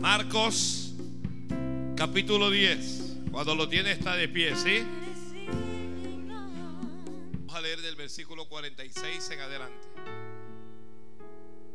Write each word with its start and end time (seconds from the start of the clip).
Marcos 0.00 0.94
capítulo 1.94 2.48
10. 2.48 3.18
Cuando 3.30 3.54
lo 3.54 3.68
tiene 3.68 3.92
está 3.92 4.16
de 4.16 4.28
pie, 4.28 4.56
¿sí? 4.56 4.82
Vamos 7.40 7.54
a 7.54 7.60
leer 7.60 7.82
del 7.82 7.96
versículo 7.96 8.48
46 8.48 9.30
en 9.30 9.40
adelante. 9.40 9.88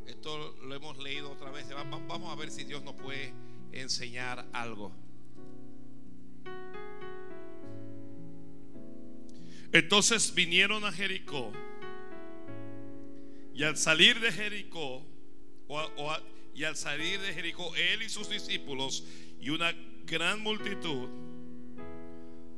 Esto 0.08 0.56
lo 0.64 0.74
hemos 0.74 0.98
leído 0.98 1.32
otra 1.32 1.52
vez. 1.52 1.68
Vamos 1.70 2.32
a 2.32 2.36
ver 2.36 2.50
si 2.50 2.64
Dios 2.64 2.82
nos 2.82 2.96
puede 2.96 3.32
enseñar 3.72 4.48
algo. 4.54 4.92
Entonces 9.72 10.34
vinieron 10.34 10.84
a 10.84 10.92
Jericó. 10.92 11.52
Y 13.54 13.62
al 13.64 13.78
salir 13.78 14.20
de 14.20 14.32
Jericó, 14.32 15.06
y 16.56 16.64
al 16.64 16.78
salir 16.78 17.20
de 17.20 17.34
Jericó, 17.34 17.76
él 17.76 18.02
y 18.02 18.10
sus 18.10 18.30
discípulos 18.30 19.04
y 19.42 19.50
una 19.50 19.74
gran 20.06 20.40
multitud, 20.42 21.10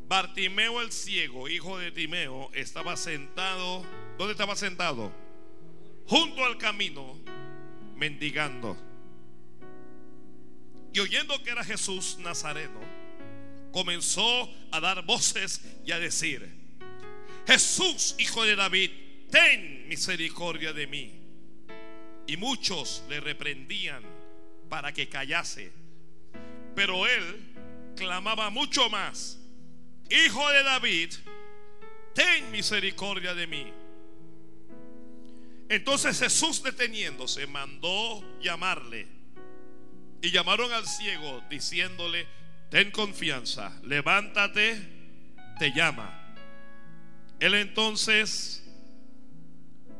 Bartimeo 0.08 0.82
el 0.82 0.92
ciego, 0.92 1.50
hijo 1.50 1.78
de 1.80 1.92
Timeo, 1.92 2.50
estaba 2.54 2.96
sentado. 2.96 3.86
¿Dónde 4.18 4.32
estaba 4.32 4.56
sentado? 4.56 5.12
Junto 6.06 6.46
al 6.46 6.58
camino, 6.58 7.20
mendigando. 7.96 8.78
Y 10.94 11.00
oyendo 11.00 11.44
que 11.44 11.50
era 11.50 11.64
Jesús 11.66 12.18
Nazareno, 12.20 12.80
comenzó 13.74 14.50
a 14.72 14.80
dar 14.80 15.06
voces 15.06 15.62
y 15.86 15.92
a 15.92 16.00
decir, 16.00 16.50
Jesús, 17.46 18.16
hijo 18.18 18.46
de 18.46 18.56
David, 18.56 18.92
ten 19.30 19.90
misericordia 19.90 20.72
de 20.72 20.88
mí. 20.88 21.17
Y 22.28 22.38
muchos 22.38 23.04
le 23.10 23.20
reprendían 23.20 24.04
para 24.70 24.94
que 24.94 25.10
callase. 25.10 25.72
Pero 26.76 27.08
él 27.08 27.56
clamaba 27.96 28.50
mucho 28.50 28.90
más, 28.90 29.40
Hijo 30.10 30.50
de 30.52 30.64
David, 30.64 31.14
ten 32.14 32.50
misericordia 32.52 33.34
de 33.34 33.48
mí. 33.48 33.74
Entonces 35.70 36.20
Jesús 36.20 36.64
deteniéndose 36.64 37.46
mandó 37.48 38.24
llamarle. 38.42 39.08
Y 40.22 40.32
llamaron 40.32 40.72
al 40.72 40.88
ciego 40.88 41.44
diciéndole, 41.50 42.26
ten 42.70 42.90
confianza, 42.92 43.78
levántate, 43.84 44.82
te 45.60 45.72
llama. 45.74 46.36
Él 47.40 47.54
entonces, 47.54 48.64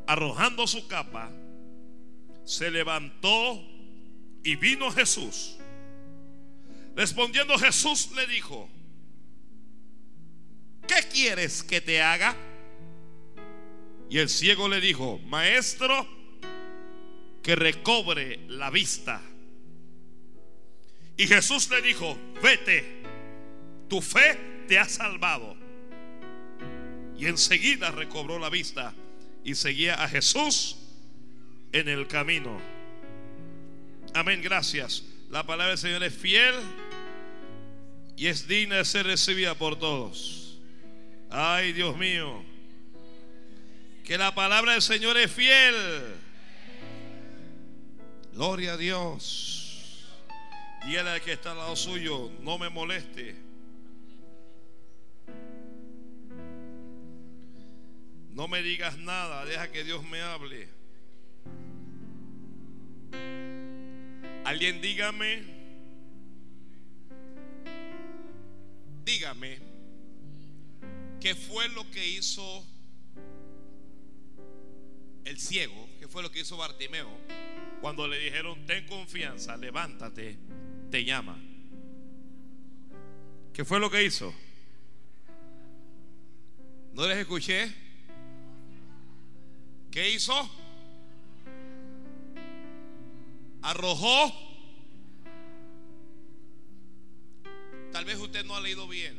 arrojando 0.06 0.66
su 0.66 0.88
capa, 0.88 1.30
se 2.48 2.70
levantó 2.70 3.62
y 4.42 4.56
vino 4.56 4.90
Jesús. 4.90 5.58
Respondiendo 6.96 7.58
Jesús 7.58 8.10
le 8.16 8.26
dijo, 8.26 8.70
¿qué 10.86 11.06
quieres 11.12 11.62
que 11.62 11.82
te 11.82 12.00
haga? 12.00 12.34
Y 14.08 14.16
el 14.16 14.30
ciego 14.30 14.66
le 14.66 14.80
dijo, 14.80 15.18
maestro, 15.26 16.08
que 17.42 17.54
recobre 17.54 18.40
la 18.48 18.70
vista. 18.70 19.20
Y 21.18 21.26
Jesús 21.26 21.68
le 21.68 21.82
dijo, 21.82 22.16
vete, 22.42 23.02
tu 23.90 24.00
fe 24.00 24.64
te 24.66 24.78
ha 24.78 24.88
salvado. 24.88 25.54
Y 27.18 27.26
enseguida 27.26 27.90
recobró 27.90 28.38
la 28.38 28.48
vista 28.48 28.94
y 29.44 29.54
seguía 29.54 30.02
a 30.02 30.08
Jesús 30.08 30.87
en 31.72 31.88
el 31.88 32.06
camino. 32.06 32.60
Amén, 34.14 34.40
gracias. 34.42 35.04
La 35.30 35.44
palabra 35.44 35.70
del 35.70 35.78
Señor 35.78 36.02
es 36.02 36.14
fiel 36.14 36.54
y 38.16 38.26
es 38.26 38.48
digna 38.48 38.76
de 38.76 38.84
ser 38.84 39.06
recibida 39.06 39.54
por 39.54 39.78
todos. 39.78 40.58
Ay, 41.30 41.72
Dios 41.72 41.96
mío. 41.96 42.42
Que 44.04 44.16
la 44.16 44.34
palabra 44.34 44.72
del 44.72 44.82
Señor 44.82 45.18
es 45.18 45.30
fiel. 45.30 45.74
Gloria 48.32 48.74
a 48.74 48.76
Dios. 48.76 50.06
Dígale 50.86 51.10
al 51.10 51.20
que 51.20 51.32
está 51.32 51.50
al 51.50 51.58
lado 51.58 51.76
suyo, 51.76 52.30
no 52.40 52.56
me 52.56 52.70
moleste. 52.70 53.36
No 58.30 58.46
me 58.48 58.62
digas 58.62 58.96
nada, 58.96 59.44
deja 59.44 59.70
que 59.70 59.84
Dios 59.84 60.02
me 60.04 60.22
hable. 60.22 60.77
Alguien 64.48 64.80
dígame, 64.80 65.44
dígame, 69.04 69.58
¿qué 71.20 71.34
fue 71.34 71.68
lo 71.68 71.90
que 71.90 72.08
hizo 72.08 72.66
el 75.26 75.38
ciego? 75.38 75.86
¿Qué 76.00 76.08
fue 76.08 76.22
lo 76.22 76.32
que 76.32 76.40
hizo 76.40 76.56
Bartimeo? 76.56 77.10
Cuando 77.82 78.08
le 78.08 78.18
dijeron, 78.18 78.64
ten 78.64 78.86
confianza, 78.86 79.54
levántate, 79.58 80.38
te 80.90 81.04
llama. 81.04 81.38
¿Qué 83.52 83.66
fue 83.66 83.78
lo 83.78 83.90
que 83.90 84.02
hizo? 84.02 84.32
¿No 86.94 87.06
les 87.06 87.18
escuché? 87.18 87.70
¿Qué 89.90 90.08
hizo? 90.08 90.57
Arrojó. 93.62 94.32
Tal 97.92 98.04
vez 98.04 98.18
usted 98.18 98.44
no 98.44 98.54
ha 98.54 98.60
leído 98.60 98.86
bien, 98.86 99.16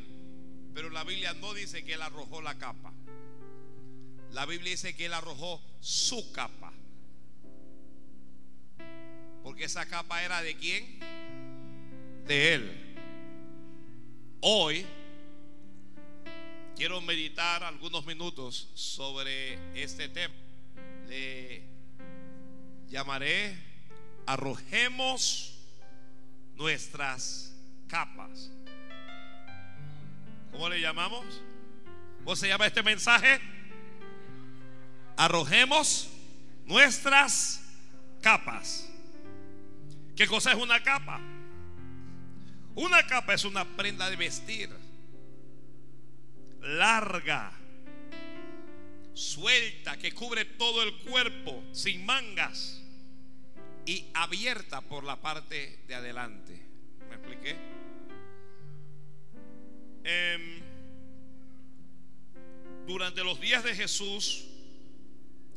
pero 0.74 0.90
la 0.90 1.04
Biblia 1.04 1.34
no 1.34 1.54
dice 1.54 1.84
que 1.84 1.94
él 1.94 2.02
arrojó 2.02 2.40
la 2.40 2.56
capa. 2.58 2.92
La 4.32 4.46
Biblia 4.46 4.70
dice 4.70 4.94
que 4.94 5.06
él 5.06 5.14
arrojó 5.14 5.60
su 5.80 6.32
capa. 6.32 6.72
Porque 9.42 9.64
esa 9.64 9.86
capa 9.86 10.22
era 10.22 10.42
de 10.42 10.56
quién? 10.56 11.00
De 12.26 12.54
él. 12.54 12.96
Hoy 14.40 14.86
quiero 16.76 17.00
meditar 17.00 17.64
algunos 17.64 18.06
minutos 18.06 18.70
sobre 18.74 19.58
este 19.74 20.08
tema 20.08 20.34
le 21.10 21.62
llamaré 22.88 23.56
arrojemos 24.26 25.58
nuestras 26.56 27.54
capas. 27.88 28.50
¿Cómo 30.52 30.68
le 30.68 30.80
llamamos? 30.80 31.24
¿Cómo 32.24 32.36
se 32.36 32.48
llama 32.48 32.66
este 32.66 32.82
mensaje? 32.82 33.40
Arrojemos 35.16 36.08
nuestras 36.66 37.62
capas. 38.20 38.88
¿Qué 40.16 40.26
cosa 40.26 40.52
es 40.52 40.58
una 40.58 40.82
capa? 40.82 41.20
Una 42.74 43.06
capa 43.06 43.34
es 43.34 43.44
una 43.44 43.64
prenda 43.64 44.08
de 44.10 44.16
vestir 44.16 44.70
larga 46.60 47.52
suelta, 49.14 49.96
que 49.98 50.12
cubre 50.12 50.44
todo 50.44 50.82
el 50.82 50.96
cuerpo, 50.98 51.62
sin 51.72 52.04
mangas 52.04 52.79
y 53.86 54.06
abierta 54.14 54.80
por 54.80 55.04
la 55.04 55.16
parte 55.16 55.80
de 55.86 55.94
adelante. 55.94 56.60
¿Me 57.08 57.16
expliqué? 57.16 57.56
Em, 60.04 60.60
durante 62.86 63.22
los 63.24 63.40
días 63.40 63.64
de 63.64 63.74
Jesús 63.74 64.46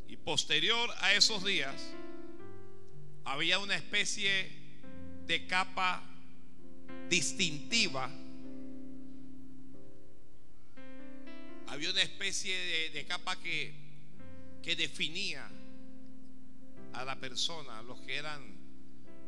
y 0.08 0.16
posterior 0.16 0.90
a 1.00 1.14
esos 1.14 1.44
días, 1.44 1.92
había 3.24 3.58
una 3.58 3.74
especie 3.74 4.50
de 5.26 5.46
capa 5.46 6.02
distintiva 7.08 8.10
había 11.74 11.90
una 11.90 12.02
especie 12.02 12.90
de, 12.90 13.04
capa 13.04 13.34
que, 13.40 13.74
que 14.62 14.76
definía 14.76 15.50
a 16.94 17.04
la 17.04 17.16
persona, 17.16 17.82
los 17.82 18.00
que 18.00 18.16
eran, 18.16 18.42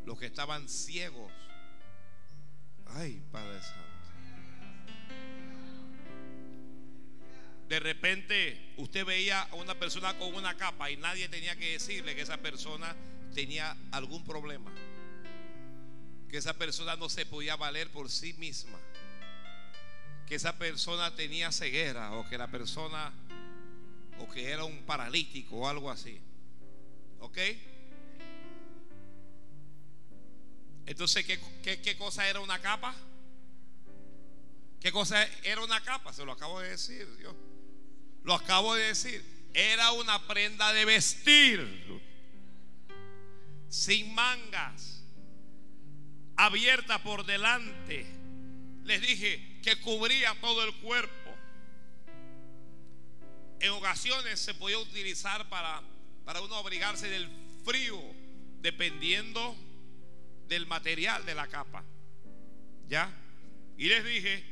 los 0.05 0.19
que 0.19 0.27
estaban 0.27 0.69
ciegos. 0.69 1.33
Ay, 2.87 3.23
Padre 3.31 3.61
Santo. 3.61 3.83
De 7.69 7.81
repente 7.81 8.75
usted 8.77 9.05
veía 9.05 9.43
a 9.43 9.55
una 9.57 9.75
persona 9.75 10.17
con 10.19 10.35
una 10.35 10.57
capa 10.57 10.91
y 10.91 10.97
nadie 10.97 11.29
tenía 11.29 11.57
que 11.57 11.73
decirle 11.73 12.15
que 12.15 12.23
esa 12.23 12.37
persona 12.37 12.95
tenía 13.35 13.77
algún 13.91 14.25
problema. 14.25 14.73
Que 16.29 16.37
esa 16.37 16.55
persona 16.55 16.97
no 16.97 17.09
se 17.09 17.27
podía 17.27 17.57
valer 17.57 17.91
por 17.91 18.09
sí 18.09 18.33
misma 18.35 18.79
que 20.27 20.35
esa 20.35 20.59
persona 20.59 21.15
tenía 21.15 21.53
ceguera 21.53 22.13
o 22.13 22.29
que 22.29 22.37
la 22.37 22.49
persona 22.49 23.13
o 24.19 24.29
que 24.29 24.51
era 24.51 24.65
un 24.65 24.83
paralítico 24.83 25.57
o 25.57 25.69
algo 25.69 25.91
así. 25.91 26.21
Entonces, 30.87 31.27
¿qué, 31.27 31.39
qué, 31.63 31.81
qué 31.81 31.97
cosa 31.97 32.29
era 32.29 32.41
una 32.41 32.61
capa? 32.61 32.95
¿Qué 34.81 34.93
cosa 34.93 35.23
era 35.43 35.63
una 35.63 35.83
capa? 35.83 36.13
Se 36.13 36.25
lo 36.25 36.33
acabo 36.33 36.61
de 36.61 36.71
decir, 36.71 37.17
Dios. 37.17 37.35
Lo 38.23 38.35
acabo 38.35 38.75
de 38.75 38.85
decir. 38.85 39.25
Era 39.53 39.93
una 39.93 40.27
prenda 40.27 40.73
de 40.73 40.85
vestir. 40.85 42.03
Sin 43.69 44.15
mangas. 44.15 45.03
Abierta 46.37 47.03
por 47.03 47.27
delante. 47.27 48.07
Les 48.85 49.01
dije 49.01 49.61
que 49.63 49.81
cubría 49.81 50.35
todo 50.41 50.63
el 50.63 50.75
cuerpo. 50.77 51.35
En 53.59 53.71
ocasiones 53.71 54.39
se 54.39 54.55
podía 54.55 54.79
utilizar 54.79 55.49
para, 55.49 55.83
para 56.27 56.41
uno 56.41 56.57
abrigarse 56.57 57.09
del 57.09 57.31
frío, 57.65 57.97
dependiendo 58.61 59.57
del 60.49 60.67
material 60.67 61.25
de 61.25 61.37
la 61.37 61.47
capa. 61.47 61.85
¿Ya? 62.89 63.11
Y 63.79 63.87
les 63.87 64.05
dije 64.05 64.45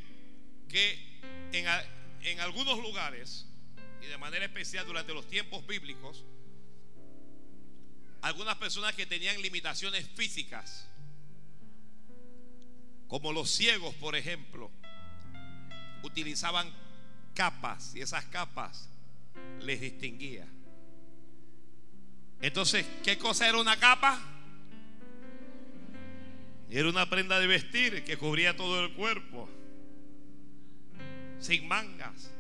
que 0.69 1.21
en, 1.53 1.67
en 2.23 2.41
algunos 2.41 2.79
lugares, 2.79 3.47
y 4.01 4.07
de 4.07 4.17
manera 4.17 4.45
especial 4.45 4.87
durante 4.87 5.13
los 5.13 5.27
tiempos 5.27 5.67
bíblicos, 5.67 6.25
algunas 8.23 8.57
personas 8.57 8.95
que 8.95 9.05
tenían 9.05 9.43
limitaciones 9.43 10.09
físicas, 10.15 10.89
como 13.09 13.33
los 13.33 13.51
ciegos, 13.51 13.97
por 13.97 14.15
ejemplo, 14.15 14.71
utilizaban 16.05 16.73
capas 17.35 17.97
y 17.97 18.01
esas 18.01 18.25
capas 18.27 18.89
les 19.61 19.81
distinguía. 19.81 20.47
Entonces, 22.45 22.85
¿qué 23.03 23.17
cosa 23.17 23.49
era 23.49 23.59
una 23.59 23.79
capa? 23.79 24.21
Era 26.69 26.91
una 26.91 27.09
prenda 27.09 27.41
de 27.41 27.47
vestir 27.47 28.05
que 28.05 28.19
cubría 28.19 28.55
todo 28.55 28.85
el 28.85 28.93
cuerpo, 28.93 29.49
sin 31.41 31.67
mangas, 31.67 32.31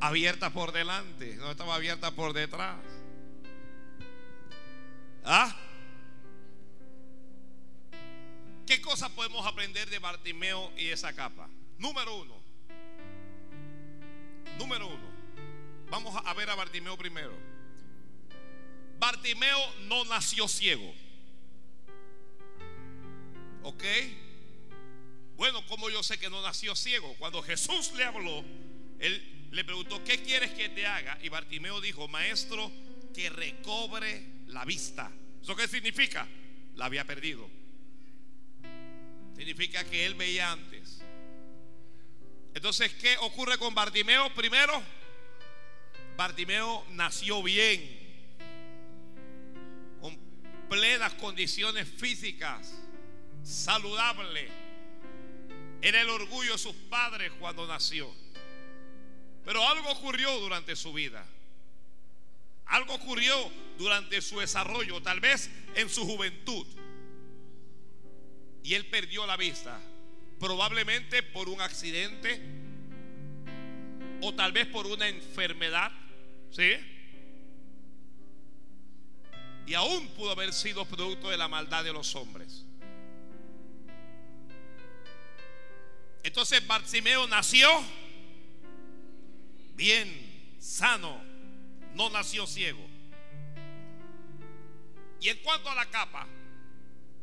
abierta 0.00 0.50
por 0.50 0.72
delante, 0.72 1.36
no 1.36 1.50
estaba 1.50 1.76
abierta 1.76 2.10
por 2.10 2.34
detrás. 2.34 2.76
¿Ah? 5.24 5.56
¿Qué 8.66 8.82
cosas 8.82 9.08
podemos 9.12 9.46
aprender 9.46 9.88
de 9.88 9.98
Bartimeo 9.98 10.70
y 10.76 10.88
esa 10.88 11.14
capa? 11.14 11.48
Número 11.78 12.16
uno. 12.16 12.34
Número 14.58 14.88
uno. 14.88 15.10
Vamos 15.88 16.14
a 16.22 16.34
ver 16.34 16.50
a 16.50 16.54
Bartimeo 16.54 16.98
primero. 16.98 17.51
Bartimeo 19.02 19.58
no 19.88 20.04
nació 20.04 20.46
ciego. 20.46 20.94
¿Ok? 23.64 23.82
Bueno, 25.34 25.66
como 25.66 25.90
yo 25.90 26.04
sé 26.04 26.20
que 26.20 26.30
no 26.30 26.40
nació 26.40 26.76
ciego? 26.76 27.12
Cuando 27.18 27.42
Jesús 27.42 27.90
le 27.96 28.04
habló, 28.04 28.44
él 29.00 29.48
le 29.50 29.64
preguntó, 29.64 30.04
¿qué 30.04 30.22
quieres 30.22 30.52
que 30.52 30.68
te 30.68 30.86
haga? 30.86 31.18
Y 31.20 31.30
Bartimeo 31.30 31.80
dijo, 31.80 32.06
maestro, 32.06 32.70
que 33.12 33.28
recobre 33.28 34.24
la 34.46 34.64
vista. 34.64 35.10
¿Eso 35.42 35.56
qué 35.56 35.66
significa? 35.66 36.28
La 36.76 36.84
había 36.84 37.04
perdido. 37.04 37.50
Significa 39.34 39.82
que 39.82 40.06
él 40.06 40.14
veía 40.14 40.52
antes. 40.52 41.02
Entonces, 42.54 42.94
¿qué 42.94 43.16
ocurre 43.18 43.58
con 43.58 43.74
Bartimeo? 43.74 44.32
Primero, 44.32 44.80
Bartimeo 46.16 46.86
nació 46.90 47.42
bien, 47.42 48.01
plenas 50.72 51.12
condiciones 51.14 51.86
físicas, 51.86 52.72
saludable. 53.42 54.48
Era 55.82 56.00
el 56.00 56.08
orgullo 56.08 56.52
de 56.52 56.58
sus 56.58 56.74
padres 56.88 57.30
cuando 57.38 57.66
nació. 57.66 58.10
Pero 59.44 59.68
algo 59.68 59.90
ocurrió 59.90 60.34
durante 60.40 60.74
su 60.74 60.94
vida. 60.94 61.26
Algo 62.64 62.94
ocurrió 62.94 63.34
durante 63.76 64.22
su 64.22 64.40
desarrollo, 64.40 65.02
tal 65.02 65.20
vez 65.20 65.50
en 65.74 65.90
su 65.90 66.06
juventud. 66.06 66.66
Y 68.62 68.72
él 68.72 68.86
perdió 68.86 69.26
la 69.26 69.36
vista, 69.36 69.78
probablemente 70.40 71.22
por 71.22 71.50
un 71.50 71.60
accidente 71.60 72.40
o 74.22 74.32
tal 74.34 74.52
vez 74.52 74.68
por 74.68 74.86
una 74.86 75.06
enfermedad, 75.06 75.92
¿sí? 76.50 76.72
Y 79.72 79.74
aún 79.74 80.06
pudo 80.08 80.32
haber 80.32 80.52
sido 80.52 80.84
producto 80.84 81.30
de 81.30 81.38
la 81.38 81.48
maldad 81.48 81.82
de 81.82 81.94
los 81.94 82.14
hombres. 82.14 82.66
Entonces 86.22 86.66
Bartimeo 86.66 87.26
nació 87.26 87.66
bien, 89.74 90.58
sano, 90.60 91.18
no 91.94 92.10
nació 92.10 92.46
ciego. 92.46 92.86
Y 95.22 95.30
en 95.30 95.38
cuanto 95.38 95.70
a 95.70 95.74
la 95.74 95.86
capa, 95.86 96.26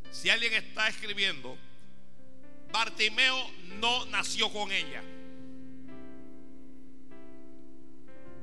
si 0.10 0.32
alguien 0.32 0.54
está 0.54 0.88
escribiendo, 0.88 1.56
Bartimeo 2.72 3.48
no 3.80 4.08
nació 4.08 4.52
con 4.52 4.72
ella. 4.72 5.04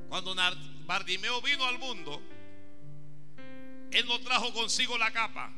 Cuando 0.07 0.33
Bartimeo 0.85 1.41
vino 1.41 1.65
al 1.65 1.77
mundo, 1.77 2.21
él 3.91 4.05
no 4.07 4.19
trajo 4.19 4.53
consigo 4.53 4.97
la 4.97 5.11
capa. 5.11 5.51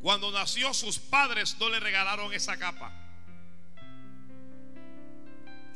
Cuando 0.00 0.32
nació 0.32 0.74
sus 0.74 0.98
padres 0.98 1.56
no 1.58 1.68
le 1.68 1.78
regalaron 1.78 2.32
esa 2.32 2.56
capa. 2.58 2.92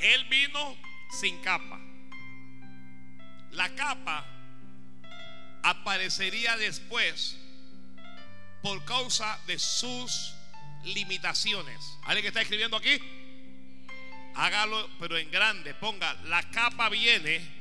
Él 0.00 0.24
vino 0.24 0.76
sin 1.20 1.40
capa. 1.40 1.80
La 3.52 3.74
capa 3.74 4.26
aparecería 5.62 6.56
después 6.56 7.38
por 8.62 8.84
causa 8.84 9.38
de 9.46 9.58
sus 9.58 10.34
limitaciones. 10.84 11.98
¿Alguien 12.02 12.22
que 12.22 12.28
está 12.28 12.42
escribiendo 12.42 12.76
aquí? 12.76 13.00
Hágalo, 14.34 14.90
pero 14.98 15.16
en 15.16 15.30
grande. 15.30 15.72
Ponga, 15.74 16.14
la 16.24 16.42
capa 16.50 16.88
viene 16.88 17.55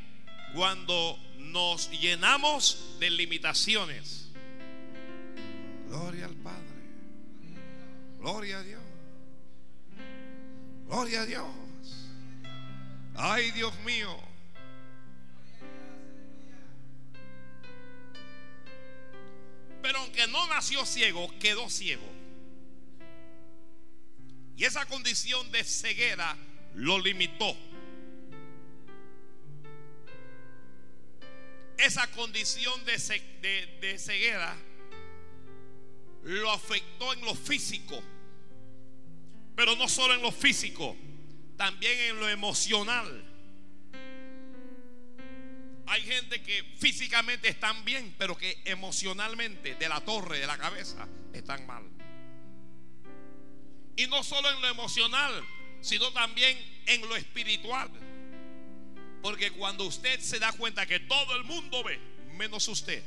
cuando 0.54 1.18
nos 1.38 1.90
llenamos 1.92 2.98
de 3.00 3.10
limitaciones. 3.10 4.30
Gloria 5.88 6.26
al 6.26 6.36
Padre. 6.36 6.62
Gloria 8.20 8.60
a 8.60 8.64
Dios. 8.64 8.82
Gloria 10.88 11.22
a 11.22 11.26
Dios. 11.26 11.46
Ay, 13.16 13.52
Dios 13.52 13.74
mío. 13.80 14.16
Pero 19.82 20.00
aunque 20.00 20.28
no 20.28 20.48
nació 20.48 20.86
ciego, 20.86 21.32
quedó 21.40 21.70
ciego. 21.70 22.16
Y 24.58 24.64
esa 24.64 24.86
condición 24.86 25.52
de 25.52 25.64
ceguera 25.64 26.36
lo 26.74 27.00
limitó. 27.00 27.56
Esa 31.78 32.10
condición 32.12 32.84
de, 32.86 32.98
de, 33.82 34.00
ceguera 34.00 34.56
lo 36.24 36.52
afectó 36.52 37.14
en 37.14 37.22
lo 37.22 37.36
físico. 37.36 38.02
Pero 39.56 39.76
no 39.76 39.88
solo 39.88 40.14
en 40.14 40.22
lo 40.22 40.32
físico 40.32 40.96
también 41.58 41.98
en 42.10 42.20
lo 42.20 42.30
emocional. 42.30 43.24
Hay 45.88 46.02
gente 46.02 46.42
que 46.42 46.64
físicamente 46.78 47.48
están 47.48 47.86
bien, 47.86 48.16
pero 48.18 48.36
que 48.36 48.62
emocionalmente, 48.66 49.76
de 49.76 49.90
la 49.90 50.02
torre, 50.02 50.40
de 50.40 50.48
la 50.48 50.58
cabeza, 50.58 51.08
están 51.34 51.66
mal. 51.68 51.84
Y 53.96 54.08
no 54.08 54.24
solo 54.24 54.50
en 54.50 54.62
lo 54.62 54.68
emocional, 54.68 55.46
sino 55.82 56.12
también 56.12 56.58
en 56.88 57.08
lo 57.08 57.16
espiritual. 57.16 57.90
Porque 59.26 59.50
cuando 59.54 59.86
usted 59.86 60.20
se 60.20 60.38
da 60.38 60.52
cuenta 60.52 60.86
que 60.86 61.00
todo 61.00 61.36
el 61.36 61.44
mundo 61.46 61.84
ve, 61.84 62.00
menos 62.38 62.68
usted, 62.68 63.04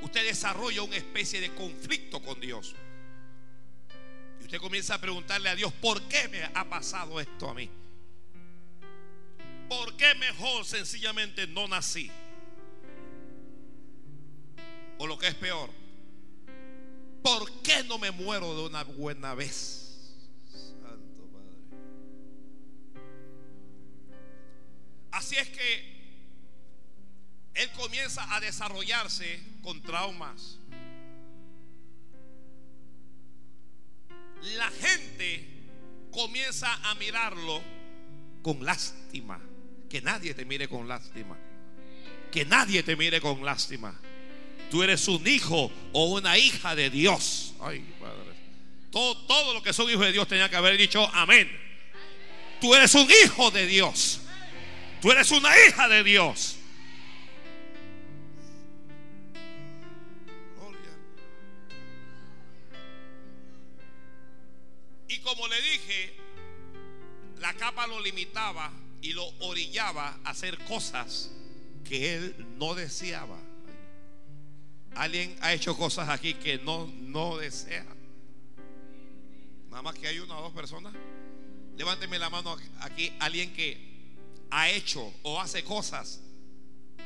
usted 0.00 0.24
desarrolla 0.24 0.80
una 0.82 0.96
especie 0.96 1.42
de 1.42 1.54
conflicto 1.54 2.22
con 2.22 2.40
Dios. 2.40 2.74
Usted 4.40 4.58
comienza 4.58 4.94
a 4.94 4.98
preguntarle 4.98 5.50
a 5.50 5.54
Dios, 5.54 5.74
¿por 5.74 6.00
qué 6.08 6.26
me 6.28 6.42
ha 6.42 6.64
pasado 6.64 7.20
esto 7.20 7.50
a 7.50 7.52
mí? 7.52 7.68
¿Por 9.68 9.94
qué 9.98 10.14
mejor 10.14 10.64
sencillamente 10.64 11.46
no 11.46 11.68
nací? 11.68 12.10
O 14.96 15.06
lo 15.06 15.18
que 15.18 15.28
es 15.28 15.34
peor, 15.34 15.68
¿por 17.22 17.60
qué 17.60 17.84
no 17.84 17.98
me 17.98 18.10
muero 18.10 18.56
de 18.56 18.68
una 18.70 18.84
buena 18.84 19.34
vez? 19.34 19.85
Así 25.16 25.34
es 25.34 25.48
que 25.48 25.96
él 27.54 27.70
comienza 27.70 28.34
a 28.34 28.38
desarrollarse 28.38 29.40
con 29.62 29.80
traumas. 29.80 30.58
La 34.58 34.70
gente 34.70 35.42
comienza 36.10 36.70
a 36.90 36.94
mirarlo 36.96 37.62
con 38.42 38.62
lástima. 38.62 39.40
Que 39.88 40.02
nadie 40.02 40.34
te 40.34 40.44
mire 40.44 40.68
con 40.68 40.86
lástima. 40.86 41.38
Que 42.30 42.44
nadie 42.44 42.82
te 42.82 42.94
mire 42.94 43.18
con 43.18 43.42
lástima. 43.42 43.98
Tú 44.70 44.82
eres 44.82 45.08
un 45.08 45.26
hijo 45.26 45.72
o 45.94 46.12
una 46.12 46.36
hija 46.36 46.76
de 46.76 46.90
Dios. 46.90 47.54
Ay, 47.62 47.80
padre. 47.98 48.36
Todo, 48.90 49.16
todo 49.26 49.54
lo 49.54 49.62
que 49.62 49.72
son 49.72 49.88
hijos 49.88 50.04
de 50.04 50.12
Dios 50.12 50.28
tenía 50.28 50.50
que 50.50 50.56
haber 50.56 50.76
dicho 50.76 51.08
amén. 51.14 51.50
Tú 52.60 52.74
eres 52.74 52.94
un 52.94 53.08
hijo 53.24 53.50
de 53.50 53.66
Dios. 53.66 54.20
Tú 55.00 55.12
eres 55.12 55.30
una 55.30 55.50
hija 55.66 55.88
de 55.88 56.02
Dios. 56.02 56.58
Y 65.08 65.18
como 65.20 65.46
le 65.48 65.60
dije, 65.62 66.14
la 67.38 67.54
capa 67.54 67.86
lo 67.86 68.00
limitaba 68.00 68.72
y 69.02 69.12
lo 69.12 69.24
orillaba 69.40 70.18
a 70.24 70.30
hacer 70.30 70.58
cosas 70.64 71.30
que 71.84 72.14
él 72.14 72.46
no 72.58 72.74
deseaba. 72.74 73.38
¿Alguien 74.96 75.36
ha 75.42 75.52
hecho 75.52 75.76
cosas 75.76 76.08
aquí 76.08 76.34
que 76.34 76.58
no, 76.58 76.86
no 76.86 77.36
desea? 77.36 77.86
Nada 79.68 79.82
más 79.82 79.94
que 79.94 80.08
hay 80.08 80.18
una 80.18 80.38
o 80.38 80.42
dos 80.42 80.52
personas. 80.54 80.94
Levánteme 81.76 82.18
la 82.18 82.30
mano 82.30 82.56
aquí, 82.80 83.12
alguien 83.20 83.52
que 83.52 83.95
ha 84.50 84.70
hecho 84.70 85.12
o 85.22 85.40
hace 85.40 85.64
cosas 85.64 86.20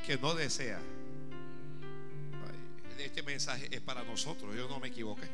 que 0.07 0.17
no 0.19 0.35
desea. 0.35 0.81
Este 2.99 3.23
mensaje 3.23 3.69
es 3.71 3.81
para 3.81 4.05
nosotros, 4.05 4.55
yo 4.55 4.69
no 4.69 4.79
me 4.79 4.89
equivoqué. 4.89 5.29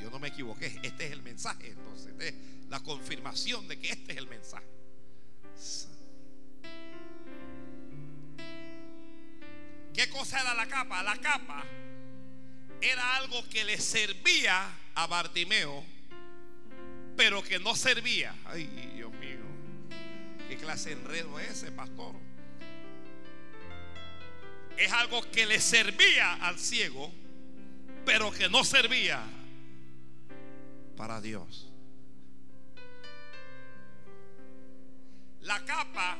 Yo 0.00 0.10
no 0.10 0.18
me 0.18 0.28
equivoqué, 0.28 0.66
este 0.82 1.06
es 1.06 1.12
el 1.12 1.22
mensaje, 1.22 1.68
entonces, 1.68 2.08
este 2.08 2.28
es 2.28 2.34
la 2.68 2.80
confirmación 2.80 3.66
de 3.68 3.78
que 3.78 3.90
este 3.90 4.12
es 4.12 4.18
el 4.18 4.26
mensaje. 4.26 4.66
¿Qué 9.94 10.08
cosa 10.08 10.40
era 10.40 10.54
la 10.54 10.66
capa? 10.66 11.02
La 11.02 11.16
capa 11.18 11.64
era 12.80 13.16
algo 13.16 13.48
que 13.48 13.64
le 13.64 13.78
servía 13.78 14.76
a 14.94 15.06
Bartimeo, 15.06 15.84
pero 17.16 17.42
que 17.42 17.58
no 17.58 17.76
servía. 17.76 18.34
Ay, 18.46 18.68
qué 20.52 20.58
clase 20.58 20.90
de 20.90 21.00
enredo 21.00 21.40
es 21.40 21.48
ese, 21.48 21.72
pastor. 21.72 22.14
Es 24.76 24.92
algo 24.92 25.22
que 25.30 25.46
le 25.46 25.58
servía 25.58 26.34
al 26.34 26.58
ciego, 26.58 27.10
pero 28.04 28.30
que 28.30 28.50
no 28.50 28.62
servía 28.62 29.22
para 30.94 31.22
Dios. 31.22 31.70
La 35.40 35.64
capa 35.64 36.18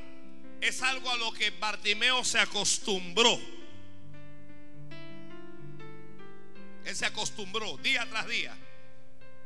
es 0.62 0.80
algo 0.82 1.10
a 1.10 1.16
lo 1.16 1.32
que 1.32 1.50
Bartimeo 1.50 2.24
se 2.24 2.38
acostumbró. 2.38 3.38
Él 6.86 6.96
se 6.96 7.04
acostumbró 7.04 7.76
día 7.78 8.08
tras 8.08 8.26
día. 8.26 8.56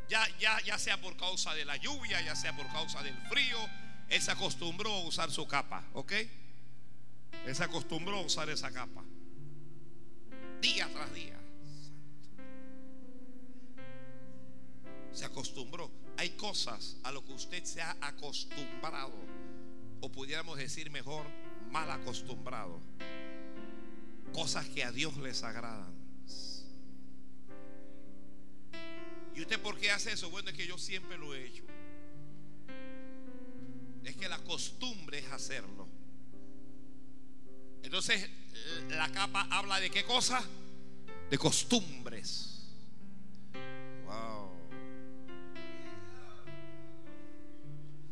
Ya, 0.09 0.25
ya, 0.39 0.61
ya 0.61 0.79
sea 0.79 1.01
por 1.01 1.17
causa 1.17 1.55
de 1.55 1.65
la 1.65 1.77
lluvia, 1.77 2.21
ya 2.21 2.37
sea 2.37 2.55
por 2.57 2.69
causa 2.69 3.03
del 3.03 3.17
frío, 3.29 3.59
él 4.09 4.23
se 4.23 4.31
acostumbró 4.31 4.91
a 4.91 5.05
usar 5.05 5.31
su 5.31 5.47
capa, 5.47 5.85
¿ok? 5.95 6.13
Él 7.47 7.55
se 7.55 7.65
acostumbró 7.65 8.17
a 8.17 8.21
usar 8.23 8.49
esa 8.51 8.71
capa. 8.71 9.03
Día 10.61 10.89
tras 10.93 11.13
día. 11.13 11.39
Se 15.13 15.25
acostumbró. 15.25 15.91
Hay 16.19 16.31
cosas 16.31 16.97
a 17.03 17.13
lo 17.13 17.25
que 17.25 17.33
usted 17.33 17.65
se 17.65 17.83
ha 17.83 17.97
acostumbrado. 18.01 19.15
O 20.01 20.11
pudiéramos 20.11 20.59
decir 20.59 20.91
mejor, 20.91 21.27
mal 21.71 21.91
acostumbrado. 21.91 22.81
Cosas 24.33 24.67
que 24.69 24.85
a 24.85 24.93
Dios 24.93 25.17
les 25.19 25.43
agradan. 25.43 25.95
¿Y 29.35 29.41
usted 29.43 29.61
por 29.61 29.79
qué 29.79 29.91
hace 29.91 30.13
eso? 30.13 30.31
Bueno, 30.31 30.51
es 30.51 30.57
que 30.57 30.67
yo 30.67 30.79
siempre 30.79 31.19
lo 31.19 31.35
he 31.35 31.47
hecho. 31.47 31.65
Es 34.07 34.17
que 34.17 34.29
la 34.29 34.39
costumbre 34.39 35.19
es 35.19 35.27
hacerlo. 35.33 35.89
Entonces, 37.83 38.31
la 38.89 39.11
capa 39.11 39.49
habla 39.51 39.81
de 39.81 39.91
qué 39.91 40.05
cosa? 40.05 40.43
De 41.29 41.37
costumbres. 41.37 42.63
Wow. 44.05 44.51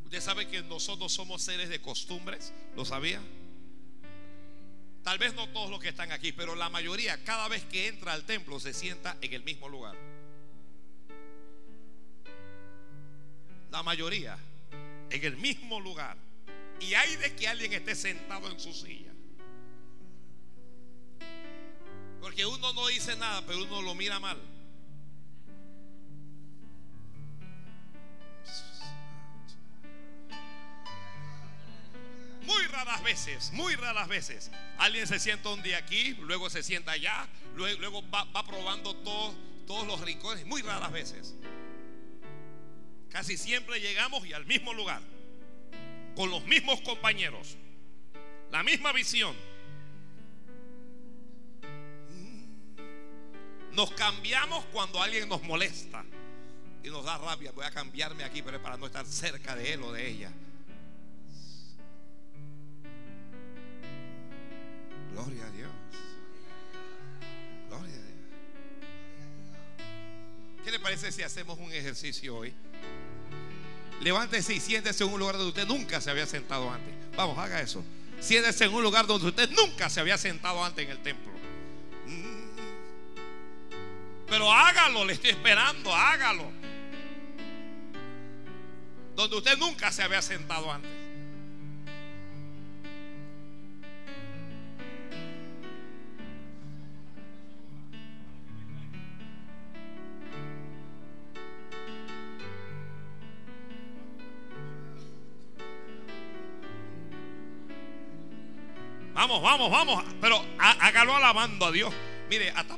¿Usted 0.04 0.20
sabe 0.20 0.48
que 0.48 0.62
nosotros 0.62 1.12
somos 1.12 1.42
seres 1.42 1.68
de 1.68 1.80
costumbres? 1.80 2.52
¿Lo 2.74 2.84
sabía? 2.84 3.22
Tal 5.04 5.18
vez 5.18 5.32
no 5.34 5.48
todos 5.50 5.70
los 5.70 5.78
que 5.80 5.90
están 5.90 6.10
aquí, 6.10 6.32
pero 6.32 6.56
la 6.56 6.68
mayoría, 6.68 7.22
cada 7.22 7.46
vez 7.46 7.64
que 7.66 7.86
entra 7.86 8.14
al 8.14 8.24
templo, 8.24 8.58
se 8.58 8.74
sienta 8.74 9.16
en 9.20 9.32
el 9.32 9.44
mismo 9.44 9.68
lugar. 9.68 9.96
la 13.74 13.82
mayoría, 13.82 14.38
en 15.10 15.24
el 15.24 15.36
mismo 15.36 15.80
lugar. 15.80 16.16
Y 16.80 16.94
hay 16.94 17.16
de 17.16 17.34
que 17.34 17.48
alguien 17.48 17.72
esté 17.72 17.94
sentado 17.94 18.50
en 18.50 18.58
su 18.58 18.72
silla. 18.72 19.12
Porque 22.20 22.46
uno 22.46 22.72
no 22.72 22.86
dice 22.88 23.16
nada, 23.16 23.42
pero 23.46 23.62
uno 23.62 23.82
lo 23.82 23.94
mira 23.94 24.18
mal. 24.18 24.40
Muy 32.46 32.62
raras 32.66 33.02
veces, 33.02 33.52
muy 33.52 33.74
raras 33.74 34.08
veces. 34.08 34.50
Alguien 34.78 35.06
se 35.06 35.18
sienta 35.18 35.48
un 35.50 35.62
día 35.62 35.78
aquí, 35.78 36.14
luego 36.20 36.50
se 36.50 36.62
sienta 36.62 36.92
allá, 36.92 37.26
luego, 37.56 38.02
va, 38.10 38.26
probando 38.46 38.94
todos 38.96 39.86
los 39.86 40.00
rincones, 40.00 40.44
muy 40.46 40.62
raras 40.62 40.92
veces. 40.92 41.34
Casi 43.14 43.36
siempre 43.36 43.78
llegamos 43.78 44.26
y 44.26 44.32
al 44.32 44.44
mismo 44.44 44.74
lugar, 44.74 45.00
con 46.16 46.30
los 46.30 46.44
mismos 46.46 46.80
compañeros, 46.80 47.56
la 48.50 48.64
misma 48.64 48.90
visión. 48.90 49.36
Nos 53.70 53.92
cambiamos 53.92 54.64
cuando 54.72 55.00
alguien 55.00 55.28
nos 55.28 55.40
molesta 55.44 56.04
y 56.82 56.88
nos 56.88 57.04
da 57.04 57.16
rabia. 57.18 57.52
Voy 57.52 57.64
a 57.64 57.70
cambiarme 57.70 58.24
aquí, 58.24 58.42
pero 58.42 58.60
para 58.60 58.76
no 58.76 58.86
estar 58.86 59.06
cerca 59.06 59.54
de 59.54 59.74
él 59.74 59.84
o 59.84 59.92
de 59.92 60.08
ella. 60.08 60.32
Gloria 65.12 65.46
a 65.46 65.50
Dios. 65.52 65.70
Gloria 67.68 67.94
a 67.94 68.02
Dios. 68.02 68.14
¿Qué 70.64 70.72
le 70.72 70.80
parece 70.80 71.12
si 71.12 71.22
hacemos 71.22 71.60
un 71.60 71.72
ejercicio 71.72 72.38
hoy? 72.38 72.52
Levántese 74.04 74.52
y 74.52 74.60
siéntese 74.60 75.02
en 75.02 75.10
un 75.10 75.18
lugar 75.18 75.38
donde 75.38 75.48
usted 75.48 75.66
nunca 75.66 75.98
se 75.98 76.10
había 76.10 76.26
sentado 76.26 76.70
antes. 76.70 76.92
Vamos, 77.16 77.38
haga 77.38 77.62
eso. 77.62 77.82
Siéntese 78.20 78.66
en 78.66 78.74
un 78.74 78.82
lugar 78.82 79.06
donde 79.06 79.28
usted 79.28 79.48
nunca 79.52 79.88
se 79.88 79.98
había 79.98 80.18
sentado 80.18 80.62
antes 80.62 80.84
en 80.84 80.90
el 80.90 80.98
templo. 80.98 81.32
Mm. 82.06 82.44
Pero 84.26 84.52
hágalo, 84.52 85.06
le 85.06 85.14
estoy 85.14 85.30
esperando, 85.30 85.94
hágalo. 85.94 86.52
Donde 89.16 89.36
usted 89.36 89.56
nunca 89.56 89.90
se 89.90 90.02
había 90.02 90.20
sentado 90.20 90.70
antes. 90.70 91.03
Vamos, 109.14 109.40
vamos, 109.40 109.70
vamos. 109.70 110.04
Pero 110.20 110.44
hágalo 110.58 111.16
alabando 111.16 111.66
a 111.66 111.72
Dios. 111.72 111.94
Mire, 112.28 112.50
hasta, 112.50 112.76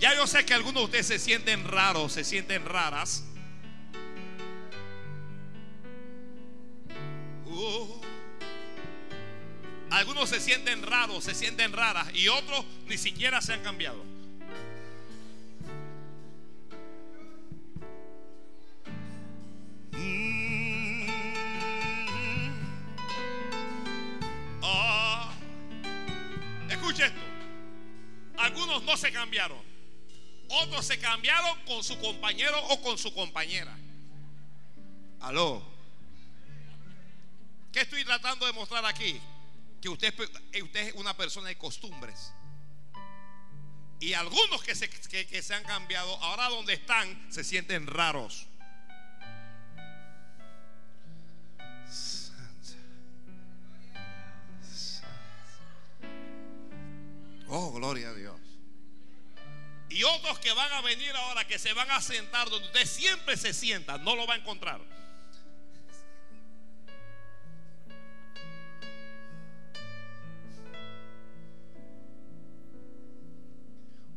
ya 0.00 0.16
yo 0.16 0.26
sé 0.26 0.44
que 0.44 0.54
algunos 0.54 0.80
de 0.80 0.84
ustedes 0.86 1.06
se 1.06 1.18
sienten 1.20 1.64
raros, 1.64 2.12
se 2.12 2.24
sienten 2.24 2.64
raras. 2.64 3.24
Uh. 7.46 8.00
algunos 9.90 10.30
se 10.30 10.40
sienten 10.40 10.82
raros, 10.82 11.22
se 11.22 11.34
sienten 11.34 11.72
raras 11.72 12.08
y 12.14 12.28
otros 12.28 12.64
ni 12.86 12.98
siquiera 12.98 13.40
se 13.40 13.52
han 13.52 13.62
cambiado. 13.62 14.11
Algunos 28.72 28.82
no 28.90 28.96
se 28.96 29.12
cambiaron. 29.12 29.62
Otros 30.48 30.86
se 30.86 30.98
cambiaron 30.98 31.58
con 31.66 31.84
su 31.84 31.98
compañero 31.98 32.58
o 32.68 32.80
con 32.80 32.96
su 32.96 33.12
compañera. 33.12 33.76
Aló. 35.20 35.62
¿Qué 37.70 37.82
estoy 37.82 38.04
tratando 38.04 38.46
de 38.46 38.52
mostrar 38.52 38.84
aquí? 38.86 39.20
Que 39.80 39.88
usted, 39.88 40.14
usted 40.62 40.88
es 40.88 40.94
una 40.94 41.14
persona 41.14 41.48
de 41.48 41.58
costumbres. 41.58 42.32
Y 44.00 44.14
algunos 44.14 44.62
que 44.62 44.74
se, 44.74 44.88
que 44.88 45.42
se 45.42 45.54
han 45.54 45.64
cambiado, 45.64 46.16
ahora 46.22 46.48
donde 46.48 46.72
están, 46.72 47.30
se 47.30 47.44
sienten 47.44 47.86
raros. 47.86 48.46
Oh, 57.48 57.70
gloria 57.72 58.08
a 58.08 58.14
Dios. 58.14 58.41
Y 59.92 60.04
otros 60.04 60.38
que 60.38 60.52
van 60.52 60.72
a 60.72 60.80
venir 60.80 61.14
ahora, 61.14 61.46
que 61.46 61.58
se 61.58 61.74
van 61.74 61.90
a 61.90 62.00
sentar 62.00 62.48
donde 62.48 62.66
usted 62.66 62.86
siempre 62.86 63.36
se 63.36 63.52
sienta, 63.52 63.98
no 63.98 64.16
lo 64.16 64.26
va 64.26 64.34
a 64.34 64.36
encontrar. 64.38 64.80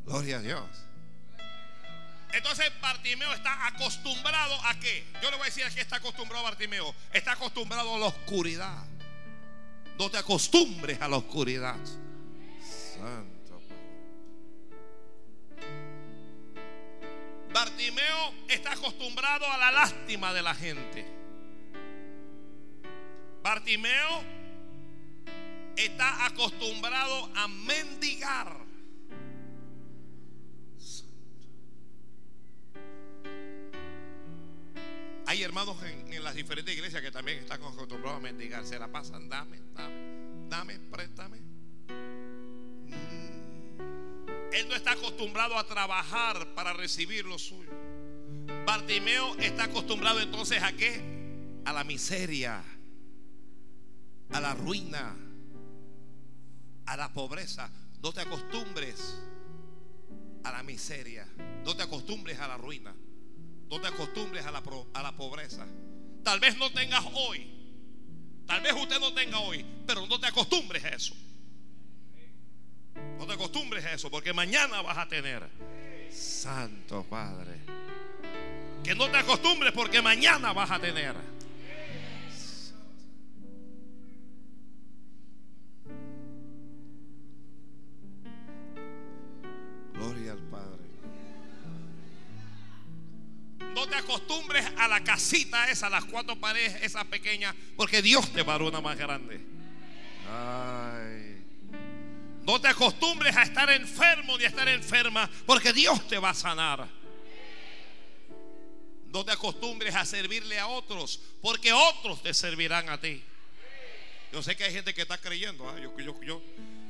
Gloria 0.06 0.38
a 0.38 0.42
Dios. 0.42 0.64
Entonces 2.32 2.72
Bartimeo 2.80 3.34
está 3.34 3.68
acostumbrado 3.68 4.56
a 4.66 4.80
qué? 4.80 5.06
Yo 5.22 5.30
le 5.30 5.36
voy 5.38 5.44
a 5.44 5.46
decir 5.46 5.66
a 5.66 5.70
qué 5.70 5.82
está 5.82 5.98
acostumbrado 5.98 6.44
Bartimeo. 6.44 6.96
Está 7.12 7.34
acostumbrado 7.34 7.96
a 7.96 8.00
la 8.00 8.06
oscuridad. 8.06 8.86
No 10.00 10.10
te 10.10 10.18
acostumbres 10.18 11.02
a 11.02 11.10
la 11.10 11.18
oscuridad. 11.18 11.78
Santo 12.98 13.35
Bartimeo 17.56 18.34
está 18.50 18.74
acostumbrado 18.74 19.50
a 19.50 19.56
la 19.56 19.72
lástima 19.72 20.34
de 20.34 20.42
la 20.42 20.54
gente. 20.54 21.06
Bartimeo 23.42 24.24
está 25.78 26.26
acostumbrado 26.26 27.32
a 27.34 27.48
mendigar. 27.48 28.58
Hay 35.26 35.42
hermanos 35.42 35.78
en, 35.84 36.22
las 36.26 36.36
diferentes 36.36 36.76
iglesias 36.76 37.02
que 37.02 37.12
también 37.12 37.40
están 37.40 37.64
acostumbrados 37.64 38.18
a 38.18 38.20
mendigar. 38.20 38.66
Se 38.66 38.78
la 38.78 38.90
pasan, 38.90 39.30
dame, 39.30 39.62
dame, 39.74 40.50
dame, 40.50 40.80
préstame. 40.92 41.38
Él 44.56 44.70
no 44.70 44.76
está 44.76 44.94
acostumbrado 44.94 45.58
a 45.58 45.68
trabajar 45.68 46.54
para 46.56 46.72
recibir 46.72 47.26
lo 47.26 47.38
suyo. 47.38 47.70
Bartimeo 48.66 49.36
está 49.38 49.66
acostumbrado 49.66 50.22
entonces 50.22 50.64
a 50.64 50.72
qué? 50.72 51.02
A 51.66 51.74
la 51.74 51.84
miseria, 51.84 52.64
a 54.32 54.40
la 54.40 54.54
ruina, 54.54 55.14
a 56.86 56.96
la 56.96 57.12
pobreza. 57.12 57.70
No 58.02 58.14
te 58.14 58.22
acostumbres 58.22 59.18
a 60.46 60.54
la 60.54 60.64
miseria. 60.64 61.28
No 61.66 61.76
te 61.76 61.84
acostumbres 61.84 62.40
a 62.40 62.48
la 62.48 62.56
ruina. 62.56 62.96
No 63.70 63.82
te 63.82 63.88
acostumbres 63.88 64.46
a 64.46 64.52
la, 64.52 64.64
a 64.94 65.04
la 65.04 65.12
pobreza. 65.18 65.68
Tal 66.24 66.40
vez 66.40 66.58
no 66.58 66.72
tengas 66.72 67.04
hoy. 67.14 67.46
Tal 68.48 68.62
vez 68.62 68.72
usted 68.74 69.02
no 69.02 69.14
tenga 69.14 69.38
hoy. 69.40 69.66
Pero 69.86 70.08
no 70.08 70.18
te 70.18 70.28
acostumbres 70.28 70.86
a 70.86 70.90
eso. 70.90 71.14
No 73.18 73.26
te 73.26 73.34
acostumbres 73.34 73.86
a 73.86 73.94
eso. 73.94 74.10
Porque 74.10 74.34
mañana 74.34 74.82
vas 74.82 74.98
a 74.98 75.08
tener. 75.08 75.44
Santo 76.12 77.04
Padre. 77.04 77.60
Que 78.84 78.94
no 78.96 79.10
te 79.10 79.18
acostumbres 79.18 79.74
porque 79.74 80.02
mañana 80.02 80.54
vas 80.54 80.72
a 80.72 80.80
tener. 80.80 81.16
Gloria 89.94 90.34
al 90.34 90.40
Padre. 90.40 90.86
No 93.74 93.88
te 93.88 93.96
acostumbres 93.96 94.66
a 94.78 94.88
la 94.88 95.04
casita 95.04 95.70
esa, 95.70 95.90
las 95.90 96.06
cuatro 96.06 96.40
paredes, 96.40 96.82
esa 96.82 97.04
pequeña, 97.04 97.54
porque 97.76 98.02
Dios 98.02 98.32
te 98.32 98.44
dar 98.44 98.62
una 98.62 98.80
más 98.80 98.98
grande. 98.98 99.42
No 102.46 102.62
te 102.62 102.68
acostumbres 102.68 103.36
a 103.36 103.44
estar 103.44 103.70
enfermo 103.72 104.38
ni 104.38 104.44
a 104.44 104.48
estar 104.48 104.68
enferma, 104.68 105.30
porque 105.46 105.74
Dios 105.74 106.08
te 106.08 106.18
va 106.18 106.30
a 106.30 106.34
sanar. 106.34 106.88
No 109.08 109.26
te 109.26 109.32
acostumbres 109.32 109.96
a 109.96 110.06
servirle 110.06 110.60
a 110.60 110.68
otros, 110.68 111.22
porque 111.42 111.74
otros 111.74 112.22
te 112.22 112.34
servirán 112.34 112.90
a 112.90 113.00
ti. 113.00 113.24
Yo 114.32 114.44
sé 114.44 114.56
que 114.56 114.66
hay 114.66 114.74
gente 114.74 114.94
que 114.94 115.02
está 115.02 115.18
creyendo. 115.18 115.68
¿ah? 115.70 115.80
Yo, 115.80 115.98
yo, 115.98 116.22
yo, 116.22 116.42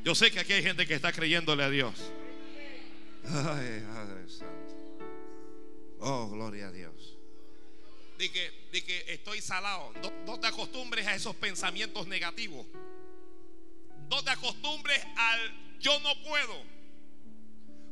yo, 0.04 0.15
sé 0.15 0.32
que 0.32 0.39
aquí 0.39 0.54
hay 0.54 0.63
gente 0.63 0.88
que 0.88 0.96
está 0.96 1.13
creyéndole 1.13 1.63
a 1.63 1.70
Dios. 1.70 1.94
Ay, 3.24 3.84
Padre 3.88 4.28
Santo. 4.28 4.76
Oh, 6.00 6.28
gloria 6.30 6.68
a 6.68 6.72
Dios. 6.72 7.15
De 8.18 8.32
que, 8.32 8.52
que 8.72 9.06
estoy 9.13 9.41
salado. 9.41 9.94
No, 10.26 10.39
te 10.39 10.48
acostumbres 10.48 11.06
a 11.08 11.15
esos 11.15 11.36
pensamientos 11.36 12.08
negativos. 12.08 12.65
No 14.10 14.24
te 14.24 14.32
acostumbres 14.32 15.04
al 15.15 15.80
yo 15.80 16.00
no 16.00 16.15
puedo. 16.24 16.63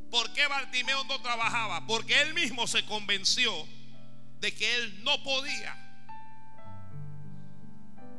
¿Por 0.09 0.31
qué 0.33 0.45
Bartimeo 0.47 1.03
no 1.05 1.21
trabajaba? 1.21 1.85
Porque 1.87 2.21
él 2.21 2.33
mismo 2.33 2.67
se 2.67 2.85
convenció 2.85 3.51
de 4.39 4.53
que 4.53 4.75
él 4.75 5.03
no 5.03 5.23
podía. 5.23 5.75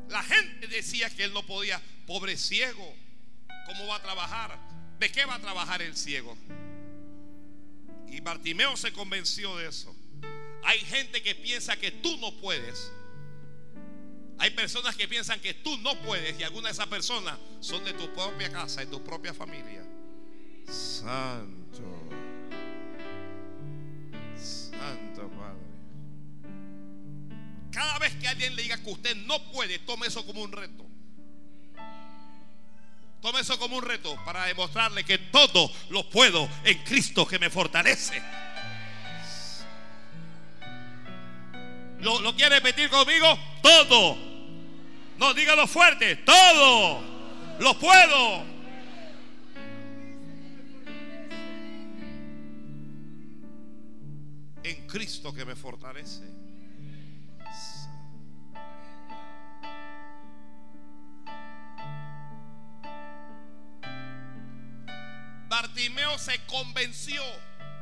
La 0.09 0.23
gente 0.23 0.67
decía 0.69 1.11
que 1.11 1.25
él 1.25 1.33
no 1.33 1.45
podía. 1.45 1.81
Pobre 2.07 2.37
ciego, 2.37 2.95
¿cómo 3.67 3.87
va 3.87 3.97
a 3.97 4.03
trabajar? 4.03 4.59
¿De 4.99 5.11
qué 5.11 5.25
va 5.25 5.37
a 5.37 5.41
trabajar 5.41 5.83
el 5.83 5.97
ciego? 5.97 6.37
Y 8.09 8.21
Bartimeo 8.21 8.77
se 8.77 8.93
convenció 8.93 9.57
de 9.57 9.69
eso. 9.69 9.95
Hay 10.65 10.79
gente 10.81 11.23
que 11.23 11.35
piensa 11.35 11.77
que 11.77 11.91
tú 11.91 12.17
no 12.19 12.33
puedes. 12.37 12.93
Hay 14.39 14.51
personas 14.51 14.97
que 14.97 15.09
piensan 15.09 15.41
que 15.41 15.55
tú 15.55 15.77
no 15.79 15.99
puedes 16.03 16.39
y 16.39 16.43
algunas 16.43 16.71
de 16.71 16.83
esas 16.83 16.89
personas 16.89 17.39
son 17.61 17.85
de 17.85 17.93
tu 17.93 18.13
propia 18.13 18.51
casa, 18.51 18.81
de 18.81 18.87
tu 18.87 19.03
propia 19.03 19.33
familia. 19.33 19.85
Santo. 20.67 21.83
Santo 24.37 25.31
Padre. 25.31 25.75
Cada 27.71 27.99
vez 27.99 28.15
que 28.17 28.29
alguien 28.29 28.55
le 28.55 28.63
diga 28.63 28.77
que 28.83 28.91
usted 28.91 29.17
no 29.17 29.43
puede, 29.51 29.79
tome 29.81 30.07
eso 30.07 30.25
como 30.27 30.43
un 30.43 30.53
reto. 30.53 30.85
Tome 33.21 33.41
eso 33.41 33.59
como 33.59 33.77
un 33.79 33.83
reto 33.83 34.17
para 34.25 34.45
demostrarle 34.45 35.03
que 35.03 35.19
todo 35.19 35.71
lo 35.89 36.09
puedo 36.11 36.49
en 36.63 36.79
Cristo 36.85 37.27
que 37.27 37.39
me 37.39 37.49
fortalece. 37.51 38.23
¿Lo, 42.05 42.21
lo 42.21 42.37
quiere 42.37 42.57
repetir 42.57 42.91
conmigo? 42.91 43.27
Todo. 43.63 44.17
No, 45.17 45.33
dígalo 45.33 45.67
fuerte. 45.67 46.17
Todo. 46.17 47.01
Lo 47.61 47.79
puedo. 47.79 48.45
En 54.63 54.87
Cristo 54.87 55.33
que 55.33 55.47
me 55.47 55.57
fortalece. 55.57 56.25
Bartimeo 65.49 66.19
se 66.19 66.39
convenció, 66.47 67.23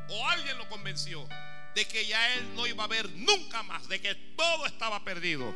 o 0.09 0.27
alguien 0.29 0.57
lo 0.57 0.69
convenció, 0.69 1.27
de 1.75 1.85
que 1.85 2.05
ya 2.05 2.33
él 2.35 2.55
no 2.55 2.67
iba 2.67 2.83
a 2.83 2.87
ver 2.87 3.09
nunca 3.11 3.63
más, 3.63 3.87
de 3.87 3.99
que 3.99 4.15
todo 4.35 4.65
estaba 4.65 5.03
perdido. 5.03 5.53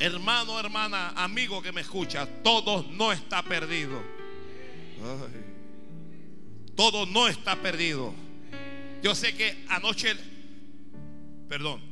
Hermano, 0.00 0.58
hermana, 0.60 1.10
amigo 1.16 1.60
que 1.62 1.72
me 1.72 1.80
escucha, 1.80 2.26
todo 2.42 2.84
no 2.90 3.12
está 3.12 3.42
perdido. 3.42 4.02
Todo 6.76 7.06
no 7.06 7.28
está 7.28 7.56
perdido. 7.56 8.14
Yo 9.02 9.14
sé 9.14 9.34
que 9.36 9.64
anoche, 9.68 10.16
perdón, 11.48 11.82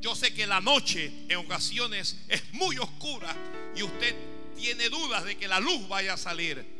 yo 0.00 0.14
sé 0.14 0.34
que 0.34 0.46
la 0.46 0.60
noche 0.60 1.12
en 1.28 1.36
ocasiones 1.36 2.24
es 2.28 2.52
muy 2.52 2.78
oscura 2.78 3.34
y 3.74 3.82
usted 3.82 4.14
tiene 4.56 4.88
dudas 4.88 5.24
de 5.24 5.36
que 5.36 5.48
la 5.48 5.60
luz 5.60 5.88
vaya 5.88 6.14
a 6.14 6.16
salir 6.18 6.74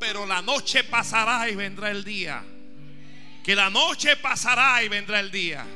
pero 0.00 0.24
la 0.24 0.40
noche 0.40 0.82
pasará 0.82 1.48
y 1.48 1.54
vendrá 1.54 1.90
el 1.90 2.02
día. 2.02 2.42
Que 3.44 3.56
la 3.56 3.70
noche 3.70 4.16
pasará 4.16 4.82
y 4.84 4.88
vendrá 4.88 5.18
el 5.18 5.30
día. 5.30 5.66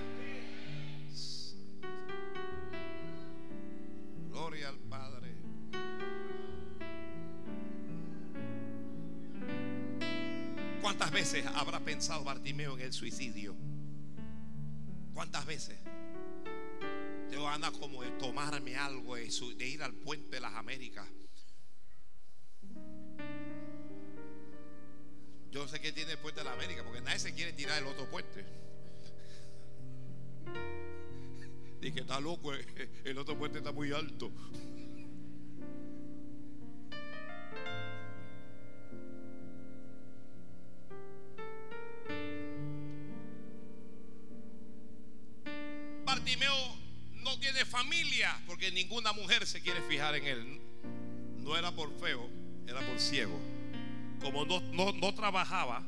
Gloria 4.30 4.68
al 4.68 4.78
Padre. 4.80 5.34
¿Cuántas 10.82 11.10
veces 11.10 11.46
habrá 11.54 11.80
pensado 11.80 12.22
Bartimeo 12.22 12.76
en 12.76 12.84
el 12.84 12.92
suicidio? 12.92 13.56
¿Cuántas 15.14 15.46
veces? 15.46 15.78
Tengo 17.30 17.46
ganas 17.46 17.70
como 17.72 18.02
de 18.02 18.10
tomarme 18.12 18.76
algo, 18.76 19.16
de 19.16 19.66
ir 19.66 19.82
al 19.82 19.94
puente 19.94 20.36
de 20.36 20.40
las 20.40 20.54
Américas. 20.54 21.06
Yo 25.54 25.68
sé 25.68 25.80
qué 25.80 25.92
tiene 25.92 26.10
el 26.10 26.18
puente 26.18 26.40
de 26.40 26.46
la 26.46 26.52
América, 26.52 26.82
porque 26.82 27.00
nadie 27.00 27.20
se 27.20 27.32
quiere 27.32 27.52
tirar 27.52 27.80
el 27.80 27.86
otro 27.86 28.10
puente. 28.10 28.44
Que 31.80 32.00
está 32.00 32.18
loco, 32.18 32.54
eh, 32.54 32.88
el 33.04 33.18
otro 33.18 33.38
puente 33.38 33.58
está 33.58 33.70
muy 33.70 33.92
alto. 33.92 34.32
Bartimeo 46.06 46.54
no 47.22 47.38
tiene 47.38 47.66
familia 47.66 48.42
porque 48.46 48.72
ninguna 48.72 49.12
mujer 49.12 49.46
se 49.46 49.60
quiere 49.60 49.82
fijar 49.82 50.16
en 50.16 50.26
él. 50.26 50.60
No 51.36 51.54
era 51.54 51.70
por 51.70 51.92
feo, 52.00 52.30
era 52.66 52.80
por 52.80 52.98
ciego. 52.98 53.53
Como 54.24 54.46
no, 54.46 54.58
no, 54.72 54.90
no 54.94 55.12
trabajaba, 55.12 55.82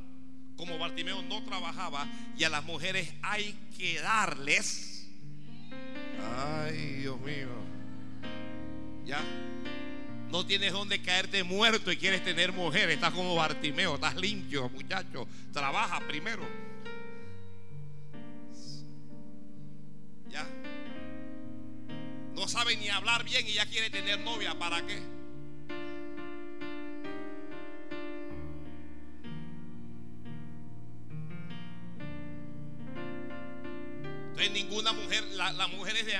como 0.58 0.78
Bartimeo 0.78 1.22
no 1.22 1.42
trabajaba 1.42 2.06
y 2.36 2.44
a 2.44 2.50
las 2.50 2.62
mujeres 2.64 3.10
hay 3.22 3.56
que 3.78 3.98
darles. 3.98 5.08
Ay, 6.38 6.96
Dios 7.00 7.18
mío. 7.22 7.48
Ya. 9.06 9.22
No 10.30 10.44
tienes 10.44 10.74
donde 10.74 11.00
caerte 11.00 11.44
muerto 11.44 11.90
y 11.90 11.96
quieres 11.96 12.22
tener 12.24 12.52
mujer. 12.52 12.90
Estás 12.90 13.14
como 13.14 13.34
Bartimeo, 13.34 13.94
estás 13.94 14.16
limpio, 14.16 14.68
muchacho. 14.68 15.26
Trabaja 15.50 16.00
primero. 16.00 16.46
Ya. 20.28 20.46
No 22.34 22.46
sabe 22.48 22.76
ni 22.76 22.90
hablar 22.90 23.24
bien 23.24 23.46
y 23.46 23.54
ya 23.54 23.64
quiere 23.64 23.88
tener 23.88 24.20
novia. 24.20 24.58
¿Para 24.58 24.84
qué? 24.86 25.15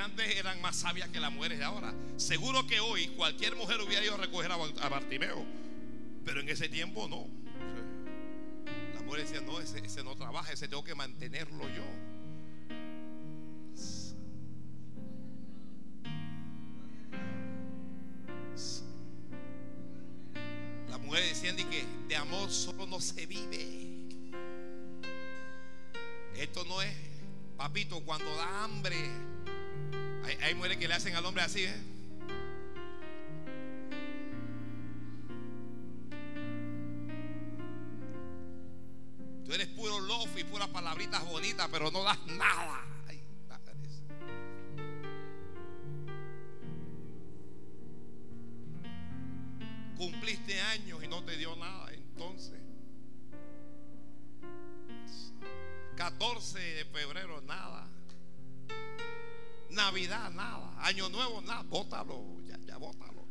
Antes 0.07 0.37
eran 0.37 0.61
más 0.63 0.77
sabias 0.77 1.09
que 1.11 1.21
las 1.21 1.31
mujeres 1.33 1.59
de 1.59 1.65
ahora. 1.65 1.93
Seguro 2.17 2.67
que 2.67 2.81
hoy 2.81 3.09
cualquier 3.09 3.55
mujer 3.57 3.81
hubiera 3.81 4.05
ido 4.05 4.15
a 4.15 4.19
recoger 4.19 4.51
a, 4.51 4.57
Bar- 4.57 4.73
a 4.81 4.89
Bartimeo. 4.89 5.45
Pero 6.25 6.41
en 6.41 6.49
ese 6.49 6.69
tiempo 6.69 7.07
no. 7.09 7.27
Las 8.95 9.03
mujeres 9.05 9.29
decían, 9.31 9.47
no, 9.47 9.61
ese, 9.61 10.03
no 10.03 10.17
trabaja, 10.17 10.53
ese 10.53 10.67
tengo 10.69 10.83
que 10.83 10.95
mantenerlo 10.95 11.65
yo. 11.69 11.85
Las 20.89 21.01
mujeres 21.01 21.29
decían 21.31 21.57
de 21.57 21.65
que 21.69 21.85
de 22.09 22.17
amor 22.17 22.51
solo 22.51 22.87
no 22.87 23.01
se 23.01 23.27
vive. 23.27 23.85
Esto 26.37 26.65
no 26.65 26.83
es, 26.83 26.95
papito, 27.57 28.01
cuando 28.05 28.35
da 28.37 28.65
hambre. 28.65 28.97
Hay, 30.27 30.37
hay 30.43 30.55
mujeres 30.55 30.77
que 30.79 30.89
le 30.89 30.95
hacen 30.95 31.15
al 31.15 31.25
hombre 31.25 31.43
así, 31.45 31.65
¿eh? 31.65 31.77
Tú 39.45 39.53
eres 39.53 39.69
puro 39.69 40.01
love 40.01 40.37
y 40.37 40.43
puras 40.43 40.69
palabritas 40.69 41.25
bonitas, 41.25 41.69
pero 41.71 41.93
no 41.93 42.03
das 42.03 42.19
nada. 42.27 42.83
Cumpliste 49.97 50.61
años 50.61 51.03
y 51.03 51.09
no 51.09 51.25
te 51.25 51.37
dio 51.37 51.57
nada. 51.57 51.91
Entonces, 51.93 52.61
14 55.97 56.59
de 56.59 56.85
febrero, 56.85 57.41
nada. 57.43 57.89
Navidad, 59.87 60.33
nada. 60.33 60.75
Año 60.79 61.09
nuevo, 61.09 61.41
nada. 61.43 61.63
Bótalo, 61.63 62.41
ya, 62.43 62.59
ya 62.59 62.77
bótalo. 62.77 63.25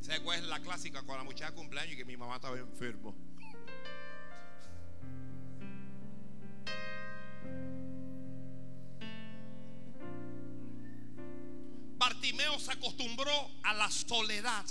¿Sabes 0.00 0.20
cuál 0.20 0.38
es 0.38 0.44
la 0.46 0.60
clásica? 0.60 1.02
Con 1.02 1.16
la 1.16 1.24
muchacha 1.24 1.52
cumpleaños 1.56 1.94
y 1.94 1.96
que 1.96 2.04
mi 2.04 2.16
mamá 2.16 2.36
estaba 2.36 2.56
enfermo. 2.56 3.16
Bartimeo 11.96 12.60
se 12.60 12.70
acostumbró 12.70 13.32
a 13.64 13.74
la 13.74 13.90
soledad. 13.90 14.64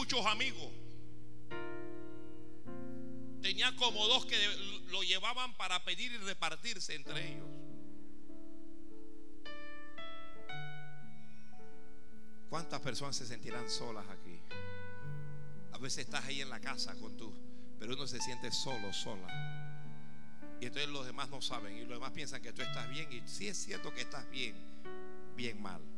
Muchos 0.00 0.24
amigos. 0.24 0.72
Tenía 3.42 3.76
como 3.76 4.06
dos 4.06 4.24
que 4.24 4.34
lo 4.88 5.02
llevaban 5.02 5.54
para 5.58 5.84
pedir 5.84 6.10
y 6.10 6.16
repartirse 6.16 6.94
entre 6.94 7.32
ellos. 7.32 7.46
¿Cuántas 12.48 12.80
personas 12.80 13.14
se 13.14 13.26
sentirán 13.26 13.68
solas 13.68 14.06
aquí? 14.08 14.40
A 15.72 15.76
veces 15.76 16.06
estás 16.06 16.24
ahí 16.24 16.40
en 16.40 16.48
la 16.48 16.60
casa 16.60 16.94
con 16.94 17.14
tú, 17.18 17.34
pero 17.78 17.92
uno 17.92 18.06
se 18.06 18.20
siente 18.20 18.50
solo, 18.50 18.94
sola. 18.94 19.28
Y 20.62 20.64
entonces 20.64 20.88
los 20.88 21.04
demás 21.04 21.28
no 21.28 21.42
saben 21.42 21.76
y 21.76 21.80
los 21.80 21.90
demás 21.90 22.12
piensan 22.12 22.40
que 22.40 22.54
tú 22.54 22.62
estás 22.62 22.88
bien 22.88 23.12
y 23.12 23.20
sí 23.28 23.48
es 23.48 23.58
cierto 23.58 23.92
que 23.92 24.00
estás 24.00 24.28
bien, 24.30 24.54
bien 25.36 25.60
mal. 25.60 25.89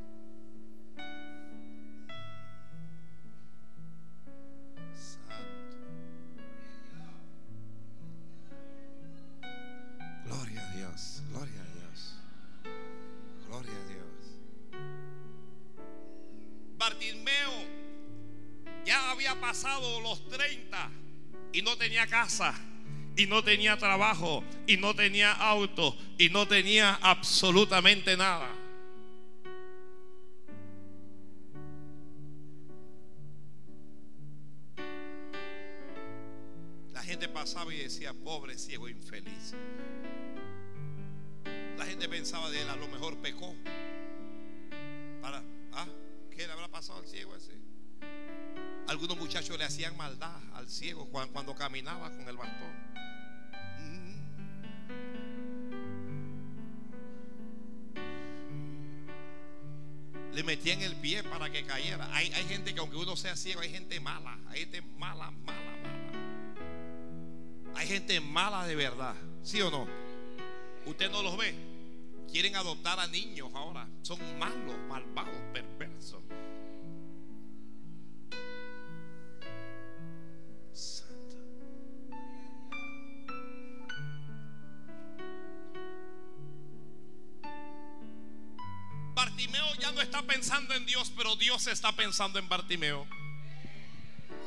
Gloria 11.31 11.61
a 11.61 11.75
Dios. 11.75 12.15
Gloria 13.47 13.73
a 13.73 13.89
Dios. 13.89 14.03
Bartimeo 16.77 17.53
ya 18.85 19.11
había 19.11 19.41
pasado 19.41 20.01
los 20.01 20.29
30 20.29 20.91
y 21.53 21.63
no 21.63 21.77
tenía 21.77 22.07
casa 22.07 22.55
y 23.17 23.27
no 23.27 23.43
tenía 23.43 23.77
trabajo 23.77 24.45
y 24.67 24.77
no 24.77 24.95
tenía 24.95 25.33
auto 25.33 25.97
y 26.19 26.29
no 26.29 26.47
tenía 26.47 26.99
absolutamente 27.03 28.17
nada. 28.17 28.51
La 36.93 37.03
gente 37.03 37.29
pasaba 37.29 37.73
y 37.75 37.79
decía, 37.79 38.13
pobre 38.15 38.59
ciego 38.59 38.89
infeliz. 38.89 39.55
Pensaba 42.23 42.51
de 42.51 42.63
él, 42.63 42.71
a 42.71 42.77
lo 42.77 42.87
mejor 42.87 43.17
pecó. 43.17 43.53
Para, 45.21 45.43
¿ah? 45.73 45.89
¿Qué 46.31 46.47
le 46.47 46.53
habrá 46.53 46.69
pasado 46.69 47.01
al 47.01 47.07
ciego 47.09 47.35
ese? 47.35 47.51
Algunos 48.87 49.17
muchachos 49.17 49.59
le 49.59 49.65
hacían 49.65 49.97
maldad 49.97 50.41
al 50.55 50.69
ciego 50.69 51.09
cuando, 51.09 51.33
cuando 51.33 51.57
caminaba 51.57 52.11
con 52.11 52.29
el 52.29 52.37
bastón. 52.37 52.73
Mm. 53.81 54.15
Le 60.33 60.45
metían 60.45 60.81
el 60.83 60.95
pie 60.95 61.25
para 61.25 61.51
que 61.51 61.65
cayera. 61.65 62.09
Hay, 62.15 62.33
hay 62.35 62.45
gente 62.45 62.73
que 62.73 62.79
aunque 62.79 62.99
uno 62.99 63.17
sea 63.17 63.35
ciego, 63.35 63.63
hay 63.63 63.71
gente 63.71 63.99
mala. 63.99 64.39
Hay 64.47 64.61
gente 64.61 64.81
mala, 64.81 65.33
mala, 65.33 65.77
mala. 65.83 66.13
Hay 67.75 67.89
gente 67.89 68.21
mala 68.21 68.65
de 68.65 68.77
verdad. 68.77 69.17
¿Sí 69.43 69.61
o 69.61 69.73
no? 69.73 69.89
Usted 70.87 71.11
no 71.11 71.25
los 71.25 71.37
ve. 71.37 71.72
Quieren 72.33 72.57
adoptar 72.57 72.99
a 72.99 73.07
niños 73.09 73.51
ahora. 73.55 73.87
Son 74.01 74.19
malos, 74.39 74.75
malvados, 74.89 75.37
perversos. 75.53 76.23
Santo. 80.73 81.37
Bartimeo 89.15 89.75
ya 89.79 89.93
no 89.93 90.01
está 90.01 90.23
pensando 90.23 90.73
en 90.73 90.87
Dios, 90.87 91.13
pero 91.15 91.37
Dios 91.37 91.67
está 91.67 91.93
pensando 91.95 92.39
en 92.39 92.49
Bartimeo. 92.49 93.07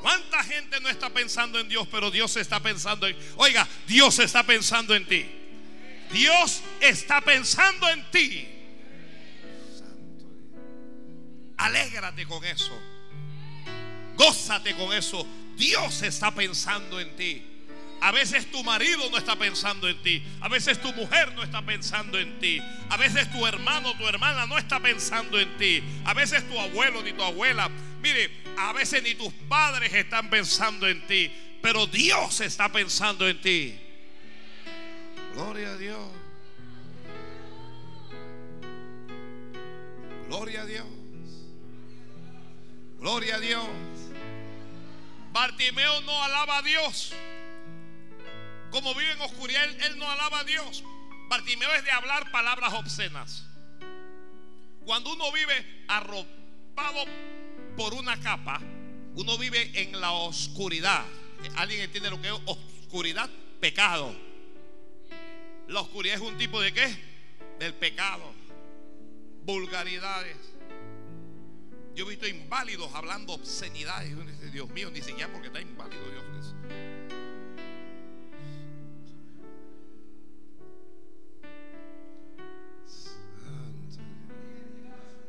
¿Cuánta 0.02 0.44
gente 0.44 0.82
no 0.82 0.90
está 0.90 1.12
pensando 1.12 1.60
en 1.60 1.70
Dios, 1.70 1.88
pero 1.92 2.10
Dios 2.10 2.36
está 2.36 2.60
pensando 2.60 3.06
en... 3.06 3.16
Oiga, 3.38 3.68
Dios 3.86 4.18
está 4.18 4.42
pensando 4.42 4.96
en 4.96 5.06
ti. 5.08 5.35
Dios 6.12 6.62
está 6.82 7.22
pensando 7.22 7.90
en 7.90 8.12
ti. 8.12 8.48
Alégrate 11.58 12.26
con 12.26 12.44
eso. 12.44 12.78
Gózate 14.16 14.76
con 14.76 14.94
eso. 14.94 15.26
Dios 15.56 16.02
está 16.02 16.34
pensando 16.34 17.00
en 17.00 17.16
ti. 17.16 17.56
A 18.02 18.12
veces 18.12 18.52
tu 18.52 18.64
marido 18.64 19.10
no 19.10 19.18
está 19.18 19.36
pensando 19.36 19.88
en 19.88 20.02
ti. 20.04 20.24
A 20.42 20.48
veces 20.48 20.82
tu 20.82 20.94
mujer 20.94 21.34
no 21.34 21.44
está 21.44 21.66
pensando 21.66 22.20
en 22.20 22.40
ti. 22.40 22.62
A 22.90 22.98
veces 22.98 23.32
tu 23.32 23.48
hermano 23.48 23.98
tu 23.98 24.08
hermana 24.08 24.46
no 24.46 24.58
está 24.58 24.80
pensando 24.80 25.40
en 25.40 25.58
ti. 25.58 25.82
A 26.06 26.14
veces 26.14 26.48
tu 26.48 26.60
abuelo 26.60 27.02
ni 27.02 27.14
tu 27.14 27.24
abuela. 27.24 27.70
Mire, 28.02 28.30
a 28.58 28.74
veces 28.74 29.02
ni 29.02 29.16
tus 29.16 29.34
padres 29.50 29.94
están 29.94 30.30
pensando 30.30 30.88
en 30.88 31.06
ti. 31.08 31.32
Pero 31.62 31.88
Dios 31.88 32.42
está 32.42 32.72
pensando 32.72 33.28
en 33.28 33.42
ti. 33.42 33.80
Gloria 35.36 35.74
a 35.74 35.78
Dios. 35.78 36.00
Gloria 40.30 40.62
a 40.62 40.66
Dios. 40.66 40.88
Gloria 43.00 43.36
a 43.36 43.40
Dios. 43.40 43.68
Bartimeo 45.34 46.02
no 46.02 46.24
alaba 46.24 46.60
a 46.60 46.62
Dios. 46.62 47.12
Como 48.72 48.96
vive 48.96 49.12
en 49.12 49.22
oscuridad, 49.22 49.64
él, 49.66 50.00
no 50.00 50.10
alaba 50.10 50.40
a 50.40 50.44
Dios. 50.46 50.86
Bartimeo 51.28 51.70
es 51.74 51.84
de 51.84 51.92
hablar 51.92 52.32
palabras 52.32 52.74
obscenas. 52.74 53.46
Cuando 54.86 55.12
uno 55.12 55.34
vive 55.34 55.86
arropado 55.90 57.04
por 57.76 57.94
una 57.94 58.18
capa, 58.22 58.62
uno 59.16 59.38
vive 59.38 59.82
en 59.82 60.00
la 60.00 60.14
oscuridad. 60.14 61.04
¿Alguien 61.58 61.82
entiende 61.82 62.10
lo 62.10 62.22
que 62.22 62.30
es 62.30 62.42
oscuridad? 62.46 63.30
Pecado. 63.60 64.16
La 65.68 65.82
oscuridad 65.82 66.16
es 66.16 66.22
un 66.22 66.38
tipo 66.38 66.62
de 66.62 66.74
qué? 66.74 66.88
Del 67.60 67.74
pecado. 67.74 68.32
Vulgaridades. 69.44 70.38
Yo 71.96 72.06
he 72.06 72.10
visto 72.10 72.28
inválidos 72.28 72.94
hablando 72.94 73.34
obscenidades. 73.34 74.14
Dios 74.52 74.70
mío, 74.70 74.92
ni 74.92 75.02
siquiera 75.02 75.32
porque 75.32 75.48
está 75.48 75.62
inválido 75.62 76.04
Dios. 76.12 76.56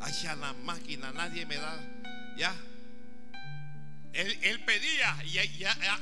Ay, 0.01 0.27
a 0.29 0.37
la 0.37 0.53
máquina, 0.53 1.12
nadie 1.12 1.46
me 1.46 1.57
da. 1.57 1.81
Ya. 2.37 2.55
Él, 4.16 4.61
pedía 4.64 5.14
y 5.24 5.38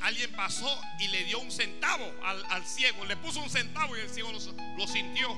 alguien 0.01 0.31
pasó 0.31 0.81
y 0.99 1.09
le 1.09 1.25
dio 1.25 1.39
un 1.39 1.51
centavo 1.51 2.09
al, 2.23 2.65
ciego. 2.65 3.03
Le 3.03 3.17
puso 3.17 3.41
un 3.41 3.49
centavo 3.49 3.97
y 3.97 3.99
el 3.99 4.09
ciego 4.09 4.31
lo, 4.31 4.87
sintió. 4.87 5.35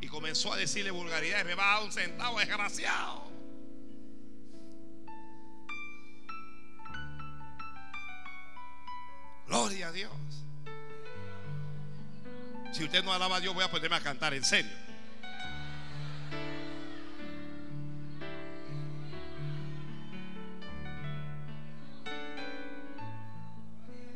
Y 0.00 0.08
comenzó 0.08 0.54
a 0.54 0.56
decirle 0.56 0.90
vulgaridades. 0.90 1.44
Me 1.44 1.54
va 1.54 1.70
a 1.70 1.74
dar 1.74 1.84
un 1.84 1.92
centavo, 1.92 2.38
desgraciado. 2.38 3.30
Gloria 9.46 9.88
a 9.88 9.92
Dios. 9.92 10.12
Si 12.72 12.84
usted 12.84 13.04
no 13.04 13.12
alaba 13.12 13.36
a 13.36 13.40
Dios, 13.40 13.52
voy 13.52 13.64
a 13.64 13.70
ponerme 13.70 13.96
a 13.96 14.00
cantar 14.00 14.32
en 14.32 14.44
serio. 14.44 14.72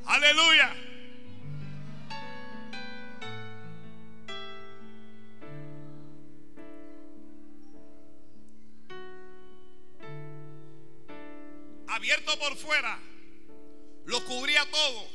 Aleluya. 0.07 0.73
Abierto 11.88 12.38
por 12.38 12.57
fuera, 12.57 12.99
lo 14.05 14.25
cubría 14.25 14.64
todo 14.71 15.09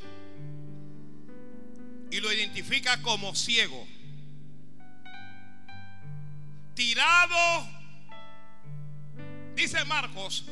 y 2.11 2.19
lo 2.19 2.33
identifica 2.33 3.01
como 3.01 3.33
ciego. 3.33 3.87
Tirado, 6.75 7.67
dice 9.55 9.85
Marcos, 9.85 10.45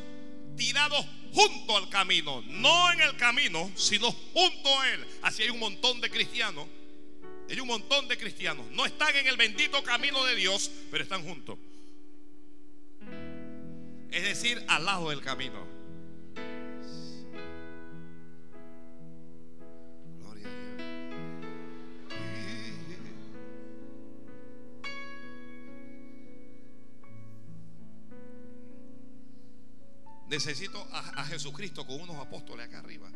tirado 0.60 0.96
junto 1.34 1.78
al 1.78 1.90
camino, 1.90 2.44
no 2.48 2.92
en 2.92 3.02
el 3.02 3.16
camino, 3.16 3.72
sino 3.76 4.12
junto 4.12 4.80
a 4.80 4.90
él. 4.92 5.06
Así 5.24 5.44
hay 5.44 5.50
un 5.50 5.60
montón 5.60 6.00
de 6.02 6.12
cristianos. 6.12 6.68
Hay 7.50 7.60
un 7.60 7.68
montón 7.68 8.08
de 8.08 8.18
cristianos. 8.18 8.68
No 8.72 8.86
están 8.86 9.16
en 9.16 9.26
el 9.26 9.38
bendito 9.38 9.82
camino 9.82 10.24
de 10.26 10.36
Dios, 10.36 10.70
pero 10.92 11.02
están 11.02 11.24
juntos. 11.24 11.58
Es 14.12 14.24
decir, 14.24 14.64
al 14.68 14.86
lado 14.86 15.10
del 15.10 15.22
camino. 15.22 15.66
Necesito 30.30 30.88
a, 30.92 31.26
Jesucristo 31.26 31.88
con 31.88 32.02
unos 32.02 32.16
apóstoles 32.18 32.68
acá 32.68 32.80
arriba. 32.80 33.10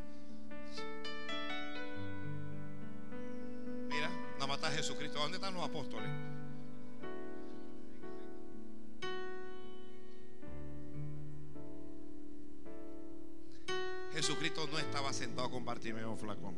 Mira, 3.87 4.09
nada 4.33 4.47
más 4.47 4.57
está 4.57 4.71
Jesucristo. 4.71 5.19
¿Dónde 5.19 5.37
están 5.37 5.53
los 5.53 5.63
apóstoles? 5.63 6.09
Jesucristo 14.13 14.67
no 14.71 14.79
estaba 14.79 15.13
sentado 15.13 15.51
con 15.51 15.63
Bartimeo 15.63 16.17
flacón. 16.17 16.55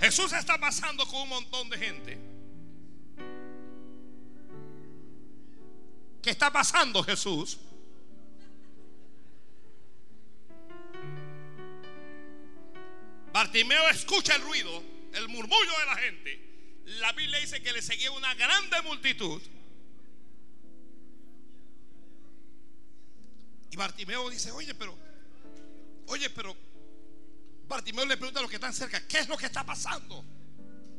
Jesús 0.00 0.32
está 0.32 0.58
pasando 0.58 1.04
con 1.06 1.22
un 1.22 1.28
montón 1.28 1.68
de 1.70 1.78
gente. 1.78 2.37
Está 6.38 6.52
pasando 6.52 7.02
Jesús? 7.02 7.58
Bartimeo 13.32 13.88
escucha 13.88 14.36
el 14.36 14.42
ruido, 14.42 14.82
el 15.14 15.28
murmullo 15.28 15.78
de 15.80 15.86
la 15.86 15.96
gente. 15.96 16.80
La 17.00 17.12
Biblia 17.12 17.40
dice 17.40 17.60
que 17.60 17.72
le 17.72 17.82
seguía 17.82 18.12
una 18.12 18.32
grande 18.34 18.80
multitud. 18.82 19.42
Y 23.70 23.76
Bartimeo 23.76 24.30
dice, 24.30 24.52
oye, 24.52 24.74
pero, 24.76 24.96
oye, 26.06 26.30
pero, 26.30 26.56
Bartimeo 27.66 28.06
le 28.06 28.16
pregunta 28.16 28.38
a 28.38 28.42
los 28.42 28.50
que 28.50 28.56
están 28.56 28.72
cerca, 28.72 29.06
¿qué 29.08 29.18
es 29.18 29.28
lo 29.28 29.36
que 29.36 29.46
está 29.46 29.66
pasando? 29.66 30.24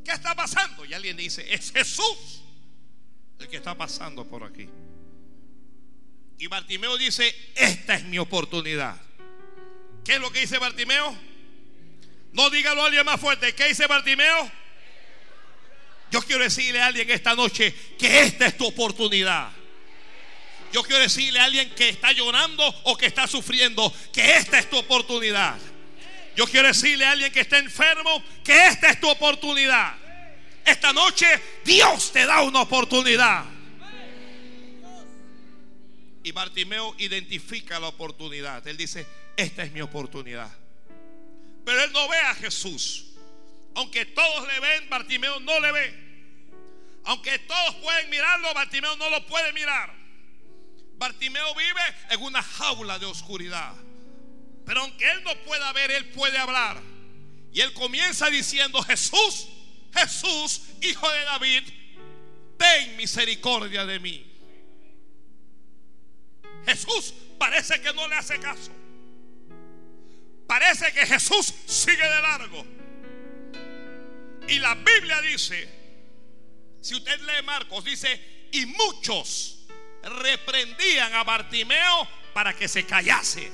¿Qué 0.04 0.12
está 0.12 0.34
pasando? 0.34 0.84
Y 0.84 0.92
alguien 0.92 1.16
dice, 1.16 1.52
es 1.52 1.72
Jesús 1.72 2.42
el 3.38 3.48
que 3.48 3.56
está 3.56 3.74
pasando 3.74 4.26
por 4.26 4.44
aquí. 4.44 4.68
Y 6.40 6.46
Bartimeo 6.46 6.96
dice, 6.96 7.52
esta 7.54 7.94
es 7.96 8.04
mi 8.04 8.18
oportunidad. 8.18 8.96
¿Qué 10.02 10.14
es 10.14 10.20
lo 10.20 10.32
que 10.32 10.40
dice 10.40 10.56
Bartimeo? 10.56 11.14
No 12.32 12.48
dígalo 12.48 12.82
a 12.82 12.86
alguien 12.86 13.04
más 13.04 13.20
fuerte. 13.20 13.54
¿Qué 13.54 13.68
dice 13.68 13.86
Bartimeo? 13.86 14.50
Yo 16.10 16.22
quiero 16.22 16.42
decirle 16.42 16.80
a 16.80 16.86
alguien 16.86 17.10
esta 17.10 17.34
noche 17.34 17.74
que 17.98 18.22
esta 18.22 18.46
es 18.46 18.56
tu 18.56 18.66
oportunidad. 18.66 19.50
Yo 20.72 20.82
quiero 20.82 21.02
decirle 21.02 21.40
a 21.40 21.44
alguien 21.44 21.74
que 21.74 21.90
está 21.90 22.10
llorando 22.12 22.66
o 22.84 22.96
que 22.96 23.04
está 23.04 23.26
sufriendo 23.26 23.92
que 24.10 24.36
esta 24.36 24.58
es 24.58 24.70
tu 24.70 24.78
oportunidad. 24.78 25.58
Yo 26.36 26.46
quiero 26.46 26.68
decirle 26.68 27.04
a 27.04 27.10
alguien 27.10 27.30
que 27.30 27.40
está 27.40 27.58
enfermo 27.58 28.24
que 28.42 28.66
esta 28.66 28.88
es 28.88 28.98
tu 28.98 29.10
oportunidad. 29.10 29.94
Esta 30.64 30.94
noche 30.94 31.26
Dios 31.66 32.10
te 32.12 32.24
da 32.24 32.40
una 32.40 32.62
oportunidad. 32.62 33.59
Y 36.22 36.32
Bartimeo 36.32 36.94
identifica 36.98 37.80
la 37.80 37.88
oportunidad. 37.88 38.66
Él 38.66 38.76
dice, 38.76 39.06
esta 39.36 39.62
es 39.62 39.72
mi 39.72 39.80
oportunidad. 39.80 40.50
Pero 41.64 41.82
él 41.82 41.92
no 41.92 42.08
ve 42.08 42.18
a 42.18 42.34
Jesús. 42.34 43.06
Aunque 43.74 44.04
todos 44.06 44.48
le 44.48 44.60
ven, 44.60 44.90
Bartimeo 44.90 45.40
no 45.40 45.60
le 45.60 45.72
ve. 45.72 46.10
Aunque 47.04 47.38
todos 47.40 47.76
pueden 47.76 48.10
mirarlo, 48.10 48.52
Bartimeo 48.52 48.96
no 48.96 49.08
lo 49.10 49.26
puede 49.26 49.52
mirar. 49.52 49.94
Bartimeo 50.98 51.54
vive 51.54 51.80
en 52.10 52.22
una 52.22 52.42
jaula 52.42 52.98
de 52.98 53.06
oscuridad. 53.06 53.72
Pero 54.66 54.82
aunque 54.82 55.10
él 55.10 55.24
no 55.24 55.34
pueda 55.44 55.72
ver, 55.72 55.90
él 55.90 56.10
puede 56.10 56.36
hablar. 56.36 56.80
Y 57.52 57.60
él 57.60 57.72
comienza 57.72 58.28
diciendo, 58.28 58.82
Jesús, 58.82 59.48
Jesús, 59.94 60.62
hijo 60.82 61.10
de 61.10 61.24
David, 61.24 61.62
ten 62.58 62.96
misericordia 62.96 63.86
de 63.86 63.98
mí. 63.98 64.29
Jesús 66.66 67.14
parece 67.38 67.80
que 67.80 67.92
no 67.92 68.06
le 68.08 68.14
hace 68.16 68.38
caso. 68.38 68.70
Parece 70.46 70.92
que 70.92 71.06
Jesús 71.06 71.54
sigue 71.66 72.02
de 72.02 72.20
largo. 72.22 72.66
Y 74.48 74.58
la 74.58 74.74
Biblia 74.74 75.20
dice, 75.22 75.68
si 76.80 76.94
usted 76.94 77.20
lee 77.20 77.42
Marcos, 77.44 77.84
dice, 77.84 78.48
y 78.52 78.66
muchos 78.66 79.66
reprendían 80.02 81.14
a 81.14 81.22
Bartimeo 81.24 82.08
para 82.32 82.54
que 82.56 82.66
se 82.66 82.84
callase. 82.84 83.50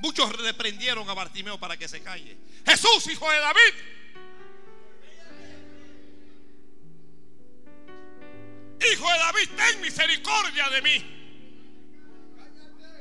Muchos 0.00 0.32
reprendieron 0.32 1.08
a 1.10 1.14
Bartimeo 1.14 1.58
para 1.60 1.76
que 1.76 1.86
se 1.86 2.00
calle. 2.00 2.36
Jesús, 2.66 3.06
hijo 3.08 3.30
de 3.30 3.38
David. 3.38 3.74
Hijo 8.80 9.12
de 9.12 9.18
David, 9.18 9.48
ten 9.56 9.80
misericordia 9.82 10.70
de 10.70 10.82
mí. 10.82 11.04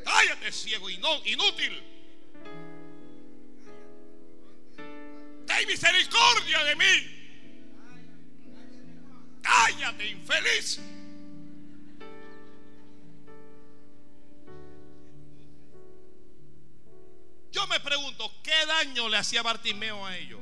Cállate, 0.04 0.52
ciego 0.52 0.90
y 0.90 0.98
no, 0.98 1.26
inútil. 1.26 1.82
Ten 5.48 5.68
misericordia 5.68 6.64
de 6.66 6.76
mí. 6.76 7.20
Cállate, 9.42 10.06
infeliz. 10.08 10.80
Yo 17.52 17.66
me 17.68 17.80
pregunto, 17.80 18.32
¿qué 18.44 18.66
daño 18.68 19.08
le 19.10 19.18
hacía 19.18 19.42
Bartimeo 19.42 20.06
a 20.06 20.18
ellos? 20.18 20.42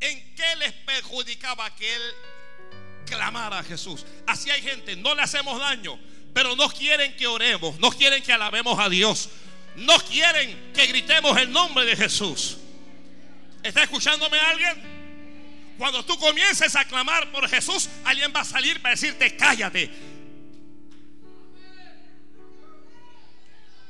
¿En 0.00 0.34
qué 0.34 0.56
les 0.56 0.72
perjudicaba 0.72 1.74
que 1.76 1.94
él 1.94 2.02
clamara 3.04 3.58
a 3.58 3.62
Jesús? 3.62 4.04
Así 4.26 4.50
hay 4.50 4.62
gente, 4.62 4.96
no 4.96 5.14
le 5.14 5.22
hacemos 5.22 5.58
daño, 5.58 5.98
pero 6.32 6.56
no 6.56 6.68
quieren 6.68 7.16
que 7.16 7.26
oremos, 7.26 7.78
no 7.78 7.90
quieren 7.90 8.22
que 8.22 8.32
alabemos 8.32 8.78
a 8.78 8.88
Dios, 8.88 9.30
no 9.76 9.98
quieren 10.00 10.72
que 10.74 10.86
gritemos 10.86 11.36
el 11.38 11.50
nombre 11.52 11.84
de 11.84 11.96
Jesús. 11.96 12.58
¿Está 13.62 13.82
escuchándome 13.82 14.38
alguien? 14.38 15.74
Cuando 15.78 16.04
tú 16.04 16.16
comiences 16.18 16.76
a 16.76 16.84
clamar 16.84 17.32
por 17.32 17.48
Jesús, 17.48 17.88
alguien 18.04 18.32
va 18.34 18.40
a 18.40 18.44
salir 18.44 18.80
para 18.80 18.94
decirte, 18.94 19.36
cállate, 19.36 19.90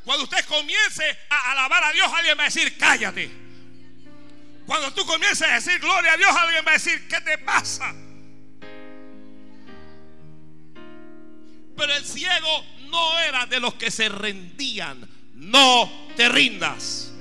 Cuando 0.05 0.25
usted 0.25 0.45
comience 0.45 1.19
a 1.31 1.53
alabar 1.53 1.83
a 1.83 1.93
Dios, 1.93 2.11
alguien 2.15 2.37
va 2.39 2.43
a 2.43 2.47
decir, 2.47 2.77
cállate. 2.77 3.31
Cuando 4.67 4.93
tú 4.93 5.05
comiences 5.07 5.49
a 5.49 5.55
decir 5.55 5.79
gloria 5.81 6.13
a 6.13 6.17
Dios, 6.17 6.31
alguien 6.31 6.65
va 6.67 6.73
a 6.73 6.75
decir, 6.75 7.09
¿qué 7.09 7.21
te 7.23 7.39
pasa? 7.39 7.95
Pero 11.77 11.95
el 11.95 12.05
ciego 12.05 12.65
no 12.91 13.19
era 13.21 13.47
de 13.47 13.61
los 13.61 13.75
que 13.75 13.91
se 13.91 14.09
rendían. 14.09 15.09
No 15.35 15.91
te 16.17 16.29
rindas. 16.29 17.13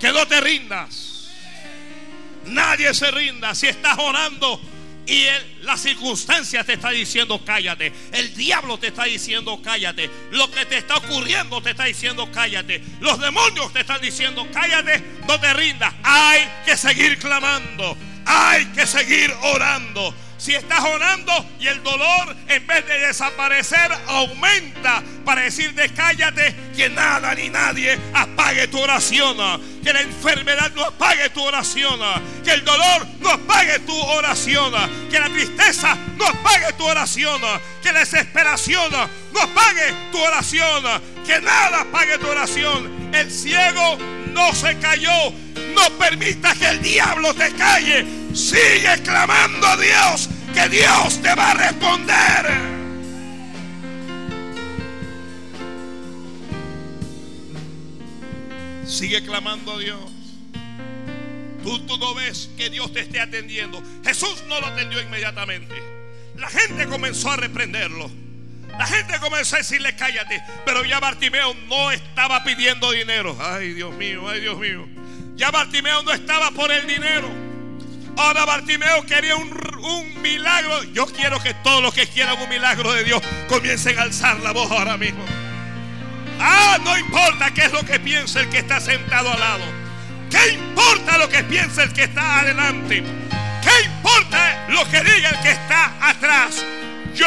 Que 0.00 0.12
no 0.12 0.26
te 0.26 0.40
rindas. 0.40 1.30
Nadie 2.46 2.92
se 2.94 3.10
rinda. 3.10 3.54
Si 3.54 3.66
estás 3.66 3.98
orando, 3.98 4.60
y 5.06 5.26
la 5.62 5.76
circunstancia 5.76 6.64
te 6.64 6.74
está 6.74 6.90
diciendo 6.90 7.42
cállate. 7.44 7.92
El 8.12 8.34
diablo 8.34 8.78
te 8.78 8.88
está 8.88 9.04
diciendo 9.04 9.60
cállate. 9.62 10.10
Lo 10.30 10.50
que 10.50 10.64
te 10.64 10.78
está 10.78 10.96
ocurriendo 10.96 11.60
te 11.62 11.70
está 11.70 11.84
diciendo 11.84 12.30
cállate. 12.32 12.82
Los 13.00 13.20
demonios 13.20 13.72
te 13.72 13.80
están 13.80 14.00
diciendo 14.00 14.46
cállate. 14.52 15.02
No 15.28 15.38
te 15.38 15.52
rindas. 15.52 15.92
Hay 16.02 16.40
que 16.64 16.76
seguir 16.76 17.18
clamando. 17.18 17.96
Hay 18.24 18.64
que 18.66 18.86
seguir 18.86 19.32
orando. 19.42 20.14
Si 20.36 20.54
estás 20.54 20.84
orando 20.84 21.32
y 21.60 21.68
el 21.68 21.82
dolor 21.82 22.36
en 22.48 22.66
vez 22.66 22.86
de 22.86 22.98
desaparecer 22.98 23.90
aumenta 24.06 25.02
para 25.24 25.42
decirte 25.42 25.88
cállate, 25.90 26.54
que 26.76 26.88
nada 26.90 27.34
ni 27.34 27.48
nadie 27.48 27.98
apague 28.12 28.68
tu 28.68 28.78
oración. 28.78 29.36
Que 29.82 29.92
la 29.92 30.00
enfermedad 30.02 30.70
no 30.74 30.84
apague 30.84 31.30
tu 31.30 31.42
oración. 31.42 31.98
Que 32.44 32.52
el 32.52 32.64
dolor 32.64 33.06
no 33.20 33.30
apague 33.30 33.78
tu 33.80 33.96
oración. 33.96 34.72
Que 35.10 35.18
la 35.18 35.28
tristeza 35.28 35.96
no 36.16 36.26
apague 36.26 36.72
tu 36.76 36.84
oración. 36.84 37.40
Que 37.82 37.92
la 37.92 38.00
desesperación 38.00 38.90
no 39.32 39.40
apague 39.40 39.94
tu 40.12 40.18
oración. 40.18 40.84
Que 41.26 41.40
nada 41.40 41.82
apague 41.82 42.18
tu 42.18 42.26
oración. 42.26 43.10
El 43.14 43.30
ciego 43.30 43.98
no 44.32 44.52
se 44.54 44.78
cayó. 44.78 45.32
No 45.74 45.88
permita 45.98 46.54
que 46.54 46.68
el 46.68 46.82
diablo 46.82 47.34
te 47.34 47.52
calle. 47.52 48.23
Sigue 48.34 49.00
clamando 49.04 49.64
a 49.64 49.76
Dios. 49.76 50.28
Que 50.52 50.68
Dios 50.68 51.22
te 51.22 51.34
va 51.34 51.52
a 51.52 51.54
responder. 51.54 52.74
Sigue 58.86 59.24
clamando 59.24 59.74
a 59.74 59.78
Dios. 59.78 60.00
Tú, 61.62 61.78
tú 61.86 61.96
no 61.96 62.14
ves 62.14 62.50
que 62.56 62.70
Dios 62.70 62.92
te 62.92 63.00
esté 63.00 63.20
atendiendo. 63.20 63.80
Jesús 64.04 64.42
no 64.48 64.60
lo 64.60 64.66
atendió 64.66 65.00
inmediatamente. 65.00 65.74
La 66.36 66.48
gente 66.48 66.86
comenzó 66.86 67.30
a 67.30 67.36
reprenderlo. 67.36 68.10
La 68.76 68.86
gente 68.86 69.16
comenzó 69.20 69.54
a 69.54 69.58
decirle 69.58 69.94
cállate. 69.94 70.42
Pero 70.66 70.84
ya 70.84 70.98
Bartimeo 70.98 71.54
no 71.68 71.92
estaba 71.92 72.42
pidiendo 72.42 72.90
dinero. 72.90 73.36
Ay 73.40 73.74
Dios 73.74 73.94
mío, 73.94 74.28
ay 74.28 74.40
Dios 74.40 74.58
mío. 74.58 74.88
Ya 75.36 75.52
Bartimeo 75.52 76.02
no 76.02 76.12
estaba 76.12 76.50
por 76.50 76.72
el 76.72 76.86
dinero. 76.88 77.43
Ahora 78.16 78.44
Bartimeo 78.44 79.04
quería 79.06 79.36
un, 79.36 79.52
milagro. 80.22 80.82
Yo 80.84 81.06
quiero 81.06 81.40
que 81.42 81.52
todos 81.54 81.82
los 81.82 81.92
que 81.92 82.06
quieran 82.06 82.40
un 82.40 82.48
milagro 82.48 82.92
de 82.92 83.04
Dios 83.04 83.22
comiencen 83.48 83.98
a 83.98 84.02
alzar 84.02 84.40
la 84.40 84.52
voz 84.52 84.70
ahora 84.70 84.96
mismo. 84.96 85.24
Ah, 86.40 86.78
no 86.82 86.96
importa 86.98 87.52
qué 87.52 87.64
es 87.64 87.72
lo 87.72 87.84
que 87.84 88.00
piensa 88.00 88.40
el 88.40 88.48
que 88.48 88.58
está 88.58 88.80
sentado 88.80 89.32
al 89.32 89.40
lado. 89.40 89.64
¿Qué 90.30 90.54
importa 90.54 91.18
lo 91.18 91.28
que 91.28 91.44
piensa 91.44 91.82
el 91.82 91.92
que 91.92 92.04
está 92.04 92.40
adelante? 92.40 93.04
¿Qué 93.62 93.84
importa 93.86 94.66
lo 94.68 94.88
que 94.90 95.02
diga 95.02 95.30
el 95.30 95.40
que 95.40 95.50
está 95.50 95.92
atrás? 96.00 96.64
Yo 97.14 97.26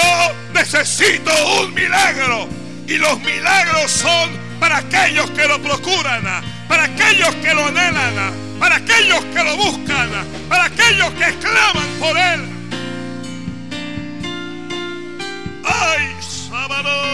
necesito 0.54 1.32
un 1.62 1.73
milagro. 1.73 2.50
Y 2.88 2.97
los 2.97 3.19
milagros 3.19 3.91
son 3.91 4.30
para 4.60 4.78
aquellos 4.78 5.30
que 5.32 5.47
lo 5.47 5.62
procuran, 5.62 6.23
para 6.67 6.86
aquellos 6.86 7.36
que 7.36 7.54
lo 7.54 7.65
anhelan, 7.67 8.34
para 8.60 8.76
aquellos 8.78 9.24
que 9.26 9.43
lo 9.43 9.58
buscan, 9.58 10.10
para 10.50 10.65
aquellos 10.65 11.12
que 11.13 11.34
claman 11.39 11.88
por 12.00 12.17
él. 12.17 12.50
Ay, 15.63 16.15
sábado. 16.22 17.08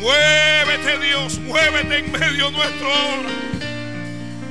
Muévete 0.00 0.98
Dios, 0.98 1.38
muévete 1.40 1.98
en 1.98 2.12
medio 2.12 2.50
nuestro 2.52 2.88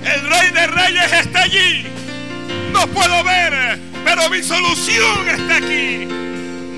El 0.04 0.30
Rey 0.30 0.52
de 0.52 0.68
Reyes 0.68 1.14
está 1.14 1.44
allí. 1.44 1.86
No 2.74 2.86
puedo 2.88 3.24
ver, 3.24 3.80
pero 4.04 4.30
mi 4.30 4.44
solución 4.44 5.30
está 5.30 5.58
aquí. 5.58 6.08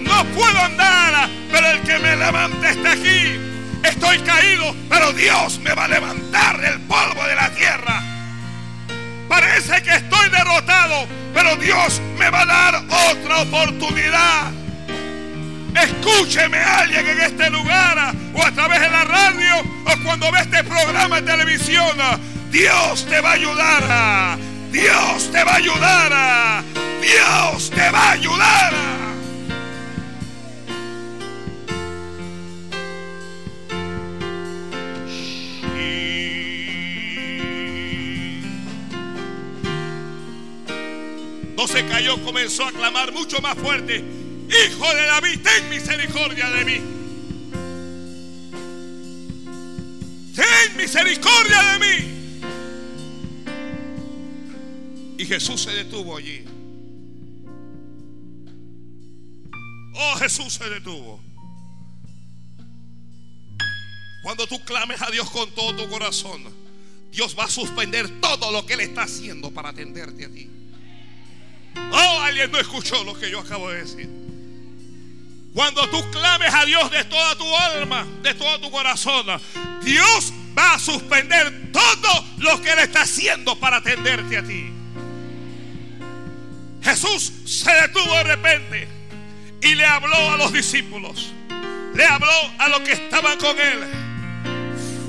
No 0.07 0.23
puedo 0.25 0.59
andar, 0.63 1.29
pero 1.51 1.67
el 1.71 1.81
que 1.81 1.99
me 1.99 2.15
levante 2.15 2.69
está 2.69 2.91
aquí. 2.93 3.39
Estoy 3.83 4.19
caído, 4.19 4.75
pero 4.89 5.13
Dios 5.13 5.59
me 5.59 5.73
va 5.73 5.85
a 5.85 5.87
levantar 5.87 6.59
del 6.59 6.79
polvo 6.81 7.23
de 7.25 7.35
la 7.35 7.49
tierra. 7.51 8.01
Parece 9.27 9.81
que 9.83 9.93
estoy 9.93 10.29
derrotado, 10.29 11.07
pero 11.33 11.55
Dios 11.57 12.01
me 12.17 12.29
va 12.29 12.41
a 12.41 12.45
dar 12.45 12.75
otra 13.11 13.41
oportunidad. 13.41 14.51
Escúcheme 15.75 16.57
alguien 16.57 17.07
en 17.07 17.21
este 17.21 17.49
lugar 17.49 18.13
o 18.33 18.43
a 18.43 18.51
través 18.51 18.81
de 18.81 18.89
la 18.89 19.03
radio 19.03 19.59
o 19.59 20.03
cuando 20.03 20.31
ve 20.31 20.39
este 20.39 20.63
programa 20.63 21.21
de 21.21 21.31
televisión. 21.31 21.97
Dios 22.49 23.05
te 23.07 23.21
va 23.21 23.31
a 23.31 23.33
ayudar. 23.33 24.37
Dios 24.71 25.31
te 25.31 25.43
va 25.43 25.51
a 25.51 25.55
ayudar. 25.55 26.63
Dios 27.01 27.69
te 27.69 27.89
va 27.91 27.99
a 27.99 28.11
ayudar. 28.11 28.73
No 41.57 41.67
se 41.67 41.85
cayó, 41.87 42.23
comenzó 42.23 42.65
a 42.67 42.71
clamar 42.71 43.11
mucho 43.11 43.41
más 43.41 43.57
fuerte. 43.57 43.97
Hijo 43.97 44.93
de 44.93 45.05
David, 45.07 45.39
ten 45.41 45.67
misericordia 45.69 46.49
de 46.51 46.63
mí. 46.65 46.79
Ten 50.35 50.77
misericordia 50.77 51.63
de 51.63 51.79
mí. 51.79 52.13
Y 55.17 55.25
Jesús 55.25 55.63
se 55.63 55.71
detuvo 55.71 56.15
allí. 56.15 56.45
Oh, 59.95 60.15
Jesús 60.17 60.53
se 60.53 60.69
detuvo. 60.69 61.19
Cuando 64.21 64.45
tú 64.45 64.63
clames 64.63 65.01
a 65.01 65.09
Dios 65.09 65.27
con 65.31 65.49
todo 65.55 65.75
tu 65.75 65.89
corazón, 65.89 66.43
Dios 67.11 67.35
va 67.37 67.45
a 67.45 67.49
suspender 67.49 68.21
todo 68.21 68.51
lo 68.51 68.63
que 68.63 68.73
Él 68.75 68.81
está 68.81 69.03
haciendo 69.03 69.49
para 69.49 69.69
atenderte 69.69 70.25
a 70.25 70.29
ti. 70.29 70.47
Oh, 71.75 72.21
alguien 72.21 72.51
no 72.51 72.59
escuchó 72.59 73.03
lo 73.03 73.13
que 73.13 73.29
yo 73.29 73.39
acabo 73.39 73.69
de 73.69 73.81
decir. 73.81 74.09
Cuando 75.53 75.89
tú 75.89 76.11
clames 76.11 76.53
a 76.53 76.65
Dios 76.65 76.91
de 76.91 77.03
toda 77.05 77.35
tu 77.35 77.57
alma, 77.57 78.05
de 78.21 78.33
todo 78.35 78.59
tu 78.59 78.69
corazón, 78.69 79.25
Dios 79.83 80.31
va 80.55 80.75
a 80.75 80.79
suspender 80.79 81.71
todo 81.71 82.25
lo 82.37 82.61
que 82.61 82.71
Él 82.71 82.79
está 82.79 83.01
haciendo 83.01 83.57
para 83.59 83.77
atenderte 83.77 84.37
a 84.37 84.43
ti. 84.43 84.71
Jesús 86.83 87.33
se 87.45 87.71
detuvo 87.71 88.13
de 88.17 88.23
repente 88.23 88.87
y 89.61 89.75
le 89.75 89.85
habló 89.85 90.31
a 90.31 90.37
los 90.37 90.53
discípulos. 90.53 91.33
Le 91.95 92.05
habló 92.05 92.29
a 92.59 92.67
los 92.69 92.81
que 92.81 92.91
estaban 92.91 93.39
con 93.39 93.59
Él. 93.59 93.79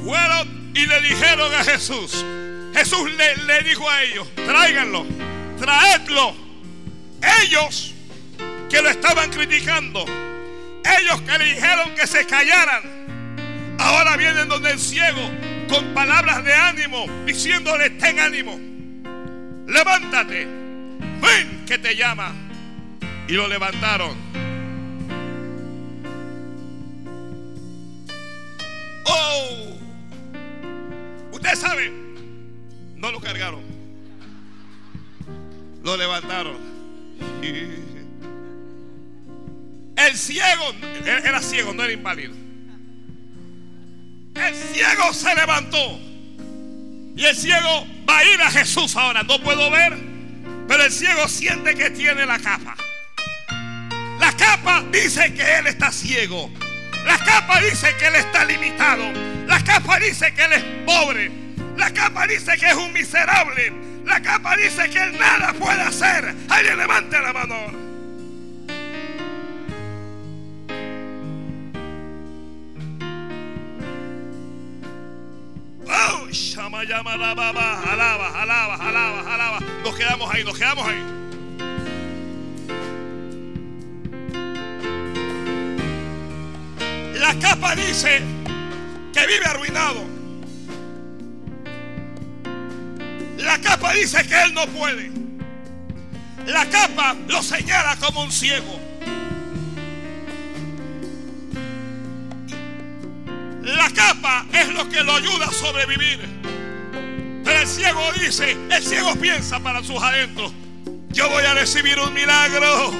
Fueron 0.02 0.72
y 0.74 0.86
le 0.86 1.02
dijeron 1.02 1.54
a 1.54 1.62
Jesús. 1.62 2.24
Jesús 2.74 3.10
le, 3.12 3.36
le 3.36 3.62
dijo 3.68 3.88
a 3.88 4.02
ellos, 4.02 4.26
tráiganlo, 4.34 5.04
traedlo. 5.58 6.47
Ellos 7.42 7.94
que 8.68 8.82
lo 8.82 8.90
estaban 8.90 9.30
criticando, 9.30 10.04
ellos 10.04 11.20
que 11.22 11.38
le 11.38 11.54
dijeron 11.54 11.94
que 11.94 12.06
se 12.06 12.26
callaran, 12.26 13.76
ahora 13.78 14.16
vienen 14.16 14.48
donde 14.48 14.72
el 14.72 14.78
ciego 14.78 15.30
con 15.68 15.94
palabras 15.94 16.44
de 16.44 16.54
ánimo, 16.54 17.06
diciéndole, 17.26 17.90
ten 17.90 18.20
ánimo, 18.20 18.58
levántate, 19.66 20.46
ven 21.20 21.64
que 21.66 21.78
te 21.78 21.94
llama. 21.94 22.32
Y 23.28 23.32
lo 23.32 23.46
levantaron. 23.46 24.16
Oh, 29.04 29.76
usted 31.32 31.54
sabe, 31.54 31.92
no 32.96 33.10
lo 33.10 33.20
cargaron, 33.20 33.60
lo 35.82 35.96
levantaron. 35.96 36.77
El 39.96 40.16
ciego, 40.16 40.74
era 41.04 41.42
ciego, 41.42 41.74
no 41.74 41.82
era 41.82 41.92
inválido. 41.92 42.34
El 44.34 44.54
ciego 44.54 45.12
se 45.12 45.34
levantó. 45.34 45.98
Y 47.16 47.24
el 47.24 47.34
ciego 47.34 47.86
va 48.08 48.18
a 48.18 48.24
ir 48.24 48.40
a 48.40 48.50
Jesús 48.50 48.96
ahora. 48.96 49.24
No 49.24 49.40
puedo 49.40 49.70
ver, 49.70 49.98
pero 50.68 50.84
el 50.84 50.92
ciego 50.92 51.26
siente 51.28 51.74
que 51.74 51.90
tiene 51.90 52.24
la 52.26 52.38
capa. 52.38 52.76
La 54.20 54.32
capa 54.36 54.84
dice 54.92 55.34
que 55.34 55.58
él 55.58 55.66
está 55.66 55.90
ciego. 55.90 56.50
La 57.04 57.18
capa 57.18 57.60
dice 57.60 57.88
que 57.98 58.06
él 58.06 58.14
está 58.14 58.44
limitado. 58.44 59.04
La 59.46 59.62
capa 59.64 59.98
dice 59.98 60.32
que 60.32 60.44
él 60.44 60.52
es 60.52 60.64
pobre. 60.86 61.30
La 61.76 61.92
capa 61.92 62.26
dice 62.26 62.56
que 62.56 62.66
es 62.66 62.74
un 62.74 62.92
miserable. 62.92 63.87
La 64.08 64.22
capa 64.22 64.56
dice 64.56 64.88
que 64.88 64.98
él 65.02 65.18
nada 65.18 65.52
puede 65.52 65.82
hacer. 65.82 66.34
Alguien 66.48 66.78
levante 66.78 67.20
la 67.20 67.32
mano. 67.32 67.56
Oh, 75.86 76.28
llama, 76.30 76.84
llama, 76.84 77.12
alaba, 77.12 77.48
alaba, 77.48 78.42
alaba, 78.42 78.74
alaba, 78.76 79.34
alaba. 79.34 79.58
Nos 79.84 79.94
quedamos 79.94 80.34
ahí, 80.34 80.42
nos 80.42 80.58
quedamos 80.58 80.88
ahí. 80.88 81.04
La 87.14 87.38
capa 87.38 87.74
dice 87.76 88.22
que 89.12 89.26
vive 89.26 89.44
arruinado. 89.44 90.17
La 93.38 93.58
capa 93.58 93.92
dice 93.92 94.26
que 94.26 94.42
él 94.42 94.52
no 94.52 94.66
puede. 94.66 95.10
La 96.46 96.66
capa 96.66 97.14
lo 97.28 97.42
señala 97.42 97.96
como 97.96 98.22
un 98.22 98.32
ciego. 98.32 98.80
La 103.62 103.90
capa 103.90 104.46
es 104.52 104.68
lo 104.70 104.88
que 104.88 105.02
lo 105.02 105.14
ayuda 105.14 105.46
a 105.46 105.52
sobrevivir. 105.52 106.20
Pero 107.44 107.60
el 107.60 107.66
ciego 107.66 108.12
dice, 108.14 108.56
el 108.70 108.82
ciego 108.82 109.14
piensa 109.16 109.60
para 109.60 109.84
sus 109.84 110.02
adentros, 110.02 110.52
yo 111.10 111.28
voy 111.28 111.44
a 111.44 111.54
recibir 111.54 111.98
un 112.00 112.12
milagro. 112.12 112.92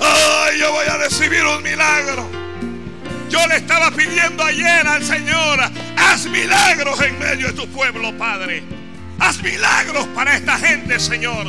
Ay, 0.00 0.58
yo 0.58 0.72
voy 0.72 0.86
a 0.86 0.96
recibir 0.96 1.44
un 1.44 1.62
milagro. 1.62 2.28
Yo 3.28 3.46
le 3.46 3.56
estaba 3.56 3.90
pidiendo 3.90 4.42
ayer 4.42 4.86
al 4.86 5.04
Señor, 5.04 5.60
haz 5.96 6.26
milagros 6.26 7.00
en 7.02 7.18
medio 7.18 7.48
de 7.48 7.52
tu 7.52 7.68
pueblo, 7.68 8.16
Padre. 8.16 8.77
Haz 9.18 9.42
milagros 9.42 10.06
para 10.14 10.36
esta 10.36 10.56
gente, 10.58 10.98
Señor. 11.00 11.46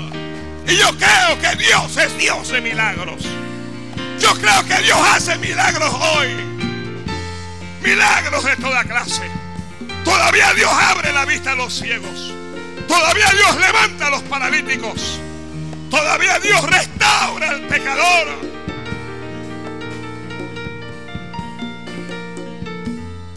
Y 0.68 0.76
yo 0.76 0.90
creo 0.98 1.40
que 1.40 1.56
Dios 1.56 1.98
es 1.98 2.18
Dios 2.18 2.50
de 2.50 2.62
milagros. 2.62 3.24
Yo 4.20 4.34
creo 4.36 4.66
que 4.66 4.84
Dios 4.84 5.00
hace 5.14 5.38
milagros 5.38 5.94
hoy. 5.94 6.30
Milagros 7.82 8.44
de 8.44 8.56
toda 8.58 8.84
clase. 8.84 9.24
Todavía 10.04 10.54
Dios 10.54 10.72
abre 10.72 11.14
la 11.14 11.26
vista 11.26 11.52
a 11.52 11.56
los 11.56 11.74
ciegos. 11.74 12.34
Todavía 12.88 13.30
Dios 13.32 13.58
levanta 13.58 14.08
a 14.08 14.10
los 14.10 14.24
paralíticos. 14.24 15.20
Todavía 15.90 16.40
Dios 16.40 16.62
restaura 16.70 17.50
al 17.50 17.62
pecador. 17.68 18.28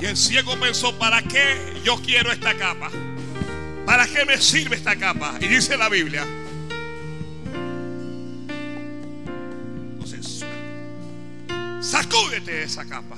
Y 0.00 0.06
el 0.06 0.16
ciego 0.16 0.58
pensó, 0.58 0.98
¿para 0.98 1.22
qué 1.22 1.80
yo 1.84 1.96
quiero 2.02 2.32
esta 2.32 2.54
capa? 2.56 2.90
¿Para 3.86 4.06
qué 4.06 4.24
me 4.24 4.40
sirve 4.40 4.76
esta 4.76 4.96
capa? 4.96 5.34
Y 5.40 5.48
dice 5.48 5.76
la 5.76 5.88
Biblia. 5.88 6.24
Entonces, 9.92 10.44
sacúdete 11.80 12.52
de 12.52 12.62
esa 12.64 12.84
capa. 12.84 13.16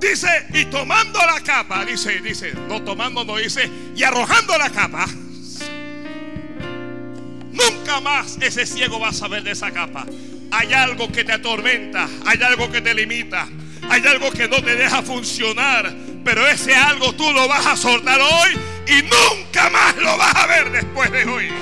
Dice, 0.00 0.28
y 0.52 0.66
tomando 0.66 1.18
la 1.18 1.40
capa, 1.40 1.84
dice, 1.84 2.20
dice, 2.20 2.52
no 2.68 2.82
tomando, 2.82 3.24
no 3.24 3.36
dice, 3.38 3.70
y 3.96 4.02
arrojando 4.02 4.56
la 4.58 4.70
capa. 4.70 5.06
Nunca 7.50 8.00
más 8.00 8.36
ese 8.40 8.66
ciego 8.66 9.00
va 9.00 9.08
a 9.08 9.12
saber 9.12 9.42
de 9.42 9.52
esa 9.52 9.70
capa. 9.72 10.06
Hay 10.50 10.72
algo 10.74 11.10
que 11.10 11.24
te 11.24 11.32
atormenta, 11.32 12.08
hay 12.26 12.42
algo 12.42 12.70
que 12.70 12.82
te 12.82 12.94
limita, 12.94 13.48
hay 13.88 14.06
algo 14.06 14.30
que 14.30 14.46
no 14.46 14.62
te 14.62 14.76
deja 14.76 15.02
funcionar. 15.02 15.92
Pero 16.26 16.44
ese 16.48 16.74
algo 16.74 17.12
tú 17.12 17.32
lo 17.32 17.46
vas 17.46 17.64
a 17.66 17.76
soltar 17.76 18.20
hoy 18.20 18.58
y 18.88 19.00
nunca 19.02 19.70
más 19.70 19.96
lo 19.96 20.18
vas 20.18 20.34
a 20.34 20.46
ver 20.48 20.72
después 20.72 21.12
de 21.12 21.24
hoy. 21.24 21.52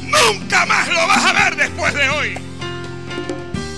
Nunca 0.00 0.64
más 0.64 0.86
lo 0.86 1.04
vas 1.08 1.24
a 1.24 1.32
ver 1.32 1.56
después 1.56 1.92
de 1.92 2.08
hoy. 2.08 2.38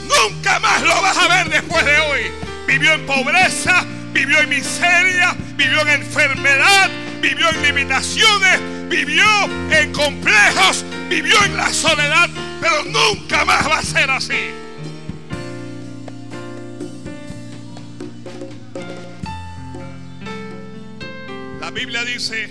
Nunca 0.07 0.59
más 0.59 0.83
lo 0.83 1.01
vas 1.01 1.17
a 1.17 1.29
ver 1.29 1.49
después 1.49 1.83
de 1.83 1.99
hoy. 1.99 2.21
Vivió 2.67 2.93
en 2.93 3.07
pobreza, 3.07 3.87
vivió 4.13 4.39
en 4.41 4.51
miseria, 4.51 5.35
vivió 5.57 5.81
en 5.81 5.89
enfermedad, 5.89 6.91
vivió 7.23 7.49
en 7.49 7.63
limitaciones, 7.63 8.61
vivió 8.91 9.25
en 9.71 9.93
complejos, 9.95 10.85
vivió 11.09 11.43
en 11.43 11.57
la 11.57 11.73
soledad, 11.73 12.29
pero 12.61 12.85
nunca 12.85 13.47
más 13.47 13.67
va 13.67 13.79
a 13.79 13.83
ser 13.83 14.11
así. 14.11 14.64
La 21.65 21.71
Biblia 21.71 22.05
dice, 22.05 22.51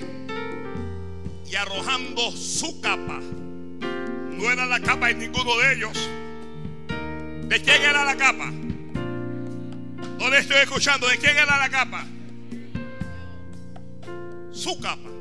y 1.45 1.55
arrojando 1.55 2.31
su 2.31 2.81
capa, 2.81 3.19
no 3.19 4.51
era 4.51 4.65
la 4.65 4.79
capa 4.79 5.09
de 5.09 5.13
ninguno 5.13 5.55
de 5.59 5.73
ellos. 5.75 6.09
¿De 7.47 7.61
quién 7.61 7.83
era 7.83 8.05
la 8.05 8.17
capa? 8.17 8.49
No 10.17 10.29
le 10.31 10.39
estoy 10.39 10.57
escuchando. 10.63 11.07
¿De 11.07 11.19
quién 11.19 11.37
era 11.37 11.59
la 11.59 11.69
capa? 11.69 12.07
Su 14.51 14.79
capa. 14.79 15.11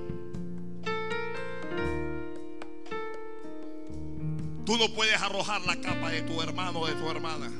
Tú 4.64 4.78
no 4.78 4.88
puedes 4.95 5.20
arrojar 5.20 5.61
la 5.66 5.78
capa 5.82 6.09
de 6.09 6.22
tu 6.22 6.40
hermano 6.40 6.80
o 6.80 6.86
de 6.86 6.95
tu 6.95 7.11
hermana. 7.11 7.51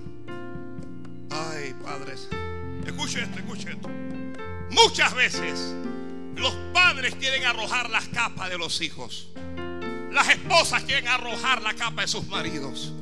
Ay, 1.29 1.75
padres. 1.85 2.27
Escuche 2.87 3.23
esto, 3.23 3.39
escuche 3.39 3.71
esto. 3.71 3.91
Muchas 4.71 5.15
veces 5.15 5.75
los 6.37 6.55
padres 6.73 7.15
quieren 7.17 7.45
arrojar 7.45 7.91
las 7.91 8.09
capas 8.09 8.49
de 8.49 8.59
los 8.59 8.81
hijos. 8.81 9.29
Las 10.13 10.29
esposas 10.29 10.83
quieren 10.85 11.09
arrojar 11.09 11.63
la 11.63 11.75
capa 11.75 12.03
de 12.03 12.09
sus 12.09 12.27
maridos. 12.27 12.93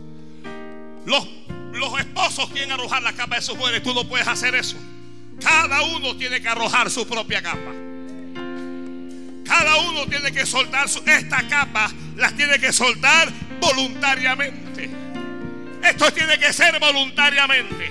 Los, 1.04 1.26
los 1.72 1.98
esposos 1.98 2.50
quieren 2.50 2.72
arrojar 2.72 3.02
la 3.02 3.12
capa 3.12 3.36
de 3.36 3.42
sus 3.42 3.56
mujeres. 3.56 3.82
Tú 3.82 3.92
no 3.94 4.08
puedes 4.08 4.28
hacer 4.28 4.54
eso. 4.54 4.76
Cada 5.40 5.82
uno 5.82 6.16
tiene 6.16 6.40
que 6.40 6.48
arrojar 6.48 6.90
su 6.90 7.06
propia 7.06 7.42
capa. 7.42 7.72
Cada 9.44 9.76
uno 9.78 10.06
tiene 10.06 10.30
que 10.30 10.46
soltar 10.46 10.88
su, 10.88 11.02
esta 11.04 11.48
capa, 11.48 11.90
las 12.16 12.36
tiene 12.36 12.60
que 12.60 12.72
soltar 12.72 13.28
voluntariamente. 13.60 14.88
Esto 15.82 16.12
tiene 16.12 16.38
que 16.38 16.52
ser 16.52 16.78
voluntariamente. 16.78 17.90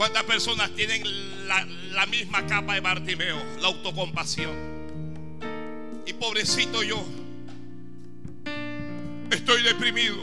¿Cuántas 0.00 0.24
personas 0.24 0.74
tienen 0.74 1.02
la, 1.46 2.06
misma 2.06 2.46
capa 2.46 2.72
de 2.72 2.80
Bartimeo? 2.80 3.36
La 3.60 3.68
autocompasión. 3.68 4.56
Y 6.06 6.14
pobrecito 6.14 6.82
yo, 6.82 7.04
estoy 9.30 9.62
deprimido, 9.62 10.16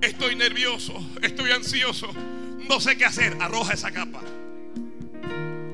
estoy 0.00 0.34
nervioso, 0.34 0.92
estoy 1.22 1.52
ansioso, 1.52 2.12
no 2.68 2.80
sé 2.80 2.98
qué 2.98 3.04
hacer. 3.04 3.36
Arroja 3.40 3.74
esa 3.74 3.92
capa. 3.92 4.22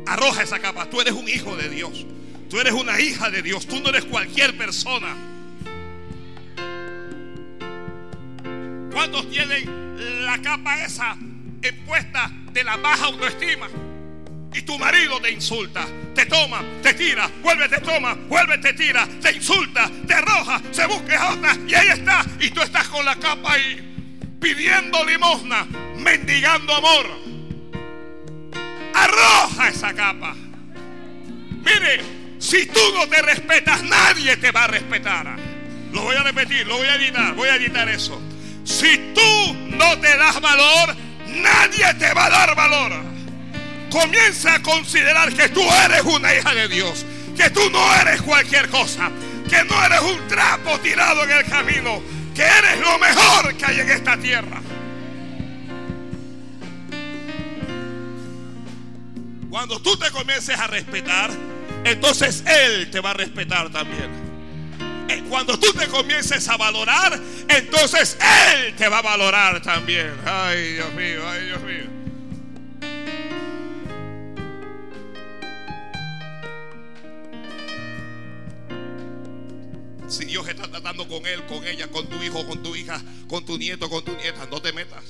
Arroja 0.07 0.43
esa 0.43 0.59
capa. 0.59 0.91
Tú 0.91 1.01
eres 1.01 1.15
un 1.15 1.27
hijo 1.27 1.57
de 1.57 1.71
Dios. 1.71 2.05
Tú 2.51 2.61
eres 2.61 2.75
una 2.75 3.01
hija 3.01 3.31
de 3.31 3.41
Dios. 3.41 3.67
Tú 3.67 3.81
no 3.81 3.89
eres 3.89 4.05
cualquier 4.05 4.59
persona. 4.59 5.17
¿Cuántos 8.93 9.31
tienen 9.31 10.27
la 10.27 10.43
capa 10.43 10.85
esa 10.85 11.17
impuesta 11.67 12.31
de 12.55 12.65
la 12.65 12.77
baja 12.77 13.07
autoestima? 13.07 13.69
Y 14.55 14.63
tu 14.63 14.79
marido 14.79 15.21
te 15.21 15.33
insulta, 15.33 15.85
te 16.15 16.27
toma, 16.27 16.63
te 16.81 16.95
tira, 16.95 17.29
vuelve, 17.43 17.69
te 17.69 17.81
toma, 17.81 18.15
vuelve, 18.15 18.57
te 18.59 18.73
tira, 18.73 19.07
te 19.21 19.33
insulta, 19.33 19.91
te 20.07 20.15
arroja, 20.15 20.63
se 20.71 20.87
busca 20.87 21.31
otra 21.31 21.57
y 21.67 21.75
ahí 21.75 21.89
está. 21.89 22.25
Y 22.39 22.51
tú 22.51 22.61
estás 22.61 22.87
con 22.89 23.05
la 23.05 23.17
capa 23.17 23.55
ahí 23.55 24.37
pidiendo 24.41 25.05
limosna, 25.05 25.67
mendigando 25.97 26.73
amor. 26.73 27.11
Arroja 28.95 29.69
esa 29.69 29.93
capa. 29.93 30.37
Mire, 31.65 32.01
si 32.39 32.67
tú 32.67 32.81
no 32.95 33.09
te 33.09 33.23
respetas, 33.23 33.83
nadie 33.83 34.37
te 34.37 34.53
va 34.53 34.65
a 34.65 34.69
respetar. 34.69 35.37
Lo 35.93 36.03
voy 36.03 36.15
a 36.15 36.23
repetir, 36.23 36.65
lo 36.67 36.77
voy 36.77 36.87
a 36.87 36.95
editar, 36.95 37.35
voy 37.35 37.49
a 37.49 37.57
editar 37.57 37.89
eso. 37.89 38.23
Si 38.63 39.13
tú 39.15 39.55
no 39.77 39.99
te 39.99 40.17
das 40.17 40.41
valor, 40.41 40.95
nadie 41.29 41.95
te 41.95 42.13
va 42.15 42.27
a 42.27 42.31
dar 42.31 42.57
valor. 42.57 42.93
Comienza 43.91 44.55
a 44.55 44.63
considerar 44.63 45.33
que 45.33 45.49
tú 45.49 45.63
eres 45.85 46.03
una 46.03 46.35
hija 46.35 46.55
de 46.55 46.69
Dios, 46.69 47.07
que 47.37 47.51
tú 47.51 47.71
no 47.71 47.95
eres 48.01 48.23
cualquier 48.23 48.69
cosa, 48.69 49.11
que 49.49 49.63
no 49.65 49.85
eres 49.85 50.01
un 50.01 50.27
trapo 50.29 50.79
tirado 50.81 51.25
en 51.25 51.31
el 51.31 51.45
camino, 51.45 52.03
que 52.35 52.43
eres 52.43 52.81
lo 52.81 52.99
mejor 52.99 53.55
que 53.57 53.65
hay 53.65 53.81
en 53.81 53.91
esta 53.91 54.17
tierra. 54.17 54.61
Cuando 59.49 59.81
tú 59.81 59.97
te 59.97 60.11
comiences 60.11 60.59
a 60.59 60.67
respetar, 60.67 61.31
entonces 61.85 62.43
Él 62.47 62.91
te 62.91 62.99
va 62.99 63.11
a 63.11 63.15
respetar 63.15 63.71
también. 63.71 64.24
Eh, 65.09 65.23
cuando 65.29 65.59
tú 65.59 65.73
te 65.73 65.87
comiences 65.89 66.49
a 66.49 66.57
valorar, 66.57 67.21
entonces 67.49 68.17
Él 68.21 68.75
te 68.77 68.89
va 68.89 68.99
a 68.99 69.03
valorar 69.03 69.61
también. 69.63 70.13
Ay, 70.25 70.73
Dios 70.75 70.93
mío, 70.95 71.29
ay, 71.29 71.47
Dios 71.47 71.63
mío. 71.63 72.05
Si 80.09 80.27
Dios 80.27 80.47
está 80.47 80.69
tratando 80.71 81.09
con 81.09 81.27
él, 81.27 81.45
con 81.47 81.67
ella, 81.67 81.89
con 81.89 82.07
tu 82.07 82.23
hijo, 82.23 82.47
con 82.47 82.63
tu 82.63 82.77
hija, 82.77 83.03
con 83.29 83.45
tu 83.45 83.59
nieto, 83.59 83.91
con 83.91 84.05
tu 84.05 84.13
nieta, 84.17 84.47
no 84.51 84.63
te 84.63 84.73
metas. 84.73 85.03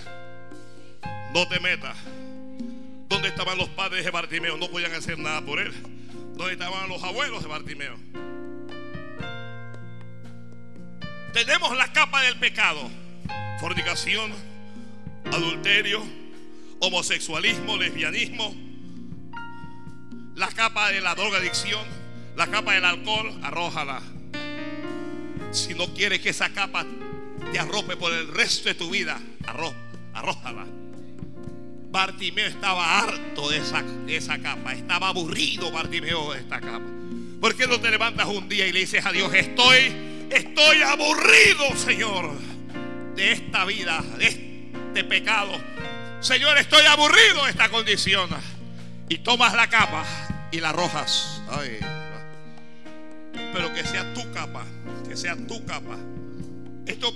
No 1.35 1.47
te 1.49 1.61
metas. 1.61 1.97
¿Dónde 3.09 3.29
estaban 3.29 3.59
los 3.59 3.69
padres 3.71 4.05
de 4.05 4.11
Bartimeo? 4.11 4.57
No 4.57 4.71
podían 4.71 4.95
hacer 4.95 5.19
nada 5.19 5.45
por 5.45 5.59
él. 5.59 5.73
¿Dónde 6.37 6.53
estaban 6.55 6.89
los 6.89 7.03
abuelos 7.03 7.43
de 7.43 7.49
Bartimeo? 7.49 7.97
Tenemos 11.35 11.77
la 11.77 11.93
capa 11.93 12.23
del 12.23 12.39
pecado. 12.39 12.91
Fornicación, 13.61 14.33
adulterio, 15.31 16.03
homosexualismo, 16.81 17.77
lesbianismo. 17.77 18.55
La 20.37 20.49
capa 20.49 20.91
de 20.91 21.01
la 21.01 21.15
drogadicción, 21.15 21.85
la 22.37 22.47
capa 22.47 22.73
del 22.73 22.85
alcohol, 22.85 23.39
arrójala 23.43 24.01
si 25.55 25.75
no 25.75 25.87
quieres 25.95 26.21
que 26.21 26.31
esa 26.31 26.51
capa 26.53 26.85
te 27.53 27.59
arrope 27.59 27.97
por 27.97 28.13
el 28.13 28.29
resto 28.29 28.69
de 28.69 28.75
tu 28.75 28.91
vida, 28.91 29.21
arrójala. 30.13 30.67
Bartimeo 31.91 32.47
estaba 32.47 32.99
harto 32.99 33.51
de 33.51 33.59
esa, 33.59 33.83
de 33.83 34.17
esa 34.17 34.41
capa. 34.41 34.73
Estaba 34.73 35.09
aburrido 35.09 35.71
Bartimeo 35.71 36.33
de 36.33 36.41
esta 36.41 36.61
capa. 36.61 36.87
¿Por 37.41 37.55
qué 37.57 37.69
no 37.69 37.81
te 37.81 37.91
levantas 37.91 38.27
un 38.27 38.49
día 38.49 38.67
y 38.67 38.73
le 38.73 38.81
dices 38.81 39.07
a 39.07 39.13
Dios, 39.13 39.33
estoy, 39.33 39.93
estoy 40.37 40.83
aburrido, 40.83 41.77
Señor, 41.77 42.33
de 43.15 43.33
esta 43.33 43.65
vida, 43.65 44.03
de 44.19 44.27
este 44.27 45.05
pecado? 45.05 45.53
Señor, 46.21 46.59
estoy 46.59 46.85
aburrido 46.87 47.45
de 47.45 47.51
esta 47.51 47.69
condición. 47.69 48.31
Y 49.09 49.19
tomas 49.19 49.53
la 49.55 49.69
capa 49.69 50.05
y 50.51 50.61
la 50.61 50.71
arrojas. 50.71 51.43
pero 53.53 53.73
que 53.73 53.85
sea 53.85 54.13
tu 54.15 54.33
capa 54.33 54.65
sea 55.17 55.37
tu 55.37 55.65
capa. 55.65 55.97
Esto, 56.87 57.13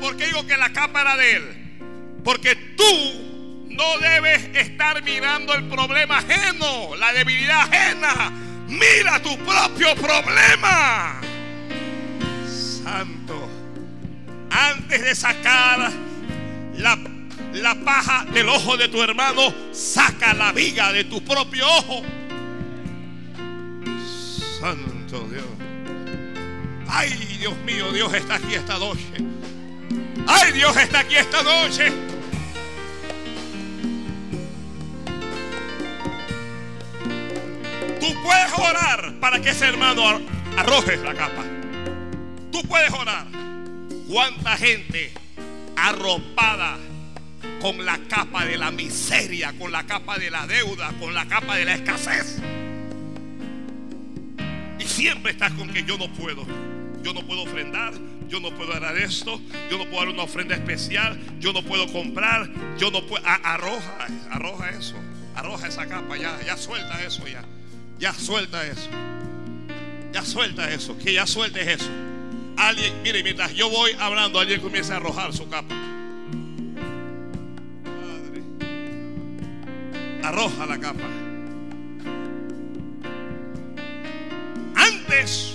por, 0.00 0.16
qué 0.16 0.26
digo 0.26 0.46
que 0.46 0.56
la 0.56 0.72
capa 0.72 1.02
era 1.02 1.16
de 1.16 1.36
él? 1.36 2.20
Porque 2.24 2.54
tú 2.76 3.66
no 3.68 3.98
debes 3.98 4.44
estar 4.56 5.02
mirando 5.02 5.54
el 5.54 5.68
problema 5.68 6.18
ajeno, 6.18 6.94
la 6.96 7.12
debilidad 7.12 7.62
ajena. 7.62 8.32
Mira 8.68 9.20
tu 9.22 9.36
propio 9.38 9.94
problema. 9.96 11.20
Santo. 12.94 13.48
Antes 14.52 15.02
de 15.02 15.14
sacar 15.16 15.90
la, 16.76 16.96
la 17.54 17.74
paja 17.84 18.24
del 18.26 18.48
ojo 18.48 18.76
de 18.76 18.86
tu 18.86 19.02
hermano, 19.02 19.52
saca 19.72 20.32
la 20.32 20.52
viga 20.52 20.92
de 20.92 21.02
tu 21.02 21.20
propio 21.24 21.66
ojo. 21.66 22.02
Santo 24.60 25.26
Dios. 25.28 25.44
Ay, 26.86 27.10
Dios 27.40 27.56
mío, 27.66 27.90
Dios 27.90 28.14
está 28.14 28.36
aquí 28.36 28.54
esta 28.54 28.78
noche. 28.78 29.12
Ay, 30.28 30.52
Dios 30.52 30.76
está 30.76 31.00
aquí 31.00 31.16
esta 31.16 31.42
noche. 31.42 31.92
Tú 37.98 38.06
puedes 38.22 38.52
orar 38.56 39.14
para 39.18 39.40
que 39.40 39.50
ese 39.50 39.66
hermano 39.66 40.20
arroje 40.56 40.96
la 40.98 41.14
capa. 41.14 41.53
Tú 42.54 42.62
puedes 42.68 42.92
orar. 42.92 43.26
¿Cuánta 44.08 44.56
gente 44.56 45.10
arropada 45.74 46.78
con 47.60 47.84
la 47.84 47.98
capa 48.08 48.44
de 48.44 48.56
la 48.56 48.70
miseria, 48.70 49.52
con 49.58 49.72
la 49.72 49.84
capa 49.86 50.18
de 50.20 50.30
la 50.30 50.46
deuda, 50.46 50.92
con 51.00 51.12
la 51.14 51.26
capa 51.26 51.56
de 51.56 51.64
la 51.64 51.74
escasez? 51.74 52.38
Y 54.78 54.84
siempre 54.84 55.32
estás 55.32 55.50
con 55.54 55.68
que 55.72 55.82
yo 55.82 55.98
no 55.98 56.12
puedo 56.12 56.46
yo 57.02 57.12
no 57.12 57.26
puedo 57.26 57.42
ofrendar, 57.42 57.92
yo 58.28 58.38
no 58.38 58.54
puedo 58.54 58.78
dar 58.78 58.96
esto, 58.96 59.40
yo 59.68 59.76
no 59.76 59.84
puedo 59.86 60.04
dar 60.04 60.08
una 60.08 60.22
ofrenda 60.22 60.54
especial, 60.54 61.20
yo 61.40 61.52
no 61.52 61.62
puedo 61.62 61.92
comprar, 61.92 62.48
yo 62.78 62.92
no 62.92 63.04
puedo. 63.04 63.26
arroja, 63.26 64.06
arroja 64.30 64.70
eso, 64.70 64.94
arroja 65.34 65.66
esa 65.66 65.86
capa, 65.86 66.16
ya, 66.16 66.40
ya 66.46 66.56
suelta 66.56 67.04
eso, 67.04 67.26
ya, 67.26 67.44
ya 67.98 68.14
suelta 68.14 68.64
eso, 68.64 68.88
ya 70.12 70.24
suelta 70.24 70.72
eso, 70.72 70.96
que 70.96 71.12
ya 71.12 71.26
sueltes 71.26 71.66
eso. 71.82 72.13
Alguien, 72.56 73.02
mire, 73.02 73.22
mientras 73.22 73.52
yo 73.54 73.68
voy 73.68 73.92
hablando, 73.98 74.38
alguien 74.38 74.60
comienza 74.60 74.94
a 74.94 74.96
arrojar 74.98 75.32
su 75.32 75.48
capa. 75.48 75.74
Madre, 77.84 78.42
arroja 80.22 80.66
la 80.66 80.78
capa. 80.78 81.04
Antes 84.76 85.54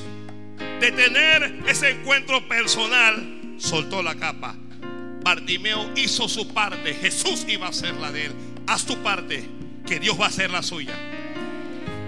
de 0.80 0.91
tener 0.91 1.64
ese 1.68 1.89
encuentro 1.89 2.47
personal, 2.47 3.56
soltó 3.58 4.02
la 4.04 4.16
capa. 4.16 4.56
Bartimeo 5.24 5.91
hizo 5.95 6.28
su 6.28 6.47
parte, 6.54 6.93
Jesús 6.93 7.45
iba 7.47 7.68
a 7.68 7.70
hacer 7.70 7.93
la 7.95 8.12
de 8.12 8.26
él. 8.28 8.34
Haz 8.68 8.86
tu 8.86 8.97
parte, 9.04 9.43
que 9.86 10.00
Dios 10.00 10.20
va 10.20 10.26
a 10.26 10.30
hacer 10.30 10.50
la 10.50 10.64
suya. 10.64 10.95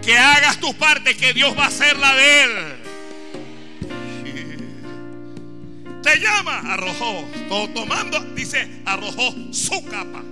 Que 0.01 0.17
hagas 0.17 0.59
tu 0.59 0.73
parte, 0.75 1.15
que 1.15 1.33
Dios 1.33 1.57
va 1.57 1.65
a 1.65 1.67
hacer 1.67 1.97
la 1.97 2.13
de 2.15 2.43
él. 2.43 2.80
Te 6.01 6.19
llama, 6.19 6.59
arrojó, 6.73 7.29
tomando, 7.73 8.19
dice, 8.33 8.81
arrojó 8.85 9.35
su 9.51 9.85
capa. 9.85 10.23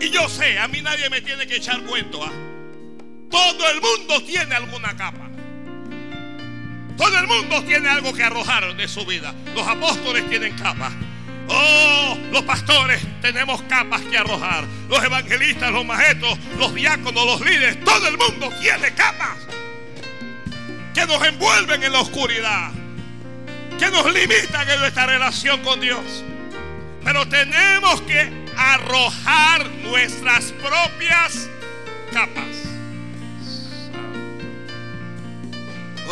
Y 0.00 0.10
yo 0.10 0.28
sé, 0.28 0.58
a 0.58 0.66
mí 0.68 0.80
nadie 0.80 1.08
me 1.10 1.20
tiene 1.20 1.46
que 1.46 1.56
echar 1.56 1.82
cuento. 1.82 2.24
¿ah? 2.24 2.32
Todo 3.30 3.70
el 3.70 3.80
mundo 3.80 4.22
tiene 4.24 4.54
alguna 4.54 4.96
capa. 4.96 5.28
Todo 6.96 7.18
el 7.18 7.26
mundo 7.26 7.62
tiene 7.64 7.88
algo 7.88 8.12
que 8.12 8.22
arrojar 8.22 8.76
de 8.76 8.88
su 8.88 9.04
vida. 9.04 9.34
Los 9.54 9.66
apóstoles 9.66 10.28
tienen 10.28 10.56
capas. 10.56 10.92
Oh, 11.48 12.16
los 12.30 12.42
pastores 12.42 13.02
tenemos 13.20 13.62
capas 13.62 14.00
que 14.02 14.16
arrojar. 14.16 14.64
Los 14.88 15.02
evangelistas, 15.04 15.70
los 15.70 15.84
maestros, 15.84 16.38
los 16.58 16.74
diáconos, 16.74 17.26
los 17.26 17.40
líderes. 17.40 17.82
Todo 17.84 18.08
el 18.08 18.18
mundo 18.18 18.50
tiene 18.60 18.92
capas 18.94 19.38
que 20.94 21.06
nos 21.06 21.24
envuelven 21.26 21.82
en 21.82 21.92
la 21.92 22.00
oscuridad. 22.00 22.70
Que 23.82 23.90
nos 23.90 24.14
limitan 24.14 24.70
en 24.70 24.78
nuestra 24.78 25.06
relación 25.06 25.60
con 25.62 25.80
Dios. 25.80 26.22
Pero 27.02 27.26
tenemos 27.26 28.00
que 28.02 28.30
arrojar 28.56 29.68
nuestras 29.82 30.52
propias 30.52 31.48
capas. 32.12 32.46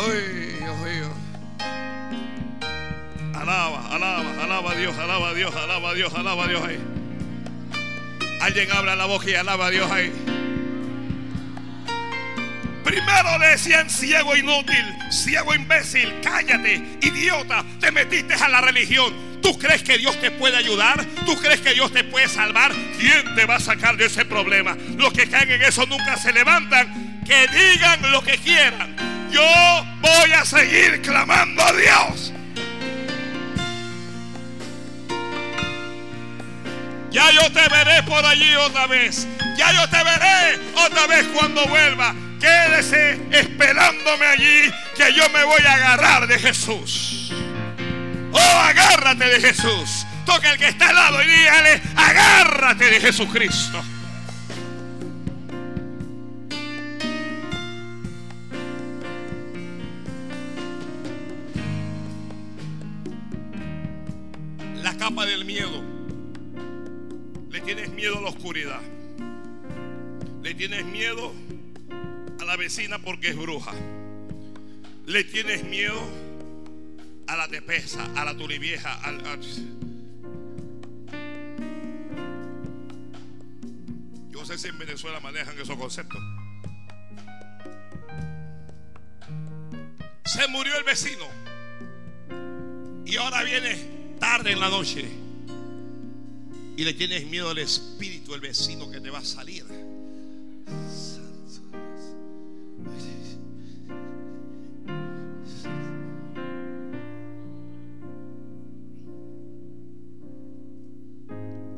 Ay, 0.05 0.57
Dios. 0.59 1.11
Alaba, 3.35 3.87
alaba, 3.95 4.43
alaba 4.43 4.71
a 4.71 4.75
Dios, 4.75 4.97
alaba 4.97 5.29
a 5.29 5.33
Dios, 5.33 5.55
alaba 5.55 5.89
a 5.91 5.93
Dios, 5.93 6.13
alaba 6.13 6.43
a 6.43 6.47
Dios 6.49 6.63
ahí. 6.65 6.79
Alguien 8.41 8.69
habla 8.73 8.97
la 8.97 9.05
boca 9.05 9.29
y 9.29 9.35
alaba 9.35 9.67
a 9.67 9.69
Dios 9.69 9.89
ahí. 9.89 10.40
Primero 12.91 13.37
le 13.37 13.47
decían 13.47 13.89
ciego 13.89 14.35
inútil, 14.35 14.85
ciego 15.09 15.55
imbécil, 15.55 16.13
cállate, 16.21 16.83
idiota, 16.99 17.63
te 17.79 17.89
metiste 17.89 18.33
a 18.33 18.49
la 18.49 18.59
religión. 18.59 19.13
¿Tú 19.41 19.57
crees 19.57 19.81
que 19.81 19.97
Dios 19.97 20.19
te 20.19 20.29
puede 20.29 20.57
ayudar? 20.57 21.05
¿Tú 21.25 21.37
crees 21.37 21.61
que 21.61 21.73
Dios 21.73 21.93
te 21.93 22.03
puede 22.03 22.27
salvar? 22.27 22.73
¿Quién 22.99 23.33
te 23.33 23.45
va 23.45 23.55
a 23.55 23.59
sacar 23.61 23.95
de 23.95 24.07
ese 24.07 24.25
problema? 24.25 24.75
Los 24.97 25.13
que 25.13 25.29
caen 25.29 25.51
en 25.51 25.61
eso 25.61 25.85
nunca 25.85 26.17
se 26.17 26.33
levantan. 26.33 27.23
Que 27.25 27.47
digan 27.47 28.11
lo 28.11 28.21
que 28.23 28.37
quieran. 28.39 28.93
Yo 29.31 29.41
voy 30.01 30.33
a 30.33 30.43
seguir 30.43 31.01
clamando 31.01 31.63
a 31.63 31.71
Dios. 31.71 32.33
Ya 37.09 37.31
yo 37.31 37.49
te 37.53 37.69
veré 37.69 38.03
por 38.03 38.25
allí 38.25 38.53
otra 38.55 38.85
vez. 38.87 39.25
Ya 39.57 39.71
yo 39.71 39.89
te 39.89 40.03
veré 40.03 40.59
otra 40.75 41.07
vez 41.07 41.25
cuando 41.33 41.65
vuelva. 41.67 42.13
Quédese 42.41 43.21
esperándome 43.29 44.25
allí 44.25 44.71
que 44.97 45.13
yo 45.13 45.29
me 45.29 45.43
voy 45.43 45.61
a 45.61 45.73
agarrar 45.73 46.27
de 46.27 46.39
Jesús. 46.39 47.31
Oh, 48.31 48.37
agárrate 48.39 49.25
de 49.25 49.39
Jesús. 49.39 50.07
Toca 50.25 50.51
el 50.51 50.57
que 50.57 50.69
está 50.69 50.89
al 50.89 50.95
lado 50.95 51.21
y 51.21 51.27
dígale, 51.27 51.81
agárrate 51.95 52.85
de 52.85 52.99
Jesucristo. 52.99 53.83
La 64.81 64.97
capa 64.97 65.27
del 65.27 65.45
miedo. 65.45 65.83
Le 67.51 67.61
tienes 67.61 67.89
miedo 67.89 68.17
a 68.17 68.21
la 68.21 68.29
oscuridad. 68.29 68.81
Le 70.41 70.55
tienes 70.55 70.85
miedo 70.85 71.33
a 72.41 72.45
la 72.45 72.55
vecina 72.55 72.99
porque 72.99 73.29
es 73.29 73.37
bruja. 73.37 73.71
Le 75.05 75.23
tienes 75.23 75.63
miedo 75.63 75.99
a 77.27 77.37
la 77.37 77.47
tepesa, 77.47 78.03
a 78.15 78.25
la 78.25 78.35
turibieja. 78.35 78.93
Al. 79.01 79.21
Yo 84.31 84.45
sé 84.45 84.57
si 84.57 84.67
en 84.67 84.77
Venezuela 84.79 85.19
manejan 85.19 85.59
esos 85.59 85.77
conceptos. 85.77 86.19
Se 90.25 90.47
murió 90.47 90.75
el 90.77 90.83
vecino. 90.83 91.25
Y 93.05 93.17
ahora 93.17 93.43
viene 93.43 93.75
tarde 94.19 94.51
en 94.51 94.59
la 94.59 94.69
noche. 94.69 95.05
Y 96.75 96.83
le 96.83 96.93
tienes 96.93 97.25
miedo 97.27 97.49
al 97.51 97.59
espíritu 97.59 98.31
del 98.31 98.41
vecino 98.41 98.89
que 98.89 98.99
te 98.99 99.09
va 99.09 99.19
a 99.19 99.25
salir. 99.25 99.90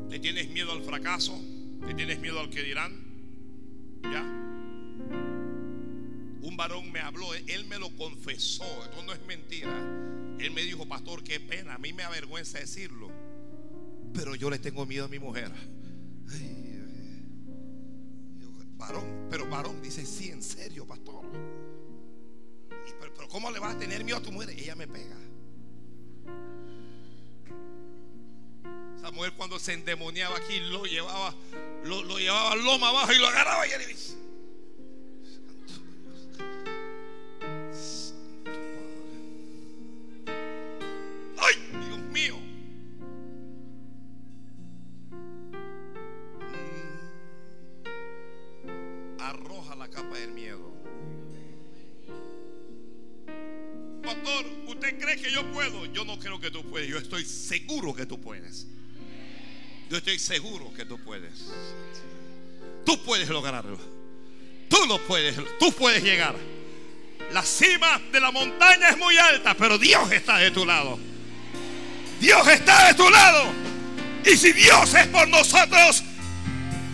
Le 0.10 0.20
tienes 0.20 0.49
miedo 0.51 0.72
al 0.72 0.84
fracaso, 0.84 1.39
le 1.88 1.93
tienes 1.95 2.20
miedo 2.20 2.39
al 2.39 2.49
que 2.49 2.62
dirán. 2.62 2.93
Ya. 4.04 4.22
Un 6.41 6.56
varón 6.56 6.91
me 6.91 6.99
habló, 6.99 7.34
él 7.34 7.66
me 7.66 7.80
lo 7.80 7.89
confesó, 7.95 8.64
esto 8.84 9.04
no 9.06 9.14
es 9.14 9.26
mentira. 9.26 9.76
Él 10.39 10.51
me 10.51 10.62
dijo, 10.62 10.88
pastor, 10.88 11.24
qué 11.24 11.39
pena, 11.39 11.76
a 11.76 11.78
mí 11.78 11.93
me 11.93 12.04
avergüenza 12.04 12.60
decirlo, 12.60 13.10
pero 14.14 14.36
yo 14.36 14.49
le 14.49 14.60
tengo 14.60 14.86
miedo 14.86 15.06
a 15.06 15.08
mi 15.08 15.20
mujer. 15.20 15.51
Ay, 16.30 16.62
pero 19.30 19.50
varón 19.50 19.82
dice, 19.82 20.06
sí, 20.06 20.30
en 20.30 20.42
serio, 20.42 20.86
pastor. 20.86 21.24
Pero, 23.00 23.28
¿cómo 23.30 23.52
le 23.52 23.60
vas 23.60 23.76
a 23.76 23.80
tener 23.80 24.04
miedo 24.04 24.18
a 24.18 24.22
tu 24.22 24.32
mujer? 24.32 24.50
Ella 24.52 24.76
me 24.76 24.88
pega. 24.88 25.18
Esa 28.98 29.12
mujer 29.12 29.34
cuando 29.34 29.60
se 29.60 29.74
endemoniaba 29.74 30.38
aquí 30.38 30.60
lo 30.60 30.86
llevaba, 30.86 31.34
lo, 31.84 32.04
lo 32.04 32.20
llevaba 32.20 32.56
loma 32.56 32.90
abajo 32.90 33.14
y 33.14 33.20
lo 33.20 33.28
agarraba 33.28 33.68
y 33.68 33.72
él 33.72 33.82
dice. 33.88 34.22
Seguro 60.24 60.74
que 60.74 60.86
tú 60.86 60.97
puedes. 60.99 61.32
Tú 62.86 63.01
puedes 63.03 63.30
lograrlo. 63.30 63.78
Tú 64.69 64.78
lo 64.88 64.99
puedes. 64.99 65.36
Tú 65.59 65.71
puedes 65.74 66.03
llegar. 66.03 66.36
La 67.32 67.43
cima 67.43 67.99
de 68.11 68.19
la 68.19 68.32
montaña 68.32 68.89
es 68.89 68.97
muy 68.97 69.17
alta, 69.17 69.53
pero 69.55 69.78
Dios 69.78 70.11
está 70.11 70.38
de 70.38 70.51
tu 70.51 70.65
lado. 70.65 70.97
Dios 72.19 72.47
está 72.47 72.88
de 72.88 72.93
tu 72.93 73.09
lado. 73.09 73.45
Y 74.26 74.38
si 74.38 74.53
Dios 74.53 74.93
es 74.93 75.07
por 75.07 75.28
nosotros, 75.28 76.03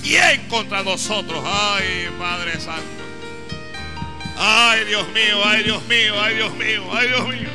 ¿quién 0.02 0.48
contra 0.48 0.82
nosotros? 0.82 1.44
Ay, 1.46 2.10
Padre 2.18 2.60
Santo. 2.60 3.04
Ay, 4.38 4.86
Dios 4.86 5.08
mío, 5.10 5.42
ay, 5.46 5.64
Dios 5.64 5.86
mío, 5.86 6.20
ay, 6.20 6.36
Dios 6.36 6.54
mío, 6.56 6.90
ay, 6.92 7.08
Dios 7.10 7.28
mío. 7.28 7.49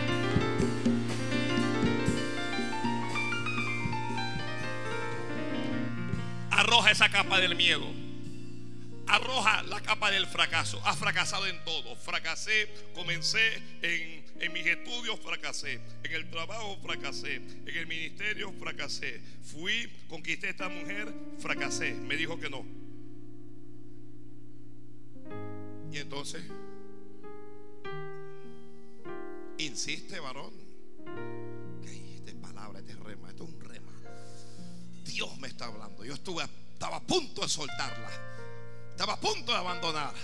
Arroja 6.74 6.90
esa 6.90 7.08
capa 7.08 7.38
del 7.38 7.54
miedo. 7.54 7.86
Arroja 9.06 9.62
la 9.62 9.80
capa 9.80 10.10
del 10.10 10.26
fracaso. 10.26 10.82
Has 10.84 10.98
fracasado 10.98 11.46
en 11.46 11.64
todo. 11.64 11.94
Fracasé, 11.94 12.68
comencé 12.96 13.62
en, 13.80 14.24
en, 14.40 14.52
mis 14.52 14.66
estudios, 14.66 15.20
fracasé. 15.20 15.80
En 16.02 16.12
el 16.12 16.28
trabajo, 16.30 16.76
fracasé. 16.82 17.36
En 17.36 17.76
el 17.76 17.86
ministerio, 17.86 18.52
fracasé. 18.58 19.20
Fui, 19.44 19.88
conquisté 20.08 20.48
a 20.48 20.50
esta 20.50 20.68
mujer, 20.68 21.14
fracasé. 21.38 21.94
Me 21.94 22.16
dijo 22.16 22.40
que 22.40 22.50
no. 22.50 22.66
Y 25.92 25.98
entonces, 25.98 26.42
insiste, 29.58 30.18
varón. 30.18 30.52
Que 31.84 32.16
esta 32.16 32.30
es 32.30 32.36
palabra, 32.36 32.80
este 32.80 32.94
es 32.94 32.98
rema, 32.98 33.30
esto 33.30 33.44
es 33.44 33.50
un 33.50 33.60
rema. 33.60 33.92
Dios 35.04 35.38
me 35.38 35.46
está 35.46 35.66
hablando. 35.66 36.04
Yo 36.04 36.14
estuve, 36.14 36.42
estaba 36.74 36.96
a 36.96 37.00
punto 37.00 37.42
de 37.42 37.48
soltarla. 37.48 38.10
Estaba 38.90 39.14
a 39.14 39.20
punto 39.20 39.52
de 39.52 39.58
abandonar. 39.58 40.14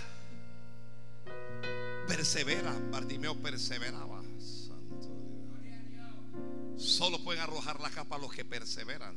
Persevera, 2.07 2.73
Bartimeo 2.91 3.35
perseveraba. 3.37 4.23
Solo 6.77 7.23
pueden 7.23 7.43
arrojar 7.43 7.81
la 7.81 7.91
capa 7.91 8.19
los 8.19 8.33
que 8.33 8.45
perseveran. 8.45 9.15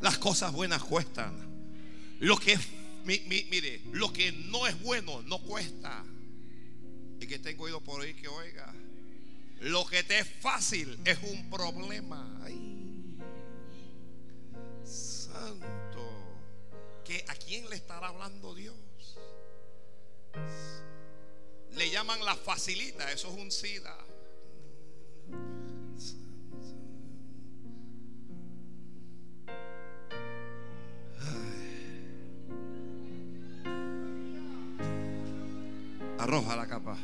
Las 0.00 0.18
cosas 0.18 0.52
buenas 0.52 0.82
cuestan. 0.82 1.36
Lo 2.20 2.36
que 2.38 2.58
mi, 3.04 3.20
mi, 3.20 3.44
mire, 3.50 3.80
lo 3.92 4.12
que 4.12 4.32
no 4.32 4.66
es 4.66 4.80
bueno 4.82 5.22
no 5.22 5.38
cuesta. 5.38 6.04
Y 7.20 7.26
que 7.26 7.38
tengo 7.38 7.64
oído 7.64 7.80
por 7.80 8.02
ahí 8.02 8.14
que 8.14 8.28
oiga. 8.28 8.72
Lo 9.60 9.84
que 9.86 10.04
te 10.04 10.20
es 10.20 10.28
fácil 10.40 10.98
es 11.04 11.18
un 11.22 11.50
problema. 11.50 12.40
Ay, 12.44 12.77
¿Que 17.04 17.24
¿A 17.28 17.34
quién 17.34 17.70
le 17.70 17.76
estará 17.76 18.08
hablando 18.08 18.54
Dios? 18.54 18.76
Le 21.72 21.90
llaman 21.90 22.22
la 22.22 22.34
facilita, 22.34 23.10
eso 23.10 23.28
es 23.28 23.34
un 23.34 23.50
SIDA. 23.50 23.96
Arroja 36.18 36.56
la 36.56 36.68
capa. 36.68 36.98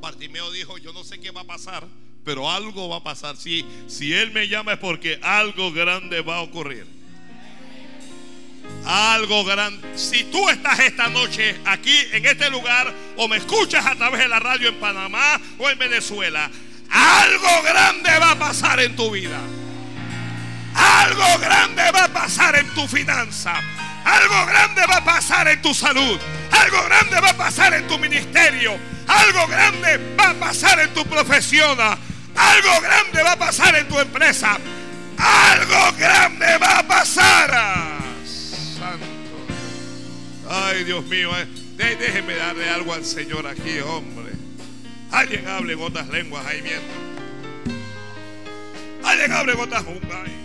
Bartimeo 0.00 0.52
dijo, 0.52 0.78
yo 0.78 0.92
no 0.92 1.02
sé 1.02 1.18
qué 1.18 1.32
va 1.32 1.40
a 1.40 1.44
pasar, 1.44 1.88
pero 2.24 2.50
algo 2.50 2.88
va 2.88 2.96
a 2.96 3.02
pasar. 3.02 3.36
Si, 3.36 3.64
si 3.86 4.12
Él 4.12 4.32
me 4.32 4.48
llama 4.48 4.72
es 4.72 4.78
porque 4.78 5.18
algo 5.22 5.72
grande 5.72 6.20
va 6.22 6.36
a 6.36 6.40
ocurrir. 6.40 6.86
Algo 8.86 9.44
grande. 9.44 9.98
Si 9.98 10.24
tú 10.24 10.48
estás 10.48 10.78
esta 10.80 11.08
noche 11.08 11.56
aquí 11.64 11.96
en 12.12 12.24
este 12.26 12.50
lugar 12.50 12.92
o 13.16 13.28
me 13.28 13.36
escuchas 13.36 13.84
a 13.84 13.94
través 13.94 14.20
de 14.20 14.28
la 14.28 14.40
radio 14.40 14.68
en 14.68 14.76
Panamá 14.76 15.40
o 15.58 15.68
en 15.68 15.78
Venezuela, 15.78 16.50
algo 16.90 17.62
grande 17.62 18.10
va 18.18 18.32
a 18.32 18.38
pasar 18.38 18.80
en 18.80 18.96
tu 18.96 19.10
vida. 19.10 19.38
Algo 20.74 21.38
grande 21.38 21.82
va 21.92 22.04
a 22.04 22.08
pasar 22.08 22.56
en 22.56 22.68
tu 22.74 22.86
finanza. 22.88 23.54
Algo 24.04 24.46
grande 24.46 24.82
va 24.86 24.96
a 24.96 25.04
pasar 25.04 25.48
en 25.48 25.62
tu 25.62 25.72
salud. 25.72 26.18
Algo 26.50 26.84
grande 26.84 27.20
va 27.20 27.30
a 27.30 27.36
pasar 27.36 27.74
en 27.74 27.86
tu 27.86 27.98
ministerio. 27.98 28.78
Algo 29.06 29.46
grande 29.46 29.98
va 30.18 30.30
a 30.30 30.34
pasar 30.34 30.80
en 30.80 30.92
tu 30.92 31.04
profesión. 31.06 31.78
Algo 32.36 32.80
grande 32.82 33.22
va 33.22 33.32
a 33.32 33.38
pasar 33.38 33.74
en 33.76 33.88
tu 33.88 33.98
empresa. 33.98 34.58
Algo 35.18 35.92
grande 35.98 36.58
va 36.58 36.78
a 36.80 36.86
pasar. 36.86 37.50
Santo. 38.26 39.06
Ay, 40.50 40.84
Dios 40.84 41.04
mío. 41.06 41.30
eh. 41.38 41.46
Dé- 41.76 41.96
Déjeme 41.96 42.34
darle 42.36 42.68
algo 42.70 42.92
al 42.94 43.04
Señor 43.04 43.46
aquí, 43.46 43.78
hombre. 43.80 44.32
Alguien 45.10 45.46
hable 45.48 45.72
en 45.74 45.80
otras 45.80 46.08
lenguas 46.08 46.44
ahí 46.46 46.62
mientras. 46.62 47.04
Alguien 49.04 49.32
hable 49.32 49.52
en 49.52 49.60
otras 49.60 49.84
lenguas 49.84 50.18
ahí. 50.26 50.40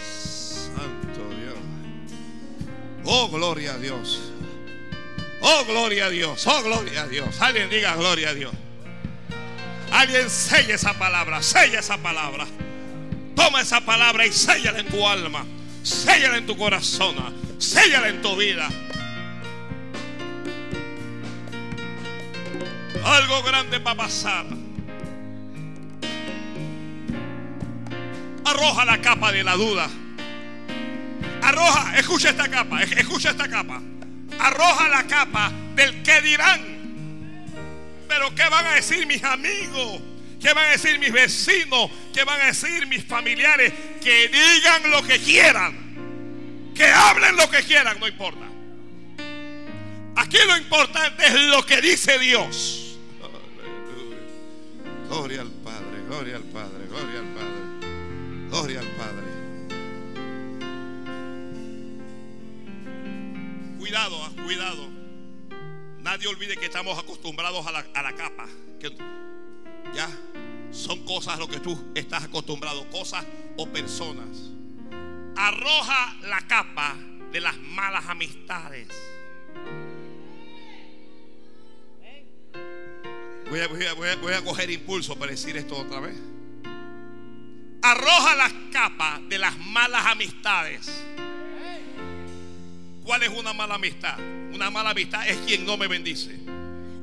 Santo 0.00 1.20
Dios. 1.40 1.58
Oh, 3.04 3.28
gloria 3.30 3.74
a 3.74 3.78
Dios. 3.78 4.31
Oh, 5.42 5.64
gloria 5.66 6.06
a 6.06 6.10
Dios. 6.10 6.46
Oh, 6.46 6.62
gloria 6.62 7.02
a 7.02 7.08
Dios. 7.08 7.40
Alguien 7.40 7.68
diga 7.68 7.94
gloria 7.96 8.30
a 8.30 8.34
Dios. 8.34 8.52
Alguien 9.90 10.30
sella 10.30 10.74
esa 10.76 10.94
palabra. 10.94 11.42
Sella 11.42 11.80
esa 11.80 11.98
palabra. 11.98 12.46
Toma 13.34 13.60
esa 13.60 13.80
palabra 13.80 14.24
y 14.26 14.32
séllala 14.32 14.78
en 14.78 14.86
tu 14.86 15.06
alma. 15.06 15.44
Séllala 15.82 16.36
en 16.36 16.46
tu 16.46 16.56
corazón. 16.56 17.16
Séllala 17.58 18.08
en 18.08 18.22
tu 18.22 18.36
vida. 18.36 18.68
Algo 23.04 23.42
grande 23.42 23.78
va 23.78 23.90
a 23.92 23.96
pasar. 23.96 24.46
Arroja 28.44 28.84
la 28.84 29.00
capa 29.00 29.32
de 29.32 29.42
la 29.42 29.54
duda. 29.56 29.88
Arroja, 31.42 31.98
escucha 31.98 32.30
esta 32.30 32.48
capa, 32.48 32.82
es- 32.82 32.92
escucha 32.92 33.30
esta 33.30 33.48
capa. 33.48 33.80
Arroja 34.42 34.88
la 34.88 35.06
capa 35.06 35.52
del 35.74 36.02
que 36.02 36.20
dirán. 36.20 36.72
Pero 38.08 38.34
¿qué 38.34 38.48
van 38.48 38.66
a 38.66 38.74
decir 38.74 39.06
mis 39.06 39.22
amigos? 39.22 40.02
¿Qué 40.40 40.52
van 40.52 40.66
a 40.66 40.70
decir 40.70 40.98
mis 40.98 41.12
vecinos? 41.12 41.90
¿Qué 42.12 42.24
van 42.24 42.40
a 42.40 42.46
decir 42.46 42.86
mis 42.88 43.04
familiares? 43.04 43.72
Que 44.02 44.28
digan 44.28 44.90
lo 44.90 45.02
que 45.04 45.20
quieran. 45.20 46.72
Que 46.74 46.86
hablen 46.86 47.36
lo 47.36 47.48
que 47.48 47.62
quieran, 47.62 48.00
no 48.00 48.08
importa. 48.08 48.46
Aquí 50.16 50.38
lo 50.46 50.56
importante 50.56 51.24
es 51.24 51.34
lo 51.34 51.64
que 51.64 51.80
dice 51.80 52.18
Dios. 52.18 52.98
Gloria 55.08 55.42
al 55.42 55.50
Padre, 55.50 56.02
gloria 56.08 56.36
al 56.36 56.42
Padre, 56.44 56.86
gloria 56.88 57.18
al 57.20 57.26
Padre. 57.34 58.48
Gloria 58.48 58.80
al 58.80 58.91
Cuidado, 63.82 64.16
ah, 64.22 64.30
cuidado. 64.44 64.88
Nadie 65.98 66.28
olvide 66.28 66.56
que 66.56 66.66
estamos 66.66 66.96
acostumbrados 66.96 67.66
a 67.66 67.72
la, 67.72 67.84
a 67.94 68.02
la 68.04 68.14
capa. 68.14 68.46
Que 68.78 68.96
ya 69.92 70.08
son 70.70 71.04
cosas 71.04 71.34
a 71.34 71.38
lo 71.40 71.48
que 71.48 71.58
tú 71.58 71.90
estás 71.92 72.22
acostumbrado, 72.22 72.88
cosas 72.90 73.26
o 73.56 73.66
personas. 73.66 74.50
Arroja 75.36 76.14
la 76.22 76.40
capa 76.46 76.94
de 77.32 77.40
las 77.40 77.58
malas 77.58 78.04
amistades. 78.06 78.86
Voy 83.50 83.58
a, 83.58 83.66
voy 83.66 83.84
a- 83.84 83.94
voy 83.94 84.08
a- 84.10 84.16
voy 84.16 84.32
a 84.34 84.44
coger 84.44 84.70
impulso 84.70 85.18
para 85.18 85.32
decir 85.32 85.56
esto 85.56 85.76
otra 85.76 85.98
vez. 85.98 86.14
Arroja 87.82 88.36
las 88.36 88.52
capas 88.70 89.28
de 89.28 89.38
las 89.38 89.58
malas 89.58 90.06
amistades. 90.06 90.88
¿Cuál 93.04 93.22
es 93.22 93.30
una 93.30 93.52
mala 93.52 93.74
amistad? 93.74 94.18
Una 94.52 94.70
mala 94.70 94.90
amistad 94.90 95.28
es 95.28 95.36
quien 95.38 95.64
no 95.66 95.76
me 95.76 95.86
bendice. 95.88 96.38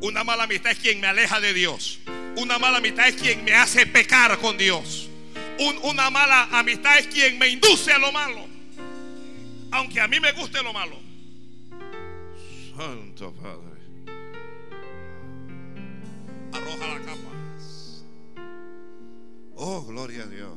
Una 0.01 0.23
mala 0.23 0.43
amistad 0.43 0.71
es 0.71 0.79
quien 0.79 1.01
me 1.01 1.07
aleja 1.07 1.39
de 1.39 1.53
Dios. 1.53 1.99
Una 2.37 2.57
mala 2.57 2.77
amistad 2.77 3.07
es 3.09 3.15
quien 3.15 3.43
me 3.43 3.53
hace 3.53 3.85
pecar 3.85 4.37
con 4.39 4.57
Dios. 4.57 5.09
Un- 5.59 5.77
una 5.83 6.09
mala 6.09 6.47
amistad 6.51 6.97
es 6.99 7.07
quien 7.07 7.37
me 7.37 7.49
induce 7.49 7.91
a 7.91 7.97
lo 7.99 8.11
malo. 8.11 8.47
Aunque 9.71 9.99
a 9.99 10.07
mí 10.07 10.19
me 10.19 10.31
guste 10.31 10.63
lo 10.63 10.71
malo. 10.73 10.97
Santo 12.77 13.33
Padre. 13.33 13.79
Arroja 16.53 16.87
la 16.87 16.99
capa. 17.01 17.19
Oh, 19.55 19.81
gloria 19.83 20.23
a 20.23 20.27
Dios. 20.27 20.53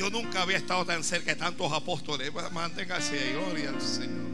Yo 0.00 0.08
nunca 0.08 0.40
había 0.40 0.56
estado 0.56 0.86
tan 0.86 1.04
cerca 1.04 1.34
de 1.34 1.36
tantos 1.36 1.70
apóstoles. 1.70 2.32
Manténgase 2.52 3.18
ahí, 3.18 3.32
gloria 3.34 3.68
al 3.68 3.82
Señor. 3.82 4.30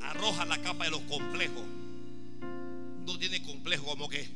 Arroja 0.00 0.46
la 0.46 0.62
capa 0.62 0.84
de 0.84 0.92
los 0.92 1.02
complejos. 1.02 1.62
No 3.04 3.18
tiene 3.18 3.42
complejo 3.42 3.84
como 3.84 4.08
que 4.08 4.26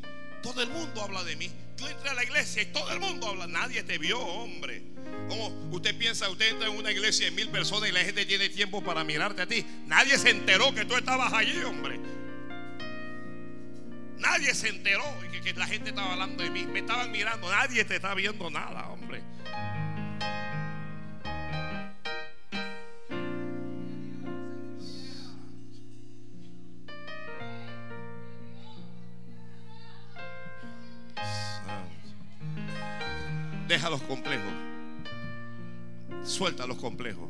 todo 0.42 0.60
el 0.60 0.68
mundo 0.68 1.00
habla 1.00 1.24
de 1.24 1.36
mí. 1.36 1.50
Yo 1.78 1.88
entré 1.88 2.10
a 2.10 2.14
la 2.14 2.22
iglesia 2.22 2.60
y 2.60 2.66
todo 2.66 2.92
el 2.92 3.00
mundo 3.00 3.28
habla. 3.28 3.46
Nadie 3.46 3.82
te 3.82 3.96
vio, 3.96 4.20
hombre. 4.20 4.82
Como 5.26 5.48
usted 5.70 5.96
piensa, 5.96 6.28
usted 6.28 6.50
entra 6.50 6.68
en 6.68 6.76
una 6.76 6.92
iglesia 6.92 7.24
de 7.24 7.30
mil 7.30 7.48
personas 7.48 7.88
y 7.88 7.92
la 7.92 8.00
gente 8.00 8.26
tiene 8.26 8.50
tiempo 8.50 8.84
para 8.84 9.04
mirarte 9.04 9.40
a 9.40 9.46
ti. 9.46 9.64
Nadie 9.86 10.18
se 10.18 10.28
enteró 10.28 10.74
que 10.74 10.84
tú 10.84 10.96
estabas 10.96 11.32
allí, 11.32 11.62
hombre. 11.62 12.17
Nadie 14.18 14.54
se 14.54 14.68
enteró 14.68 15.04
que, 15.32 15.40
que 15.40 15.52
la 15.54 15.66
gente 15.66 15.90
estaba 15.90 16.12
hablando 16.12 16.42
de 16.42 16.50
mí. 16.50 16.66
Me 16.66 16.80
estaban 16.80 17.10
mirando. 17.12 17.50
Nadie 17.50 17.84
te 17.84 17.96
está 17.96 18.14
viendo 18.14 18.50
nada, 18.50 18.88
hombre. 18.88 19.22
Deja 33.66 33.90
los 33.90 34.02
complejos. 34.02 34.52
Suelta 36.24 36.66
los 36.66 36.78
complejos. 36.78 37.28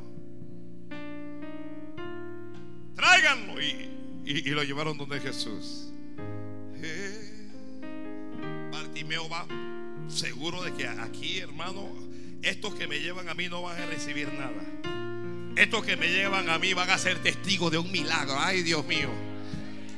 Tráiganlo. 2.95 3.61
Y- 3.61 3.95
y 4.24 4.43
lo 4.51 4.62
llevaron 4.62 4.99
donde 4.99 5.20
Jesús. 5.20 5.91
Va 9.30 9.46
seguro 10.08 10.62
de 10.62 10.72
que 10.72 10.86
aquí, 10.86 11.38
hermano, 11.38 11.88
estos 12.42 12.74
que 12.74 12.86
me 12.86 13.00
llevan 13.00 13.28
a 13.28 13.34
mí 13.34 13.48
no 13.48 13.62
van 13.62 13.80
a 13.80 13.86
recibir 13.86 14.32
nada. 14.32 14.62
Estos 15.56 15.84
que 15.84 15.96
me 15.96 16.08
llevan 16.08 16.48
a 16.48 16.58
mí 16.58 16.72
van 16.72 16.88
a 16.88 16.98
ser 16.98 17.18
testigos 17.22 17.72
de 17.72 17.78
un 17.78 17.90
milagro. 17.90 18.38
Ay, 18.38 18.62
Dios 18.62 18.86
mío. 18.86 19.10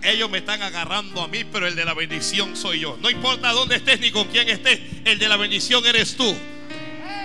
Ellos 0.02 0.30
me 0.30 0.38
están 0.38 0.62
agarrando 0.62 1.20
a 1.20 1.28
mí, 1.28 1.44
pero 1.44 1.66
el 1.66 1.76
de 1.76 1.84
la 1.84 1.92
bendición 1.92 2.56
soy 2.56 2.80
yo. 2.80 2.96
No 3.02 3.10
importa 3.10 3.52
dónde 3.52 3.76
estés 3.76 4.00
ni 4.00 4.10
con 4.10 4.26
quién 4.28 4.48
estés, 4.48 4.80
el 5.04 5.18
de 5.18 5.28
la 5.28 5.36
bendición 5.36 5.84
eres 5.84 6.16
tú. 6.16 6.34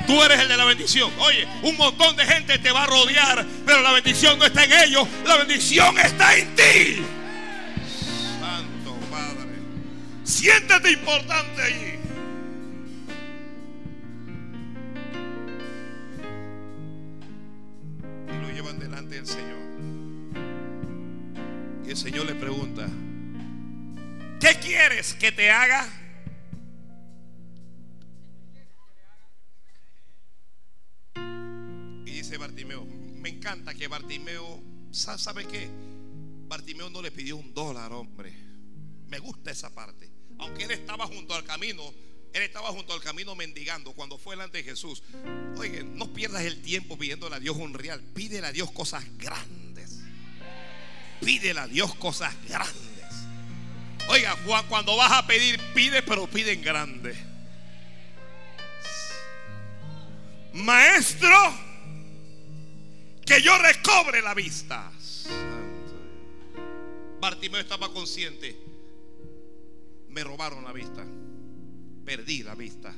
Tú 0.05 0.21
eres 0.21 0.41
el 0.41 0.49
de 0.49 0.57
la 0.57 0.65
bendición. 0.65 1.11
Oye, 1.19 1.47
un 1.63 1.77
montón 1.77 2.15
de 2.17 2.25
gente 2.25 2.59
te 2.59 2.71
va 2.71 2.83
a 2.83 2.87
rodear, 2.87 3.45
pero 3.65 3.81
la 3.81 3.93
bendición 3.93 4.37
no 4.37 4.45
está 4.45 4.65
en 4.65 4.73
ellos, 4.73 5.07
la 5.25 5.37
bendición 5.37 5.97
está 5.97 6.37
en 6.37 6.55
ti. 6.55 7.14
Siéntate 10.25 10.91
importante 10.91 11.61
allí. 11.61 11.93
Y 18.27 18.41
lo 18.41 18.49
llevan 18.51 18.79
delante 18.79 19.15
del 19.15 19.27
Señor. 19.27 19.55
Y 21.85 21.89
el 21.89 21.97
Señor 21.97 22.25
le 22.25 22.35
pregunta, 22.35 22.87
¿qué 24.39 24.55
quieres 24.59 25.13
que 25.13 25.31
te 25.31 25.51
haga? 25.51 25.87
Y 32.05 32.11
dice 32.11 32.37
Bartimeo, 32.37 32.85
me 32.85 33.29
encanta 33.29 33.73
que 33.73 33.87
Bartimeo, 33.87 34.61
sa- 34.91 35.17
¿sabe 35.17 35.45
qué? 35.47 35.69
Bartimeo 36.47 36.89
no 36.89 37.01
le 37.01 37.11
pidió 37.11 37.37
un 37.37 37.53
dólar, 37.53 37.91
hombre. 37.93 38.33
Me 39.07 39.19
gusta 39.19 39.51
esa 39.51 39.73
parte. 39.73 40.09
Aunque 40.39 40.63
él 40.63 40.71
estaba 40.71 41.05
junto 41.07 41.33
al 41.33 41.43
camino, 41.43 41.93
Él 42.33 42.43
estaba 42.43 42.67
junto 42.69 42.93
al 42.93 43.01
camino 43.01 43.33
mendigando 43.35 43.93
cuando 43.93 44.17
fue 44.17 44.35
delante 44.35 44.57
de 44.57 44.63
Jesús. 44.63 45.01
Oye, 45.57 45.83
no 45.83 46.13
pierdas 46.13 46.43
el 46.43 46.61
tiempo 46.61 46.97
pidiéndole 46.97 47.37
a 47.37 47.39
Dios 47.39 47.55
un 47.55 47.73
real. 47.73 48.01
Pídele 48.13 48.47
a 48.47 48.51
Dios 48.51 48.71
cosas 48.71 49.05
grandes. 49.17 50.01
Pídele 51.21 51.59
a 51.61 51.67
Dios 51.67 51.95
cosas 51.95 52.33
grandes. 52.47 52.85
Oiga, 54.09 54.37
cuando 54.67 54.97
vas 54.97 55.13
a 55.13 55.25
pedir, 55.25 55.59
pide, 55.73 56.01
pero 56.03 56.27
pide 56.27 56.51
en 56.51 56.61
grande. 56.61 57.15
Maestro, 60.53 61.37
que 63.25 63.41
yo 63.41 63.57
recobre 63.57 64.21
la 64.21 64.33
vista. 64.33 64.91
Bartimeo 67.19 67.59
estaba 67.59 67.91
consciente. 67.91 68.64
Me 70.15 70.23
robaron 70.23 70.63
la 70.63 70.71
vista. 70.71 71.05
Perdí 72.05 72.41
la 72.41 72.55
vista. 72.55 72.95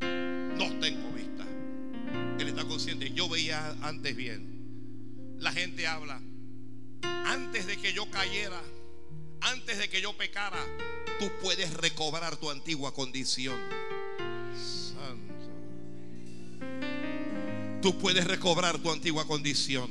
No 0.00 0.78
tengo 0.78 1.10
vista. 1.10 1.44
Él 2.38 2.46
está 2.46 2.64
consciente. 2.64 3.10
Yo 3.10 3.28
veía 3.28 3.76
antes 3.82 4.14
bien. 4.14 5.36
La 5.40 5.50
gente 5.50 5.88
habla. 5.88 6.22
Antes 7.02 7.66
de 7.66 7.76
que 7.76 7.92
yo 7.92 8.08
cayera, 8.08 8.62
antes 9.40 9.78
de 9.78 9.88
que 9.90 10.00
yo 10.00 10.16
pecara, 10.16 10.64
tú 11.18 11.28
puedes 11.42 11.74
recobrar 11.74 12.36
tu 12.36 12.50
antigua 12.50 12.94
condición. 12.94 13.58
Santo. 14.54 15.50
Tú 17.82 17.98
puedes 17.98 18.24
recobrar 18.28 18.78
tu 18.78 18.92
antigua 18.92 19.26
condición. 19.26 19.90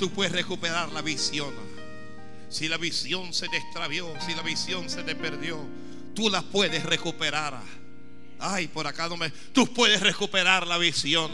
Tú 0.00 0.10
puedes 0.10 0.32
recuperar 0.32 0.90
la 0.90 1.02
visión. 1.02 1.67
Si 2.48 2.68
la 2.68 2.78
visión 2.78 3.34
se 3.34 3.48
te 3.48 3.58
extravió, 3.58 4.12
si 4.20 4.34
la 4.34 4.42
visión 4.42 4.88
se 4.88 5.02
te 5.02 5.14
perdió, 5.14 5.58
tú 6.14 6.30
la 6.30 6.42
puedes 6.42 6.82
recuperar. 6.84 7.60
Ay, 8.38 8.68
por 8.68 8.86
acá 8.86 9.08
no 9.08 9.16
me. 9.16 9.30
Tú 9.52 9.72
puedes 9.72 10.00
recuperar 10.00 10.66
la 10.66 10.78
visión. 10.78 11.30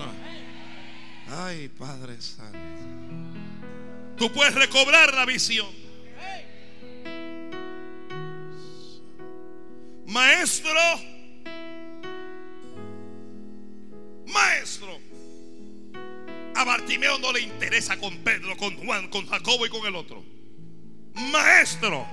Ay, 1.29 1.69
Padre 1.69 2.21
Santo. 2.21 2.59
Tú 4.17 4.33
puedes 4.33 4.55
recobrar 4.55 5.15
la 5.15 5.25
visión. 5.25 5.69
Maestro, 10.07 10.71
maestro. 14.27 14.99
A 16.57 16.65
Bartimeo 16.65 17.19
no 17.19 17.33
le 17.33 17.41
interesa 17.41 17.99
con 17.99 18.19
Pedro, 18.19 18.57
con 18.57 18.77
Juan, 18.77 19.09
con 19.09 19.27
Jacobo 19.27 19.67
y 19.67 19.69
con 19.69 19.87
el 19.87 19.97
otro. 19.97 20.34
Maestro. 21.15 22.07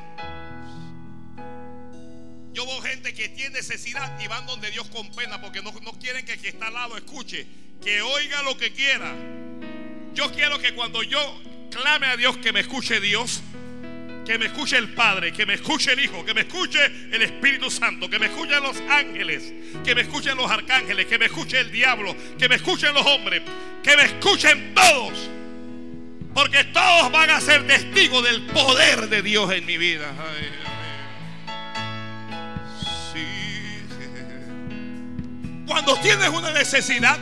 Yo 2.54 2.66
veo 2.66 2.82
gente 2.82 3.14
que 3.14 3.30
tiene 3.30 3.56
necesidad 3.56 4.20
y 4.20 4.28
van 4.28 4.46
donde 4.46 4.70
Dios 4.72 4.88
con 4.90 5.10
pena 5.12 5.42
porque 5.42 5.62
no, 5.62 5.72
no 5.82 5.94
quieren 6.00 6.26
que 6.26 6.34
el 6.34 6.42
que 6.42 6.50
está 6.50 6.68
al 6.68 6.74
lado 6.74 6.98
escuche, 6.98 7.48
que 7.82 8.02
oiga 8.02 8.42
lo 8.44 8.58
que 8.58 8.74
quiera. 8.74 9.14
Yo 10.14 10.32
quiero 10.32 10.60
que 10.60 10.74
cuando 10.76 11.02
yo 11.04 11.42
clame 11.72 12.08
a 12.08 12.18
Dios, 12.18 12.38
que 12.38 12.52
me 12.52 12.60
escuche 12.60 13.00
Dios 13.00 13.42
que 14.26 14.38
me 14.38 14.46
escuche 14.46 14.78
el 14.78 14.94
Padre, 14.94 15.34
que 15.34 15.46
me 15.46 15.56
escuche 15.56 15.94
el 15.94 16.00
Hijo, 16.00 16.24
que 16.24 16.34
me 16.34 16.42
escuche 16.42 16.86
el 16.86 17.22
Espíritu 17.22 17.70
Santo, 17.70 18.10
que 18.10 18.20
me 18.20 18.28
escuchen 18.28 18.62
los 18.64 18.78
ángeles, 18.90 19.52
que 19.84 19.96
me 19.96 20.02
escuchen 20.02 20.38
los 20.38 20.50
arcángeles, 20.50 21.06
que 21.08 21.18
me 21.18 21.26
escuche 21.26 21.60
el 21.60 21.72
diablo, 21.72 22.16
que 22.38 22.48
me 22.48 22.56
escuchen 22.56 22.94
los 22.94 23.06
hombres, 23.06 23.42
que 23.84 23.98
me 23.98 24.04
escuchen 24.04 24.74
todos. 24.74 25.30
Porque 26.34 26.64
todos 26.66 27.12
van 27.12 27.30
a 27.30 27.42
ser 27.42 27.68
testigos 27.68 28.24
del 28.24 28.44
poder 28.48 29.10
de 29.10 29.22
Dios 29.22 29.52
en 29.52 29.66
mi 29.66 29.78
vida. 29.78 30.14
Cuando 35.66 35.96
tienes 35.98 36.30
una 36.30 36.52
necesidad, 36.52 37.18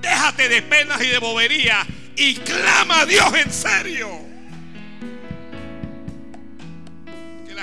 déjate 0.00 0.48
de 0.48 0.62
penas 0.62 1.02
y 1.02 1.06
de 1.06 1.18
bobería 1.18 1.86
y 2.16 2.34
clama 2.36 3.00
a 3.00 3.06
Dios 3.06 3.34
en 3.34 3.52
serio. 3.52 4.34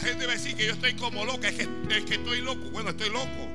gente 0.02 0.26
va 0.26 0.34
a 0.34 0.36
decir 0.36 0.56
que 0.56 0.66
yo 0.66 0.74
estoy 0.74 0.93
como 0.93 1.26
loca, 1.26 1.47
es 1.47 1.56
que, 1.56 1.68
es 1.89 2.04
que 2.06 2.16
estoy 2.16 2.41
loco. 2.41 2.70
Bueno, 2.72 2.89
estoy 2.89 3.10
loco. 3.10 3.49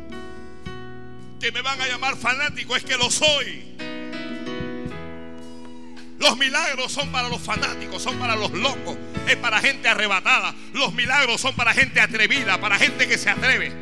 Que 1.41 1.53
me 1.53 1.61
van 1.61 1.81
a 1.81 1.87
llamar 1.87 2.17
fanático, 2.17 2.77
es 2.77 2.85
que 2.85 2.97
lo 2.97 3.11
soy. 3.11 3.77
Los 6.19 6.39
milagros 6.39 6.93
son 6.93 7.11
para 7.11 7.29
los 7.29 7.41
fanáticos, 7.41 8.03
son 8.03 8.19
para 8.19 8.37
los 8.37 8.53
locos, 8.53 8.97
es 9.29 9.37
para 9.37 9.61
gente 9.61 9.89
arrebatada. 9.89 10.55
Los 10.73 10.95
milagros 10.95 11.41
son 11.41 11.55
para 11.55 11.75
gente 11.75 12.01
atrevida, 12.01 12.59
para 12.59 12.79
gente 12.79 13.07
que 13.07 13.19
se 13.19 13.29
atreve. 13.29 13.73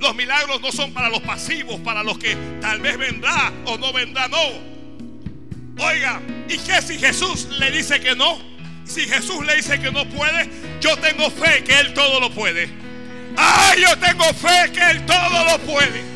Los 0.00 0.14
milagros 0.14 0.60
no 0.60 0.72
son 0.72 0.92
para 0.92 1.08
los 1.08 1.20
pasivos, 1.20 1.80
para 1.80 2.02
los 2.02 2.18
que 2.18 2.36
tal 2.60 2.80
vez 2.80 2.98
vendrá 2.98 3.52
o 3.66 3.78
no 3.78 3.92
vendrá, 3.92 4.28
no. 4.28 4.74
Oiga, 5.78 6.20
¿y 6.48 6.58
qué 6.58 6.82
si 6.82 6.98
Jesús 6.98 7.48
le 7.58 7.70
dice 7.70 8.00
que 8.00 8.14
no? 8.14 8.38
Si 8.84 9.02
Jesús 9.02 9.44
le 9.46 9.56
dice 9.56 9.80
que 9.80 9.90
no 9.90 10.04
puede, 10.08 10.50
yo 10.80 10.96
tengo 10.98 11.30
fe 11.30 11.64
que 11.64 11.78
Él 11.78 11.94
todo 11.94 12.20
lo 12.20 12.30
puede. 12.30 12.68
Ay, 13.36 13.82
yo 13.82 13.98
tengo 13.98 14.24
fe 14.34 14.70
que 14.72 14.90
Él 14.90 15.06
todo 15.06 15.44
lo 15.44 15.58
puede. 15.60 16.13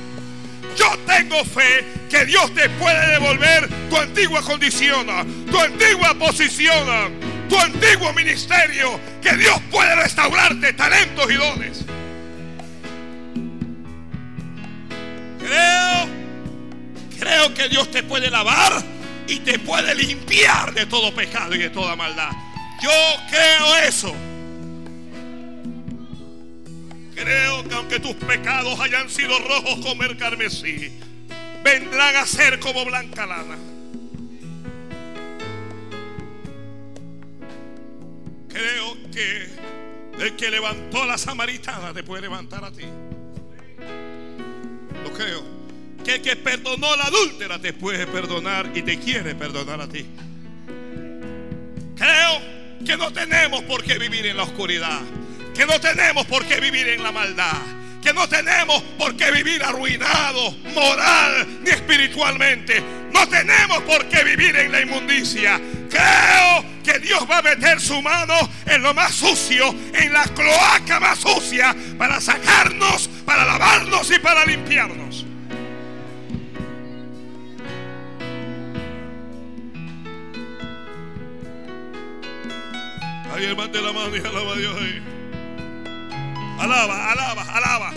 Yo 0.79 0.97
tengo 1.07 1.45
fe 1.45 1.85
que 2.09 2.24
Dios 2.24 2.55
te 2.55 2.68
puede 2.70 3.12
devolver 3.12 3.68
tu 3.91 3.97
antigua 3.97 4.43
condición, 4.43 5.07
tu 5.51 5.59
antigua 5.59 6.14
posición, 6.14 7.18
tu 7.49 7.59
antiguo 7.59 8.12
ministerio. 8.12 9.01
Que 9.20 9.37
Dios 9.37 9.61
puede 9.72 9.97
restaurarte 9.97 10.72
talentos 10.74 11.29
y 11.29 11.35
dones. 11.35 11.85
Creo, 15.41 16.09
creo 17.18 17.55
que 17.55 17.68
Dios 17.68 17.91
te 17.91 18.05
puede 18.05 18.31
lavar 18.31 18.85
y 19.26 19.41
te 19.41 19.59
puede 19.59 19.97
limpiar 19.97 20.72
de 20.74 20.87
todo 20.87 21.12
pecado 21.12 21.57
y 21.57 21.59
de 21.59 21.70
toda 21.70 21.97
maldad. 21.97 22.31
Yo 22.81 22.91
creo 23.29 23.76
eso. 23.79 24.14
Creo 27.18 27.64
que 27.64 27.74
aunque 27.74 27.98
tus 27.98 28.14
pecados 28.14 28.78
hayan 28.78 29.10
sido 29.10 29.36
rojos 29.40 29.84
como 29.84 30.04
el 30.04 30.16
carmesí, 30.16 30.92
vendrán 31.64 32.14
a 32.16 32.26
ser 32.26 32.60
como 32.60 32.84
blanca 32.84 33.26
lana. 33.26 33.56
Creo 38.48 38.96
que 39.12 39.48
el 40.20 40.36
que 40.36 40.50
levantó 40.50 41.02
a 41.02 41.06
la 41.06 41.18
samaritana 41.18 41.92
te 41.92 42.04
puede 42.04 42.22
levantar 42.22 42.64
a 42.64 42.70
ti. 42.70 42.84
Lo 45.02 45.12
creo. 45.12 45.58
Que 46.04 46.14
el 46.16 46.22
que 46.22 46.36
perdonó 46.36 46.92
a 46.92 46.96
la 46.96 47.04
adúltera 47.04 47.60
te 47.60 47.72
puede 47.72 48.06
perdonar 48.06 48.70
y 48.74 48.82
te 48.82 48.98
quiere 48.98 49.34
perdonar 49.34 49.80
a 49.80 49.88
ti. 49.88 50.06
Creo 51.96 52.40
que 52.86 52.96
no 52.96 53.12
tenemos 53.12 53.64
por 53.64 53.82
qué 53.82 53.98
vivir 53.98 54.26
en 54.26 54.36
la 54.36 54.44
oscuridad, 54.44 55.00
que 55.59 55.66
no 55.66 55.80
tenemos 55.80 56.24
por 56.26 56.46
qué 56.46 56.61
vivir 56.61 56.86
en 56.86 57.02
la 57.02 57.11
maldad, 57.11 57.61
que 58.00 58.12
no 58.12 58.28
tenemos 58.28 58.80
por 58.96 59.16
qué 59.16 59.32
vivir 59.32 59.61
arruinados 59.64 60.56
moral 60.72 61.48
ni 61.64 61.70
espiritualmente. 61.70 62.80
No 63.12 63.28
tenemos 63.28 63.82
por 63.82 64.09
qué 64.09 64.22
vivir 64.22 64.54
en 64.54 64.70
la 64.70 64.82
inmundicia. 64.82 65.61
Creo 65.90 66.64
que 66.84 67.00
Dios 67.00 67.26
va 67.28 67.38
a 67.38 67.42
meter 67.42 67.80
su 67.80 68.00
mano 68.00 68.34
en 68.66 68.82
lo 68.82 68.94
más 68.94 69.12
sucio, 69.12 69.74
en 69.94 70.12
la 70.12 70.22
cloaca 70.28 71.00
más 71.00 71.18
sucia, 71.18 71.74
para 71.98 72.20
sacarnos, 72.20 73.11
para 73.26 73.44
lavarnos 73.44 74.09
y 74.12 74.20
para 74.20 74.44
limpiarnos. 74.44 75.26
Ahí 83.34 83.44
levante 83.44 83.82
la 83.82 83.92
mano 83.92 84.16
y 84.16 84.20
alaba 84.20 84.52
a 84.52 84.56
Dios 84.56 84.76
ahí. 84.80 85.17
Alaba, 86.59 87.12
alaba, 87.12 87.42
alaba. 87.42 87.92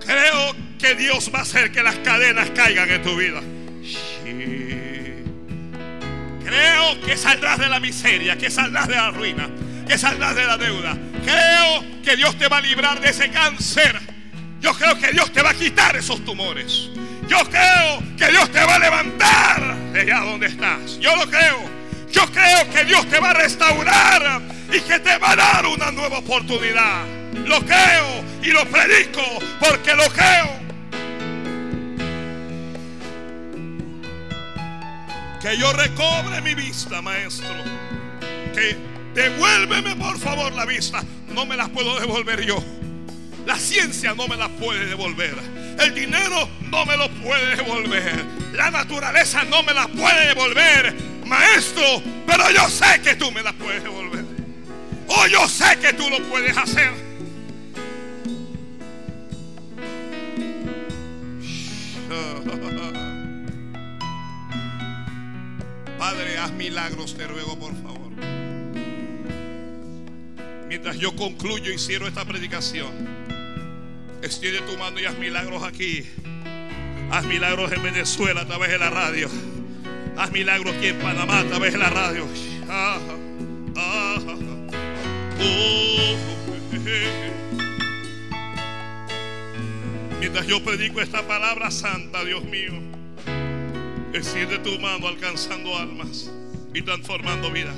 Creo 0.00 0.56
que 0.78 0.94
Dios 0.94 1.30
va 1.34 1.40
a 1.40 1.42
hacer 1.42 1.70
que 1.72 1.82
las 1.82 1.96
cadenas 1.96 2.50
caigan 2.50 2.90
en 2.90 3.02
tu 3.02 3.16
vida. 3.16 3.40
Creo 6.44 7.00
que 7.00 7.16
saldrás 7.16 7.58
de 7.58 7.68
la 7.68 7.80
miseria, 7.80 8.36
que 8.36 8.50
saldrás 8.50 8.88
de 8.88 8.96
la 8.96 9.10
ruina, 9.10 9.48
que 9.86 9.96
saldrás 9.98 10.34
de 10.34 10.44
la 10.44 10.56
deuda. 10.56 10.96
Creo 11.24 12.02
que 12.02 12.16
Dios 12.16 12.36
te 12.38 12.48
va 12.48 12.58
a 12.58 12.60
librar 12.60 13.00
de 13.00 13.10
ese 13.10 13.30
cáncer 13.30 14.12
yo 14.62 14.72
creo 14.74 14.96
que 14.96 15.10
Dios 15.10 15.30
te 15.32 15.42
va 15.42 15.50
a 15.50 15.54
quitar 15.54 15.96
esos 15.96 16.24
tumores. 16.24 16.88
Yo 17.28 17.38
creo 17.48 18.02
que 18.16 18.28
Dios 18.28 18.50
te 18.50 18.64
va 18.64 18.74
a 18.74 18.78
levantar 18.78 19.76
de 19.92 20.00
allá 20.00 20.20
donde 20.20 20.46
estás. 20.46 20.98
Yo 20.98 21.14
lo 21.16 21.28
creo. 21.28 21.70
Yo 22.10 22.26
creo 22.30 22.70
que 22.70 22.84
Dios 22.84 23.08
te 23.08 23.18
va 23.18 23.30
a 23.30 23.34
restaurar 23.34 24.42
y 24.70 24.80
que 24.80 24.98
te 24.98 25.16
va 25.18 25.32
a 25.32 25.36
dar 25.36 25.66
una 25.66 25.90
nueva 25.90 26.18
oportunidad. 26.18 27.04
Lo 27.46 27.60
creo 27.60 28.22
y 28.42 28.48
lo 28.48 28.64
predico 28.66 29.22
porque 29.58 29.94
lo 29.94 30.04
creo. 30.08 30.62
Que 35.40 35.56
yo 35.56 35.72
recobre 35.72 36.40
mi 36.42 36.54
vista, 36.54 37.02
maestro. 37.02 37.54
Que 38.54 38.76
devuélveme 39.14 39.96
por 39.96 40.18
favor 40.18 40.52
la 40.52 40.66
vista. 40.66 41.02
No 41.28 41.46
me 41.46 41.56
la 41.56 41.68
puedo 41.68 41.98
devolver 41.98 42.44
yo. 42.44 42.62
La 43.46 43.56
ciencia 43.56 44.14
no 44.14 44.28
me 44.28 44.36
la 44.36 44.48
puede 44.48 44.86
devolver. 44.86 45.34
El 45.78 45.94
dinero 45.94 46.48
no 46.70 46.86
me 46.86 46.96
lo 46.96 47.10
puede 47.22 47.56
devolver. 47.56 48.24
La 48.52 48.70
naturaleza 48.70 49.44
no 49.44 49.62
me 49.62 49.74
la 49.74 49.88
puede 49.88 50.28
devolver. 50.28 50.94
Maestro, 51.24 52.02
pero 52.26 52.50
yo 52.50 52.68
sé 52.68 53.00
que 53.02 53.16
tú 53.16 53.30
me 53.32 53.42
la 53.42 53.52
puedes 53.52 53.82
devolver. 53.82 54.24
Oh, 55.08 55.26
yo 55.26 55.48
sé 55.48 55.78
que 55.80 55.92
tú 55.92 56.08
lo 56.08 56.18
puedes 56.28 56.56
hacer. 56.56 56.92
Padre, 65.98 66.38
haz 66.38 66.52
milagros, 66.52 67.16
te 67.16 67.26
ruego, 67.26 67.58
por 67.58 67.74
favor. 67.82 68.12
Mientras 70.68 70.98
yo 70.98 71.14
concluyo 71.14 71.72
y 71.72 71.78
cierro 71.78 72.08
esta 72.08 72.24
predicación. 72.24 73.11
Extiende 74.22 74.60
tu 74.60 74.78
mano 74.78 75.00
y 75.00 75.04
haz 75.04 75.18
milagros 75.18 75.64
aquí. 75.64 76.06
Haz 77.10 77.24
milagros 77.24 77.72
en 77.72 77.82
Venezuela 77.82 78.42
a 78.42 78.46
través 78.46 78.70
de 78.70 78.78
la 78.78 78.88
radio. 78.88 79.28
Haz 80.16 80.30
milagros 80.30 80.76
aquí 80.76 80.86
en 80.86 80.98
Panamá 81.00 81.40
a 81.40 81.44
través 81.44 81.72
de 81.72 81.78
la 81.80 81.90
radio. 81.90 82.24
Mientras 90.20 90.46
yo 90.46 90.62
predico 90.62 91.00
esta 91.00 91.26
palabra 91.26 91.72
santa, 91.72 92.24
Dios 92.24 92.44
mío, 92.44 92.74
extiende 94.12 94.58
tu 94.58 94.78
mano 94.78 95.08
alcanzando 95.08 95.76
almas 95.76 96.30
y 96.72 96.82
transformando 96.82 97.50
vidas. 97.50 97.76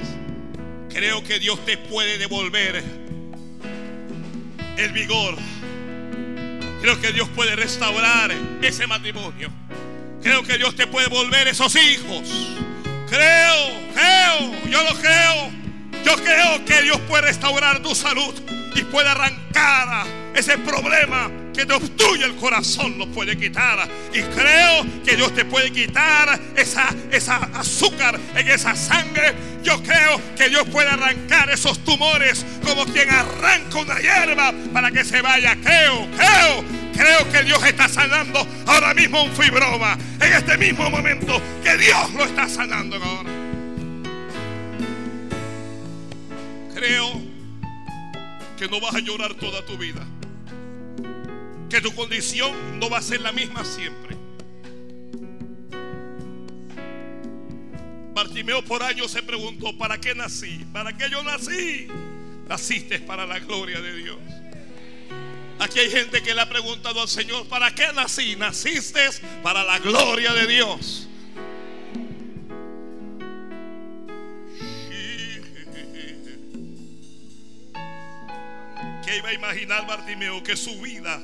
Creo 0.90 1.24
que 1.24 1.38
Dios 1.38 1.64
te 1.64 1.78
puede 1.78 2.18
devolver 2.18 2.84
el 4.76 4.92
vigor 4.92 5.36
Creo 6.84 7.00
que 7.00 7.14
Dios 7.14 7.30
puede 7.30 7.56
restaurar 7.56 8.30
ese 8.60 8.86
matrimonio. 8.86 9.48
Creo 10.22 10.42
que 10.42 10.58
Dios 10.58 10.76
te 10.76 10.86
puede 10.86 11.08
volver 11.08 11.48
esos 11.48 11.74
hijos. 11.76 12.28
Creo, 13.08 13.54
creo, 13.94 14.66
yo 14.68 14.84
lo 14.84 14.94
creo. 15.00 15.50
Yo 16.04 16.14
creo 16.16 16.62
que 16.66 16.82
Dios 16.82 17.00
puede 17.08 17.22
restaurar 17.22 17.80
tu 17.80 17.94
salud 17.94 18.34
y 18.74 18.82
puede 18.82 19.08
arrancar 19.08 20.06
ese 20.34 20.58
problema 20.58 21.30
que 21.54 21.64
te 21.64 21.72
obstruye 21.72 22.24
el 22.24 22.34
corazón, 22.36 22.98
lo 22.98 23.06
puede 23.06 23.36
quitar. 23.38 23.88
Y 24.12 24.20
creo 24.22 24.84
que 25.04 25.16
Dios 25.16 25.34
te 25.34 25.44
puede 25.44 25.70
quitar 25.70 26.38
esa, 26.56 26.88
esa 27.10 27.36
azúcar 27.54 28.18
en 28.34 28.48
esa 28.48 28.74
sangre. 28.74 29.32
Yo 29.62 29.82
creo 29.82 30.20
que 30.36 30.50
Dios 30.50 30.66
puede 30.68 30.88
arrancar 30.88 31.48
esos 31.50 31.78
tumores 31.84 32.44
como 32.64 32.84
quien 32.86 33.08
arranca 33.08 33.78
una 33.78 33.98
hierba 34.00 34.52
para 34.72 34.90
que 34.90 35.04
se 35.04 35.22
vaya. 35.22 35.56
Creo, 35.62 36.08
creo, 36.16 36.64
creo 36.92 37.32
que 37.32 37.42
Dios 37.44 37.64
está 37.64 37.88
sanando 37.88 38.46
ahora 38.66 38.92
mismo 38.92 39.22
un 39.22 39.32
fibroma. 39.32 39.96
En 40.20 40.32
este 40.32 40.58
mismo 40.58 40.90
momento 40.90 41.40
que 41.62 41.76
Dios 41.78 42.12
lo 42.14 42.24
está 42.24 42.48
sanando 42.48 42.96
ahora. 42.96 43.30
Creo 46.74 47.22
que 48.58 48.68
no 48.68 48.80
vas 48.80 48.94
a 48.94 48.98
llorar 48.98 49.34
toda 49.34 49.64
tu 49.64 49.78
vida 49.78 50.04
que 51.74 51.80
tu 51.80 51.92
condición 51.92 52.78
no 52.78 52.88
va 52.88 52.98
a 52.98 53.02
ser 53.02 53.20
la 53.20 53.32
misma 53.32 53.64
siempre. 53.64 54.16
Bartimeo 58.14 58.64
por 58.64 58.84
años 58.84 59.10
se 59.10 59.24
preguntó, 59.24 59.76
¿para 59.76 59.98
qué 59.98 60.14
nací? 60.14 60.64
¿Para 60.72 60.96
qué 60.96 61.10
yo 61.10 61.24
nací? 61.24 61.88
Naciste 62.48 63.00
para 63.00 63.26
la 63.26 63.40
gloria 63.40 63.80
de 63.80 63.92
Dios. 63.96 64.18
Aquí 65.58 65.80
hay 65.80 65.90
gente 65.90 66.22
que 66.22 66.32
le 66.32 66.42
ha 66.42 66.48
preguntado 66.48 67.02
al 67.02 67.08
Señor, 67.08 67.48
¿para 67.48 67.74
qué 67.74 67.92
nací? 67.92 68.36
Naciste 68.36 69.00
para 69.42 69.64
la 69.64 69.80
gloria 69.80 70.32
de 70.32 70.46
Dios. 70.46 71.08
¿Qué 79.04 79.16
iba 79.16 79.28
a 79.30 79.34
imaginar 79.34 79.88
Bartimeo? 79.88 80.40
Que 80.44 80.56
su 80.56 80.80
vida 80.80 81.20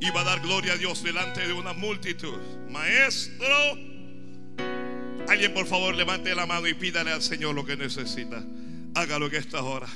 iba 0.00 0.20
a 0.20 0.24
dar 0.24 0.40
gloria 0.40 0.74
a 0.74 0.76
Dios 0.76 1.02
delante 1.02 1.46
de 1.46 1.52
una 1.52 1.72
multitud. 1.72 2.38
Maestro, 2.70 3.78
alguien 5.28 5.52
por 5.54 5.66
favor 5.66 5.94
levante 5.94 6.34
la 6.34 6.46
mano 6.46 6.66
y 6.66 6.74
pídale 6.74 7.12
al 7.12 7.22
Señor 7.22 7.54
lo 7.54 7.64
que 7.64 7.76
necesita. 7.76 8.44
Hágalo 8.94 9.26
en 9.26 9.34
esta 9.34 9.62
hora. 9.62 9.88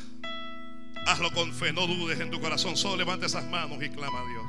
Hazlo 1.06 1.32
con 1.32 1.52
fe, 1.52 1.72
no 1.72 1.86
dudes 1.86 2.20
en 2.20 2.30
tu 2.30 2.40
corazón. 2.40 2.76
Solo 2.76 2.96
levante 2.96 3.26
esas 3.26 3.44
manos 3.44 3.82
y 3.82 3.88
clama 3.90 4.20
a 4.20 4.26
Dios. 4.26 4.44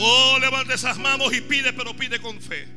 Oh, 0.00 0.38
levante 0.40 0.74
esas 0.74 0.98
manos 0.98 1.34
y 1.34 1.40
pide, 1.40 1.72
pero 1.72 1.94
pide 1.94 2.20
con 2.20 2.40
fe. 2.40 2.68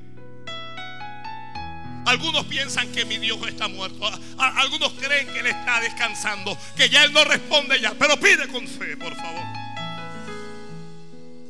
Algunos 2.05 2.45
piensan 2.45 2.91
que 2.91 3.05
mi 3.05 3.17
Dios 3.19 3.37
está 3.47 3.67
muerto. 3.67 4.09
Algunos 4.37 4.93
creen 4.93 5.27
que 5.27 5.39
Él 5.39 5.47
está 5.47 5.79
descansando, 5.81 6.57
que 6.75 6.89
ya 6.89 7.03
Él 7.03 7.13
no 7.13 7.23
responde 7.23 7.79
ya. 7.79 7.93
Pero 7.93 8.19
pide 8.19 8.47
con 8.47 8.67
fe, 8.67 8.97
por 8.97 9.15
favor. 9.15 9.60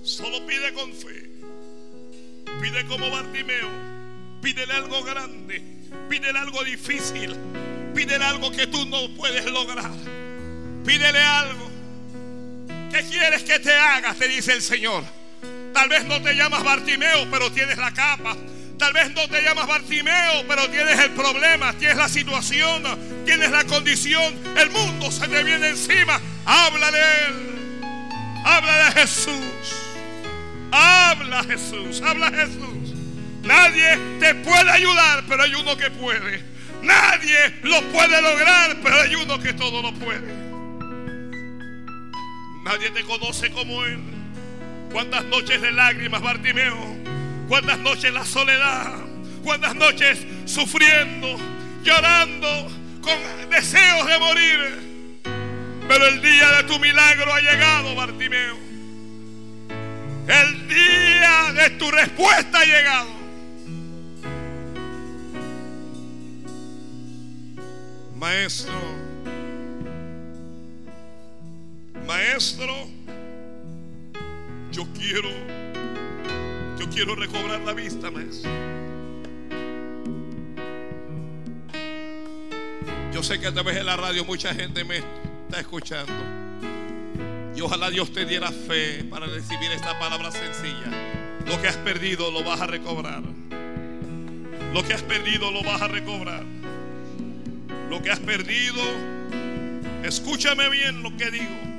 Solo 0.04 0.46
pide 0.48 0.74
con 0.74 0.92
fe. 0.94 1.30
Pide 2.60 2.86
como 2.88 3.10
Bartimeo. 3.12 3.70
Pídele 4.42 4.74
algo 4.74 5.04
grande. 5.04 5.62
Pídele 6.10 6.40
algo 6.40 6.64
difícil. 6.64 7.36
Pídele 7.94 8.26
algo 8.26 8.52
que 8.52 8.66
tú 8.68 8.86
no 8.88 9.14
puedes 9.16 9.46
lograr. 9.46 9.92
Pídele 10.86 11.20
algo. 11.20 11.70
¿Qué 12.92 13.04
quieres 13.10 13.44
que 13.44 13.60
te 13.60 13.74
haga? 13.74 14.14
Te 14.16 14.28
dice 14.28 14.54
el 14.54 14.62
Señor. 14.62 15.04
Tal 15.74 15.88
vez 15.88 16.04
no 16.06 16.22
te 16.22 16.34
llamas 16.34 16.64
Bartimeo, 16.64 17.30
pero 17.30 17.52
tienes 17.52 17.78
la 17.78 17.94
capa. 17.94 18.36
Tal 18.80 18.94
vez 18.94 19.12
no 19.12 19.28
te 19.28 19.44
llamas 19.44 19.68
Bartimeo, 19.68 20.46
pero 20.48 20.68
tienes 20.70 21.00
el 21.00 21.12
problema, 21.12 21.74
tienes 21.74 21.98
la 21.98 22.10
situación, 22.10 22.84
tienes 23.26 23.52
la 23.52 23.64
condición. 23.66 24.36
El 24.58 24.72
mundo 24.72 25.12
se 25.12 25.28
te 25.28 25.44
viene 25.44 25.70
encima. 25.70 26.20
Háblale 26.46 26.98
a 26.98 27.28
Él. 27.28 27.82
Háblale 28.44 28.82
a 28.82 28.92
Jesús. 28.94 29.91
Habla 30.72 31.44
Jesús, 31.44 32.02
habla 32.02 32.32
Jesús. 32.32 32.96
Nadie 33.44 33.98
te 34.20 34.36
puede 34.36 34.72
ayudar, 34.72 35.24
pero 35.28 35.44
hay 35.44 35.54
uno 35.56 35.76
que 35.76 35.90
puede. 35.92 36.44
Nadie 36.82 37.54
lo 37.64 37.82
puede 37.92 38.22
lograr, 38.22 38.78
pero 38.82 39.02
hay 39.02 39.16
uno 39.16 39.40
que 39.40 39.54
todo 39.54 39.82
lo 39.82 39.94
puede. 39.94 40.34
Nadie 42.64 42.92
te 42.92 43.04
conoce 43.04 43.52
como 43.52 43.84
Él. 43.84 44.00
¿Cuántas 44.92 45.24
noches 45.26 45.62
de 45.62 45.72
lágrimas, 45.72 46.22
Bartimeo? 46.22 46.96
¿Cuántas 47.48 47.80
noches 47.80 48.14
la 48.14 48.26
soledad? 48.26 48.94
¿Cuántas 49.44 49.76
noches 49.76 50.26
sufriendo, 50.46 51.38
llorando, 51.84 52.72
con 53.02 53.50
deseos 53.50 54.08
de 54.08 54.20
morir? 54.20 55.22
Pero 55.88 56.08
el 56.08 56.22
día 56.22 56.52
de 56.58 56.64
tu 56.64 56.80
milagro 56.80 57.34
ha 57.34 57.42
llegado, 57.42 57.96
Bartimeo. 57.96 58.71
El 60.28 60.68
día 60.68 61.54
de 61.54 61.70
tu 61.72 61.90
respuesta 61.90 62.60
ha 62.60 62.66
llegado. 62.66 63.10
Maestro, 68.16 68.74
maestro, 72.06 72.72
yo 74.72 74.88
quiero, 74.94 75.30
yo 76.78 76.88
quiero 76.92 77.16
recobrar 77.16 77.62
la 77.62 77.74
vista, 77.74 78.12
maestro. 78.12 78.52
Yo 83.12 83.24
sé 83.24 83.40
que 83.40 83.48
a 83.48 83.54
través 83.54 83.76
de 83.76 83.84
la 83.84 83.98
radio 83.98 84.24
mucha 84.24 84.54
gente 84.54 84.84
me 84.84 84.98
está 84.98 85.60
escuchando. 85.60 86.41
Y 87.56 87.62
ojalá 87.62 87.90
Dios 87.90 88.12
te 88.12 88.26
diera 88.26 88.52
fe 88.52 89.04
para 89.04 89.26
recibir 89.28 89.72
esta 89.72 89.98
palabra 90.00 90.32
sencilla. 90.32 90.90
Lo 91.46 91.62
que 91.62 91.68
has 91.68 91.78
perdido 91.78 92.32
lo 92.32 92.44
vas 92.44 92.62
a 92.62 92.68
recobrar. 92.68 93.24
Lo 94.74 94.84
que 94.84 94.94
has 94.94 95.02
perdido 95.02 95.52
lo 95.52 95.64
vas 95.64 95.82
a 95.82 95.88
recobrar. 95.88 96.44
Lo 97.90 98.02
que 98.02 98.10
has 98.10 98.20
perdido, 98.20 98.82
escúchame 100.04 100.70
bien 100.70 101.04
lo 101.04 101.16
que 101.18 101.30
digo. 101.30 101.72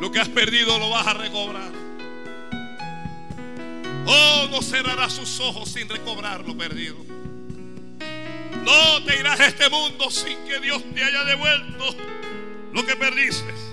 Lo 0.00 0.12
que 0.12 0.20
has 0.20 0.28
perdido 0.28 0.78
lo 0.78 0.90
vas 0.90 1.06
a 1.06 1.14
recobrar. 1.14 1.70
Oh, 4.06 4.48
no 4.50 4.60
cerrará 4.60 5.08
sus 5.08 5.40
ojos 5.40 5.70
sin 5.70 5.88
recobrar 5.88 6.46
lo 6.46 6.56
perdido. 6.56 6.96
No 8.64 9.02
te 9.04 9.18
irás 9.18 9.40
a 9.40 9.46
este 9.46 9.70
mundo 9.70 10.10
sin 10.10 10.36
que 10.46 10.60
Dios 10.60 10.82
te 10.94 11.02
haya 11.02 11.24
devuelto 11.24 11.96
lo 12.72 12.84
que 12.84 12.96
perdiste. 12.96 13.69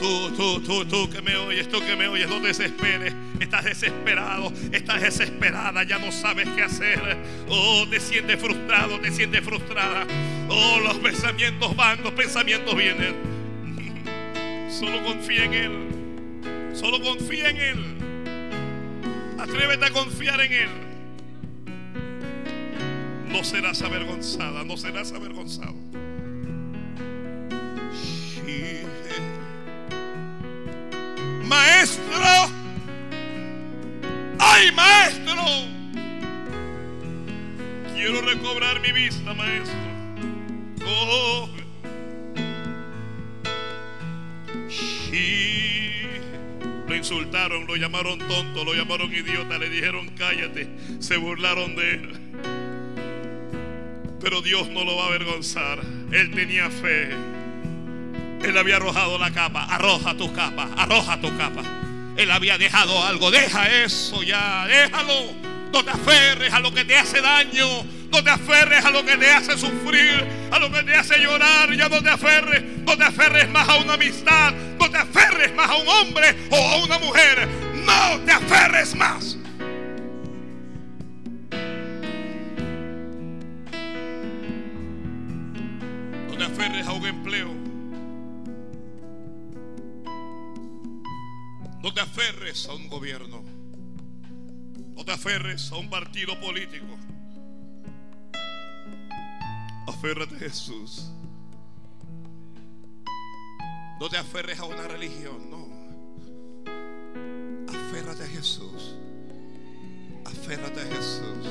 Tú, 0.00 0.30
tú, 0.36 0.60
tú, 0.60 0.84
tú 0.84 1.10
que 1.10 1.22
me 1.22 1.34
oyes, 1.36 1.68
tú 1.68 1.80
que 1.80 1.96
me 1.96 2.06
oyes, 2.06 2.28
no 2.28 2.38
desesperes. 2.40 3.14
Estás 3.40 3.64
desesperado, 3.64 4.52
estás 4.70 5.00
desesperada, 5.00 5.82
ya 5.84 5.98
no 5.98 6.12
sabes 6.12 6.46
qué 6.50 6.62
hacer. 6.62 7.16
Oh, 7.48 7.86
te 7.88 8.00
sientes 8.00 8.38
frustrado, 8.38 9.00
te 9.00 9.10
sientes 9.10 9.42
frustrada. 9.42 10.06
Oh, 10.50 10.78
los 10.80 10.98
pensamientos 10.98 11.74
van, 11.74 12.02
los 12.02 12.12
pensamientos 12.12 12.76
vienen. 12.76 13.14
Solo 14.70 15.02
confía 15.02 15.44
en 15.44 15.54
Él. 15.54 16.74
Solo 16.74 17.00
confía 17.00 17.48
en 17.48 17.56
Él. 17.56 17.84
Atrévete 19.38 19.86
a 19.86 19.90
confiar 19.90 20.40
en 20.42 20.52
Él. 20.52 20.68
No 23.28 23.42
serás 23.42 23.80
avergonzada, 23.80 24.64
no 24.64 24.76
serás 24.76 25.12
avergonzado. 25.12 25.74
Maestro, 31.46 32.04
ay 34.38 34.72
maestro, 34.72 35.44
quiero 37.94 38.22
recobrar 38.22 38.80
mi 38.80 38.92
vista, 38.92 39.34
maestro. 39.34 39.78
Oh. 40.86 41.48
Lo 46.86 46.94
insultaron, 46.94 47.66
lo 47.66 47.76
llamaron 47.76 48.18
tonto, 48.18 48.64
lo 48.64 48.74
llamaron 48.74 49.12
idiota, 49.12 49.58
le 49.58 49.70
dijeron 49.70 50.10
cállate, 50.16 50.68
se 50.98 51.16
burlaron 51.16 51.76
de 51.76 51.90
él. 51.94 52.12
Pero 54.20 54.42
Dios 54.42 54.68
no 54.70 54.84
lo 54.84 54.96
va 54.96 55.04
a 55.04 55.06
avergonzar. 55.08 55.80
Él 56.12 56.30
tenía 56.30 56.70
fe. 56.70 57.33
Él 58.44 58.58
había 58.58 58.76
arrojado 58.76 59.18
la 59.18 59.30
capa. 59.30 59.64
Arroja 59.64 60.14
tu 60.14 60.32
capa, 60.32 60.68
arroja 60.76 61.18
tu 61.20 61.34
capa. 61.36 61.62
Él 62.16 62.30
había 62.30 62.58
dejado 62.58 63.02
algo. 63.04 63.30
Deja 63.30 63.68
eso 63.84 64.22
ya, 64.22 64.66
déjalo. 64.66 65.32
No 65.72 65.82
te 65.82 65.90
aferres 65.90 66.52
a 66.52 66.60
lo 66.60 66.72
que 66.72 66.84
te 66.84 66.96
hace 66.96 67.20
daño. 67.20 67.66
No 68.12 68.22
te 68.22 68.30
aferres 68.30 68.84
a 68.84 68.90
lo 68.90 69.04
que 69.04 69.16
te 69.16 69.28
hace 69.28 69.58
sufrir, 69.58 70.24
a 70.52 70.58
lo 70.58 70.70
que 70.70 70.82
te 70.82 70.94
hace 70.94 71.18
llorar. 71.18 71.74
Ya 71.74 71.88
no 71.88 72.02
te 72.02 72.10
aferres. 72.10 72.62
No 72.84 72.96
te 72.96 73.04
aferres 73.04 73.48
más 73.48 73.68
a 73.68 73.76
una 73.76 73.94
amistad. 73.94 74.52
No 74.78 74.90
te 74.90 74.98
aferres 74.98 75.54
más 75.54 75.70
a 75.70 75.76
un 75.76 75.88
hombre 75.88 76.36
o 76.50 76.56
a 76.56 76.84
una 76.84 76.98
mujer. 76.98 77.48
No 77.84 78.20
te 78.20 78.32
aferres 78.32 78.94
más. 78.94 79.36
No 86.28 86.36
te 86.36 86.44
aferres 86.44 86.86
a 86.86 86.92
un 86.92 87.06
empleo. 87.06 87.63
No 91.84 91.92
te 91.92 92.00
aferres 92.00 92.66
a 92.66 92.72
un 92.72 92.88
gobierno. 92.88 93.44
No 94.96 95.04
te 95.04 95.12
aferres 95.12 95.70
a 95.70 95.76
un 95.76 95.90
partido 95.90 96.40
político. 96.40 96.86
Aférrate 99.86 100.34
a 100.34 100.38
Jesús. 100.38 101.10
No 104.00 104.08
te 104.08 104.16
aferres 104.16 104.58
a 104.60 104.64
una 104.64 104.88
religión, 104.88 105.50
no. 105.50 105.68
Aférrate 107.68 108.22
a 108.22 108.28
Jesús. 108.28 108.96
Aférrate 110.24 110.80
a 110.80 110.86
Jesús. 110.86 111.46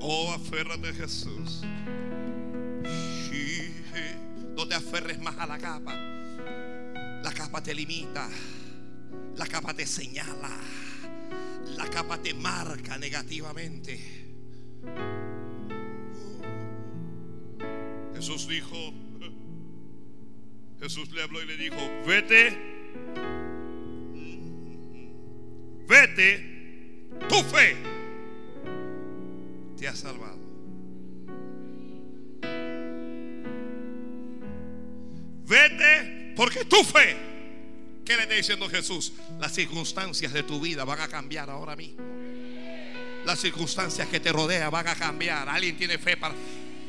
Oh, 0.00 0.32
aférrate 0.32 0.88
a 0.88 0.94
Jesús. 0.94 1.62
No 4.56 4.66
te 4.66 4.74
aferres 4.74 5.20
más 5.20 5.38
a 5.38 5.46
la 5.46 5.58
capa. 5.58 6.17
La 7.22 7.32
capa 7.32 7.62
te 7.62 7.74
limita. 7.74 8.28
La 9.36 9.46
capa 9.46 9.74
te 9.74 9.86
señala. 9.86 10.50
La 11.76 11.88
capa 11.88 12.18
te 12.18 12.34
marca 12.34 12.98
negativamente. 12.98 13.98
Jesús 18.14 18.48
dijo, 18.48 18.76
Jesús 20.80 21.10
le 21.12 21.22
habló 21.22 21.42
y 21.42 21.46
le 21.46 21.56
dijo, 21.56 21.76
vete, 22.06 22.58
vete, 25.86 27.08
tu 27.28 27.36
fe 27.44 27.76
te 29.76 29.88
ha 29.88 29.94
salvado. 29.94 30.38
Vete 35.46 36.07
porque 36.38 36.64
tu 36.64 36.84
fe, 36.84 37.16
¿qué 38.06 38.14
le 38.14 38.22
está 38.22 38.34
diciendo 38.36 38.68
Jesús? 38.68 39.12
Las 39.40 39.52
circunstancias 39.52 40.32
de 40.32 40.44
tu 40.44 40.60
vida 40.60 40.84
van 40.84 41.00
a 41.00 41.08
cambiar 41.08 41.50
ahora 41.50 41.74
mismo. 41.74 42.00
Las 43.24 43.40
circunstancias 43.40 44.06
que 44.06 44.20
te 44.20 44.30
rodean 44.30 44.70
van 44.70 44.86
a 44.86 44.94
cambiar. 44.94 45.48
Alguien 45.48 45.76
tiene 45.76 45.98
fe 45.98 46.16
para... 46.16 46.36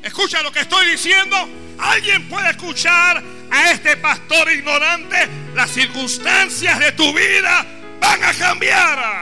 Escucha 0.04 0.44
lo 0.44 0.52
que 0.52 0.60
estoy 0.60 0.92
diciendo. 0.92 1.36
Alguien 1.80 2.30
puede 2.30 2.52
escuchar 2.52 3.24
a 3.50 3.72
este 3.72 3.98
pastor 3.98 4.52
ignorante. 4.52 5.28
Las 5.56 5.72
circunstancias 5.72 6.78
de 6.78 6.92
tu 6.92 7.12
vida 7.12 7.66
van 8.00 8.24
a 8.24 8.34
cambiar. 8.36 9.19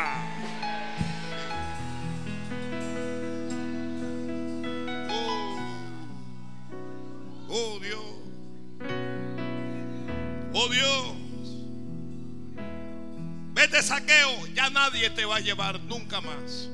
Nadie 14.98 15.10
te 15.12 15.26
va 15.26 15.36
a 15.36 15.40
llevar 15.40 15.80
nunca 15.82 16.22
más. 16.22 16.70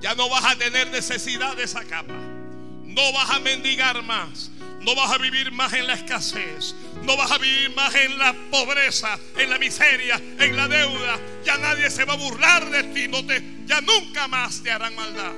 Ya 0.00 0.14
no 0.14 0.30
vas 0.30 0.44
a 0.46 0.56
tener 0.56 0.90
necesidad 0.90 1.54
de 1.54 1.64
esa 1.64 1.84
capa. 1.84 2.14
No 2.84 3.12
vas 3.12 3.30
a 3.30 3.38
mendigar 3.38 4.02
más. 4.02 4.50
No 4.80 4.94
vas 4.96 5.12
a 5.12 5.18
vivir 5.18 5.52
más 5.52 5.74
en 5.74 5.86
la 5.86 5.92
escasez. 5.92 6.74
No 7.02 7.16
vas 7.18 7.30
a 7.30 7.36
vivir 7.36 7.74
más 7.76 7.94
en 7.94 8.18
la 8.18 8.34
pobreza, 8.50 9.18
en 9.36 9.50
la 9.50 9.58
miseria, 9.58 10.20
en 10.38 10.56
la 10.56 10.68
deuda. 10.68 11.18
Ya 11.44 11.58
nadie 11.58 11.90
se 11.90 12.06
va 12.06 12.14
a 12.14 12.16
burlar 12.16 12.70
de 12.70 12.84
ti. 12.84 13.08
No 13.08 13.24
te, 13.26 13.42
ya 13.66 13.82
nunca 13.82 14.26
más 14.26 14.62
te 14.62 14.70
harán 14.70 14.96
maldad. 14.96 15.34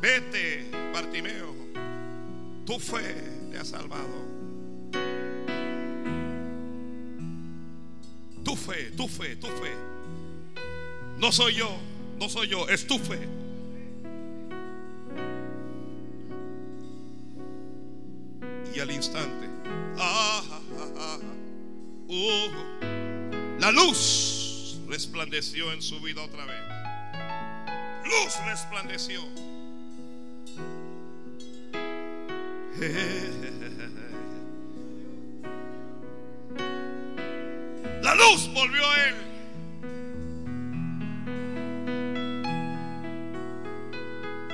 Vete, 0.00 0.70
Bartimeo. 0.94 1.56
Tu 2.64 2.78
fe 2.78 3.14
te 3.50 3.58
ha 3.58 3.64
salvado. 3.64 4.27
Tu 8.44 8.56
fe, 8.56 8.90
tu 8.96 9.08
fe, 9.08 9.36
tu 9.36 9.46
fe. 9.46 9.72
No 11.18 11.30
soy 11.32 11.54
yo, 11.54 11.70
no 12.18 12.28
soy 12.28 12.48
yo, 12.48 12.68
es 12.68 12.86
tu 12.86 12.98
fe. 12.98 13.18
Y 18.74 18.80
al 18.80 18.90
instante, 18.90 19.48
ah, 19.98 20.42
ah, 20.50 20.60
ah, 20.98 21.18
uh, 22.08 22.50
la 23.60 23.70
luz 23.72 24.78
resplandeció 24.88 25.72
en 25.72 25.80
su 25.82 26.00
vida 26.00 26.22
otra 26.22 26.44
vez. 26.44 26.60
Luz 28.04 28.36
resplandeció. 28.46 29.22
La 38.02 38.14
luz 38.14 38.48
volvió 38.52 38.86
a 38.88 39.04
él. 39.08 39.14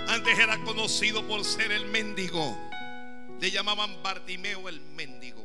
Antes 0.09 0.39
era 0.39 0.59
conocido 0.65 1.27
por 1.27 1.45
ser 1.45 1.73
el 1.73 1.87
mendigo. 1.87 2.57
Le 3.41 3.51
llamaban 3.51 4.03
Bartimeo 4.03 4.69
el 4.69 4.81
mendigo. 4.81 5.45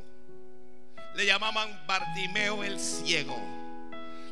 Le 1.16 1.26
llamaban 1.26 1.70
Bartimeo 1.88 2.64
el 2.64 2.80
ciego. 2.80 3.38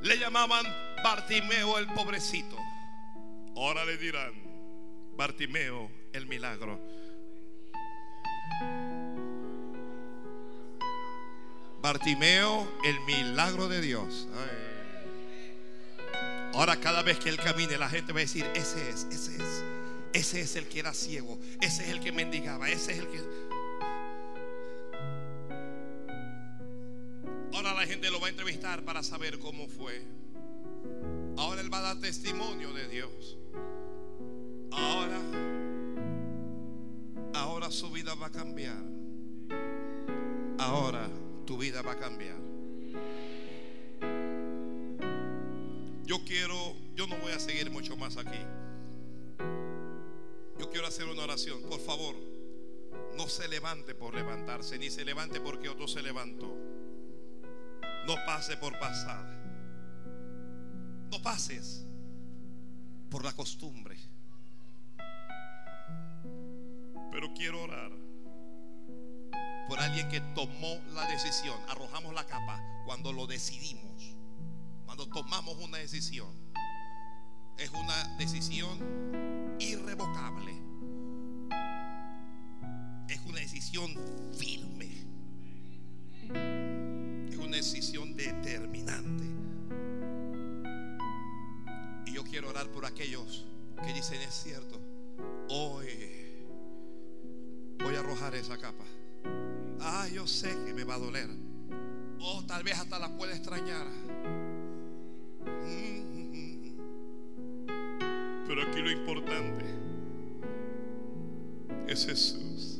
Le 0.01 0.17
llamaban 0.17 0.65
Bartimeo 1.03 1.77
el 1.79 1.87
pobrecito. 1.87 2.55
Ahora 3.55 3.83
le 3.83 3.97
dirán 3.97 4.31
Bartimeo 5.17 5.89
el 6.13 6.27
milagro. 6.27 6.79
Bartimeo 11.87 12.67
el 12.83 12.99
milagro 13.05 13.69
de 13.69 13.79
Dios. 13.79 14.27
Ahora 16.53 16.75
cada 16.81 17.01
vez 17.01 17.17
que 17.17 17.29
él 17.29 17.37
camine 17.37 17.77
la 17.77 17.87
gente 17.87 18.11
va 18.11 18.19
a 18.19 18.23
decir, 18.23 18.45
ese 18.55 18.89
es, 18.89 19.07
ese 19.09 19.37
es. 19.37 19.63
Ese 20.11 20.41
es 20.41 20.57
el 20.57 20.67
que 20.67 20.79
era 20.79 20.93
ciego. 20.93 21.39
Ese 21.61 21.83
es 21.85 21.89
el 21.91 22.01
que 22.01 22.11
mendigaba. 22.11 22.67
Ese 22.67 22.91
es 22.91 22.99
el 22.99 23.07
que... 23.07 23.23
Ahora 27.53 27.73
la 27.73 27.87
gente 27.87 28.11
lo 28.11 28.19
va 28.19 28.27
a 28.27 28.31
entrevistar 28.31 28.83
para 28.83 29.01
saber 29.01 29.39
cómo 29.39 29.69
fue. 29.69 30.01
Ahora 31.37 31.61
él 31.61 31.73
va 31.73 31.77
a 31.77 31.83
dar 31.83 31.99
testimonio 32.01 32.73
de 32.73 32.89
Dios. 32.89 33.37
Ahora, 34.71 35.21
ahora 37.33 37.71
su 37.71 37.89
vida 37.91 38.13
va 38.15 38.25
a 38.25 38.31
cambiar. 38.31 38.83
Ahora 40.59 41.07
tu 41.47 41.57
vida 41.57 41.81
va 41.81 41.93
a 41.93 41.97
cambiar. 41.97 42.37
Yo 46.05 46.23
quiero, 46.25 46.75
yo 46.93 47.07
no 47.07 47.17
voy 47.17 47.31
a 47.31 47.39
seguir 47.39 47.71
mucho 47.71 47.95
más 47.95 48.17
aquí. 48.17 48.37
Yo 50.59 50.69
quiero 50.69 50.87
hacer 50.87 51.05
una 51.05 51.23
oración. 51.23 51.63
Por 51.63 51.79
favor, 51.79 52.15
no 53.17 53.27
se 53.27 53.47
levante 53.47 53.95
por 53.95 54.13
levantarse, 54.13 54.77
ni 54.77 54.89
se 54.89 55.05
levante 55.05 55.39
porque 55.39 55.69
otro 55.69 55.87
se 55.87 56.01
levantó. 56.01 56.53
No 58.05 58.15
pase 58.25 58.57
por 58.57 58.77
pasar. 58.77 59.25
No 61.09 61.21
pases 61.21 61.85
por 63.09 63.23
la 63.23 63.31
costumbre. 63.33 63.95
Pero 67.11 67.33
quiero 67.33 67.63
orar 67.63 67.96
por 69.67 69.79
alguien 69.79 70.07
que 70.09 70.21
tomó 70.33 70.81
la 70.93 71.05
decisión. 71.07 71.59
Arrojamos 71.67 72.13
la 72.13 72.25
capa 72.25 72.61
cuando 72.85 73.11
lo 73.11 73.27
decidimos. 73.27 74.15
Cuando 74.85 75.07
tomamos 75.07 75.57
una 75.57 75.77
decisión. 75.77 76.29
Es 77.57 77.71
una 77.71 78.17
decisión 78.17 79.57
irrevocable. 79.59 80.53
Es 83.09 83.19
una 83.25 83.39
decisión 83.39 83.93
firme. 84.37 84.87
Es 87.29 87.37
una 87.37 87.57
decisión 87.57 88.15
determinante. 88.15 89.25
Y 92.05 92.13
yo 92.13 92.23
quiero 92.23 92.49
orar 92.49 92.69
por 92.71 92.85
aquellos 92.85 93.45
que 93.85 93.93
dicen 93.93 94.21
es 94.21 94.33
cierto. 94.33 94.79
Hoy 95.49 95.87
voy 97.79 97.95
a 97.95 97.99
arrojar 97.99 98.35
esa 98.35 98.57
capa. 98.57 98.85
Ah, 99.79 100.07
yo 100.13 100.27
sé 100.27 100.49
que 100.65 100.73
me 100.73 100.83
va 100.83 100.95
a 100.95 100.99
doler. 100.99 101.29
O 102.19 102.43
tal 102.45 102.63
vez 102.63 102.77
hasta 102.77 102.99
la 102.99 103.15
pueda 103.15 103.33
extrañar. 103.33 103.87
Mm. 105.45 106.07
Pero 108.47 108.63
aquí 108.63 108.81
lo 108.81 108.91
importante 108.91 109.65
es 111.87 112.05
Jesús. 112.05 112.79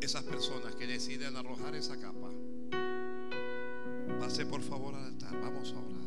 Esas 0.00 0.22
personas 0.24 0.74
que 0.74 0.86
deciden 0.86 1.34
arrojar 1.36 1.74
esa 1.74 1.98
capa, 1.98 2.28
pase 4.20 4.44
por 4.44 4.60
favor 4.60 4.94
al 4.94 5.04
altar. 5.04 5.32
Vamos 5.40 5.72
a 5.72 5.78
orar. 5.78 6.04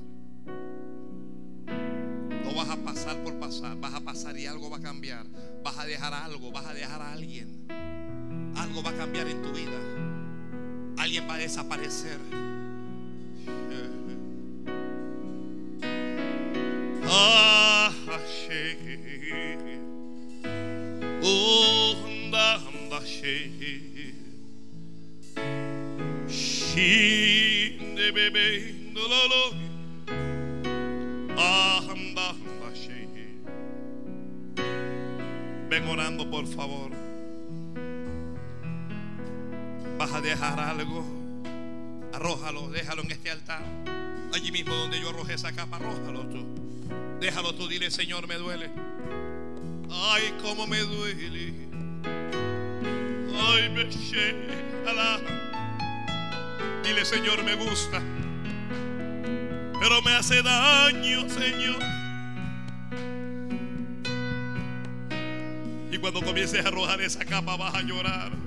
No 2.45 2.55
vas 2.55 2.69
a 2.69 2.77
pasar 2.77 3.23
por 3.23 3.39
pasar, 3.39 3.77
vas 3.79 3.95
a 3.95 4.01
pasar 4.01 4.37
y 4.37 4.45
algo 4.45 4.69
va 4.69 4.77
a 4.77 4.81
cambiar. 4.81 5.25
Vas 5.63 5.77
a 5.79 5.85
dejar 5.85 6.13
algo, 6.13 6.51
vas 6.51 6.67
a 6.67 6.73
dejar 6.75 7.01
a 7.01 7.13
alguien. 7.13 7.67
Algo 8.67 8.83
va 8.83 8.89
a 8.89 8.97
cambiar 8.97 9.27
en 9.29 9.41
tu 9.41 9.51
vida. 9.53 9.79
Alguien 10.97 11.25
va 11.27 11.35
a 11.35 11.37
desaparecer. 11.37 12.19
Ah, 17.05 17.91
oh. 21.23 21.77
Ah, 31.39 31.81
Ven 35.69 35.87
orando, 35.87 36.29
por 36.29 36.45
favor. 36.47 36.96
Vas 39.97 40.13
a 40.13 40.21
dejar 40.21 40.59
algo. 40.59 41.03
Arrójalo, 42.13 42.69
déjalo 42.69 43.01
en 43.03 43.11
este 43.11 43.31
altar. 43.31 43.63
Allí 44.33 44.51
mismo 44.51 44.75
donde 44.75 44.99
yo 44.99 45.09
arrojé 45.09 45.33
esa 45.33 45.53
capa, 45.53 45.77
arrójalo 45.77 46.27
tú. 46.27 46.45
Déjalo 47.19 47.55
tú, 47.55 47.67
dile, 47.67 47.89
Señor, 47.89 48.27
me 48.27 48.35
duele. 48.35 48.69
Ay, 49.89 50.33
cómo 50.41 50.67
me 50.67 50.79
duele. 50.79 51.53
Ay, 53.39 53.69
me 53.69 54.89
alá. 54.89 55.19
Dile, 56.83 57.03
Señor, 57.03 57.43
me 57.43 57.55
gusta. 57.55 58.01
Pero 59.79 60.01
me 60.03 60.13
hace 60.13 60.41
daño, 60.43 61.29
Señor. 61.29 61.81
Y 65.91 65.97
cuando 65.97 66.21
comiences 66.21 66.63
a 66.63 66.67
arrojar 66.67 67.01
esa 67.01 67.25
capa 67.25 67.57
vas 67.57 67.73
a 67.73 67.81
llorar. 67.81 68.46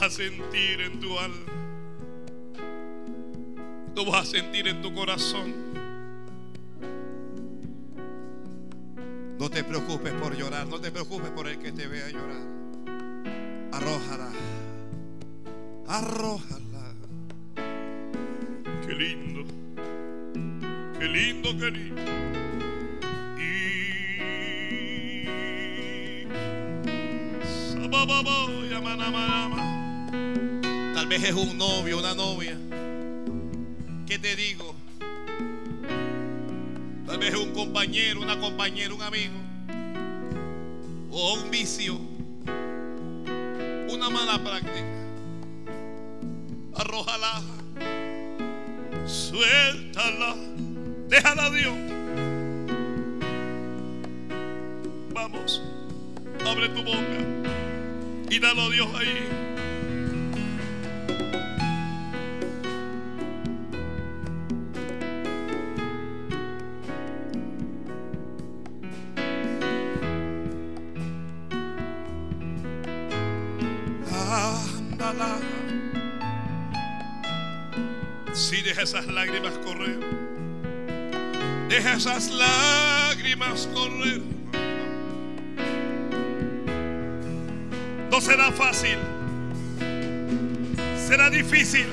Vas 0.00 0.02
a 0.02 0.10
sentir 0.10 0.80
en 0.82 1.00
tu 1.00 1.18
alma. 1.18 1.52
Lo 3.94 4.04
vas 4.04 4.28
a 4.28 4.30
sentir 4.30 4.68
en 4.68 4.82
tu 4.82 4.92
corazón. 4.94 5.54
No 9.38 9.48
te 9.48 9.64
preocupes 9.64 10.12
por 10.14 10.36
llorar. 10.36 10.66
No 10.66 10.78
te 10.80 10.90
preocupes 10.90 11.30
por 11.30 11.48
el 11.48 11.58
que 11.58 11.72
te 11.72 11.86
vea 11.86 12.08
llorar. 12.10 12.42
Arrójala. 13.72 14.30
Arrójala. 15.88 16.94
Qué 18.86 18.92
lindo. 18.92 19.44
Qué 20.98 21.08
lindo, 21.08 21.56
qué 21.58 21.70
lindo. 21.70 22.26
Tal 31.08 31.20
vez 31.20 31.28
es 31.28 31.34
un 31.36 31.56
novio, 31.56 32.00
una 32.00 32.16
novia. 32.16 32.58
¿Qué 34.08 34.18
te 34.18 34.34
digo? 34.34 34.74
Tal 37.06 37.18
vez 37.18 37.32
es 37.32 37.38
un 37.38 37.52
compañero, 37.52 38.22
una 38.22 38.36
compañera, 38.40 38.92
un 38.92 39.02
amigo. 39.02 39.34
O 41.12 41.34
un 41.34 41.48
vicio. 41.48 41.96
Una 43.88 44.10
mala 44.10 44.42
práctica. 44.42 44.84
Arrójala. 46.74 47.40
Suéltala. 49.06 50.34
Déjala 51.08 51.44
a 51.44 51.50
Dios. 51.50 51.74
Vamos. 55.14 55.62
Abre 56.44 56.68
tu 56.70 56.82
boca. 56.82 58.28
Y 58.28 58.40
dalo 58.40 58.62
a 58.62 58.70
Dios 58.70 58.88
ahí. 58.96 59.45
Esas 78.98 79.12
lágrimas 79.12 79.52
correr. 79.58 79.98
Deja 81.68 81.94
esas 81.94 82.30
lágrimas 82.30 83.68
correr. 83.74 84.22
No 88.10 88.20
será 88.22 88.50
fácil. 88.52 88.96
Será 90.96 91.28
difícil. 91.28 91.86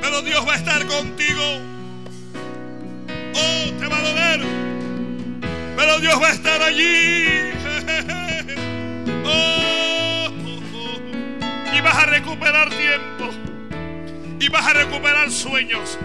Pero 0.00 0.22
Dios 0.22 0.46
va 0.46 0.52
a 0.52 0.56
estar 0.56 0.86
contigo. 0.86 1.42
Oh, 3.34 3.72
te 3.80 3.86
va 3.88 3.98
a 3.98 4.02
doler. 4.02 4.40
Pero 5.76 5.98
Dios 5.98 6.22
va 6.22 6.28
a 6.28 6.32
estar 6.32 6.62
allí. 6.62 7.24
Oh, 9.26 10.28
y 11.74 11.80
vas 11.80 11.96
a 11.96 12.06
recuperar 12.06 12.68
tiempo. 12.68 13.43
Vas 14.54 14.68
a 14.68 14.72
recuperar 14.72 15.32
sueños. 15.32 15.98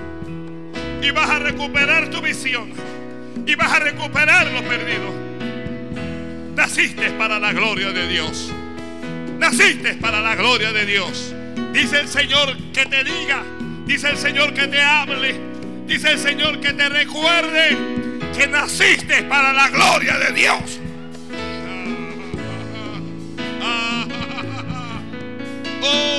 Y 1.04 1.12
vas 1.12 1.30
a 1.30 1.38
recuperar 1.38 2.10
tu 2.10 2.20
visión. 2.20 2.74
Y 3.46 3.54
vas 3.54 3.72
a 3.72 3.78
recuperar 3.78 4.48
lo 4.48 4.64
perdido. 4.64 5.14
Naciste 6.56 7.12
para 7.12 7.38
la 7.38 7.54
gloria 7.54 7.92
de 7.92 8.08
Dios. 8.08 8.52
Naciste 9.38 9.94
para 9.94 10.20
la 10.22 10.36
gloria 10.36 10.74
de 10.74 10.88
Dios. 10.88 11.32
Dice 11.74 12.00
el 12.00 12.08
Señor 12.08 12.58
que 12.74 12.88
te 12.88 13.04
diga. 13.04 13.44
Dice 13.86 14.10
el 14.10 14.18
Señor 14.18 14.52
que 14.56 14.68
te 14.68 14.82
hable. 14.82 15.40
Dice 15.86 16.14
el 16.14 16.18
Señor 16.18 16.60
que 16.60 16.74
te 16.74 16.90
recuerde 16.90 17.78
que 18.36 18.48
naciste 18.48 19.26
para 19.26 19.54
la 19.54 19.70
gloria 19.70 20.18
de 20.18 20.34
Dios. 20.34 20.80
Oh, 25.82 25.88
oh, 25.88 26.19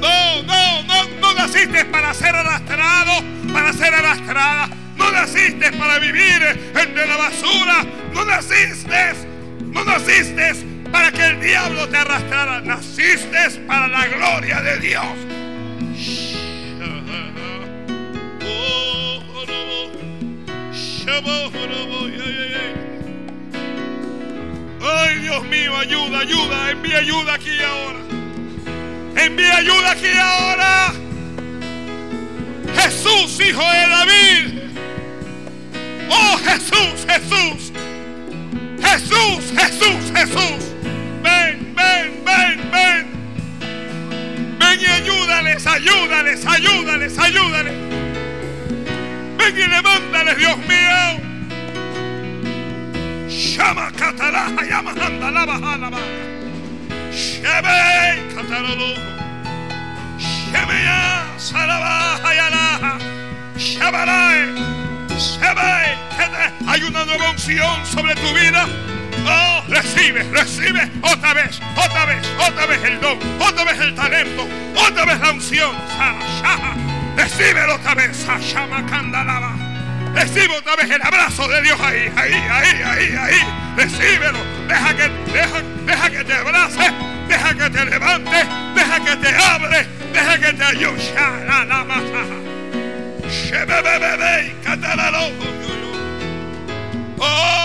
No, 0.00 0.42
no, 0.42 0.82
no, 0.82 1.08
no 1.20 1.34
naciste 1.34 1.84
para 1.86 2.14
ser 2.14 2.34
arrastrado, 2.34 3.22
para 3.52 3.72
ser 3.72 3.94
arrastrada. 3.94 4.68
No 4.96 5.10
naciste 5.10 5.72
para 5.72 5.98
vivir 5.98 6.42
entre 6.74 7.06
la 7.06 7.16
basura. 7.16 7.84
No 8.12 8.24
naciste, 8.24 9.14
no 9.64 9.84
naciste 9.84 10.54
para 10.90 11.10
que 11.10 11.24
el 11.26 11.40
diablo 11.40 11.88
te 11.88 11.96
arrastrara. 11.96 12.60
Naciste 12.60 13.50
para 13.66 13.88
la 13.88 14.06
gloria 14.06 14.60
de 14.60 14.78
Dios. 14.78 15.04
Oh, 18.46 19.22
oh, 19.34 19.90
oh, 21.90 22.03
Dios 25.24 25.42
mío, 25.46 25.74
ayuda, 25.74 26.18
ayuda, 26.18 26.70
envía 26.70 26.98
ayuda 26.98 27.34
aquí 27.34 27.58
ahora. 27.62 27.98
Envía 29.16 29.56
ayuda 29.56 29.90
aquí 29.92 30.12
ahora. 30.20 30.92
Jesús, 32.76 33.40
hijo 33.40 33.62
de 33.62 33.88
David. 33.88 34.58
Oh 36.10 36.36
Jesús, 36.44 37.06
Jesús. 37.08 37.72
Jesús, 38.82 39.52
Jesús, 39.56 40.12
Jesús. 40.14 40.74
Ven, 41.22 41.74
ven, 41.74 42.22
ven, 42.26 42.70
ven. 42.70 43.06
Ven 44.58 44.78
y 44.78 44.84
ayúdales, 44.84 45.66
ayúdales, 45.66 46.44
ayúdales, 46.44 47.18
ayúdales. 47.18 47.72
Ven 49.38 49.56
y 49.56 49.66
levántales, 49.68 50.36
Dios 50.36 50.58
mío. 50.58 51.23
Shama 53.54 53.88
catalaja, 53.92 54.62
llama 54.68 54.90
anda, 54.90 55.30
lava, 55.30 55.76
lava. 55.78 55.98
Shebe, 57.12 57.78
catalolo. 58.34 58.90
Shebe 60.18 60.76
ya, 60.82 61.22
salabaja, 61.38 62.30
yalaja. 62.34 62.92
Shabarae. 63.56 64.58
Shebe, 65.16 65.70
hay 66.66 66.82
una 66.82 67.04
nueva 67.04 67.30
unción 67.30 67.86
sobre 67.86 68.16
tu 68.16 68.34
vida. 68.34 68.66
Oh, 69.24 69.62
recibe, 69.68 70.24
recibe 70.32 70.90
otra 71.00 71.34
vez, 71.34 71.60
otra 71.76 72.06
vez, 72.06 72.26
otra 72.48 72.66
vez 72.66 72.82
el 72.82 73.00
don, 73.00 73.18
otra 73.38 73.64
vez 73.66 73.78
el 73.78 73.94
talento, 73.94 74.48
otra 74.74 75.04
vez 75.04 75.20
la 75.20 75.30
unción. 75.30 75.76
Recíbelo 77.16 77.76
otra 77.76 77.94
vez, 77.94 78.26
Shama 78.40 78.84
Kandalaba. 78.86 79.63
Recibe 80.14 80.56
otra 80.56 80.76
vez 80.76 80.90
el 80.90 81.02
abrazo 81.02 81.48
de 81.48 81.62
Dios 81.62 81.80
ahí, 81.80 82.10
ahí, 82.16 82.32
ahí, 82.32 82.82
ahí, 82.82 83.16
ahí. 83.20 83.74
Recíbelo. 83.76 84.38
Deja 84.68 84.96
que, 84.96 85.08
deja, 85.32 85.62
deja 85.84 86.10
que 86.10 86.24
te 86.24 86.34
abrace, 86.34 86.92
deja 87.28 87.54
que 87.54 87.70
te 87.70 87.84
levante, 87.84 88.46
deja 88.74 89.04
que 89.04 89.16
te 89.16 89.28
hable, 89.36 89.86
deja 90.12 90.38
que 90.38 90.52
te 90.52 90.64
ayude. 90.64 91.14
Oh. 97.18 97.64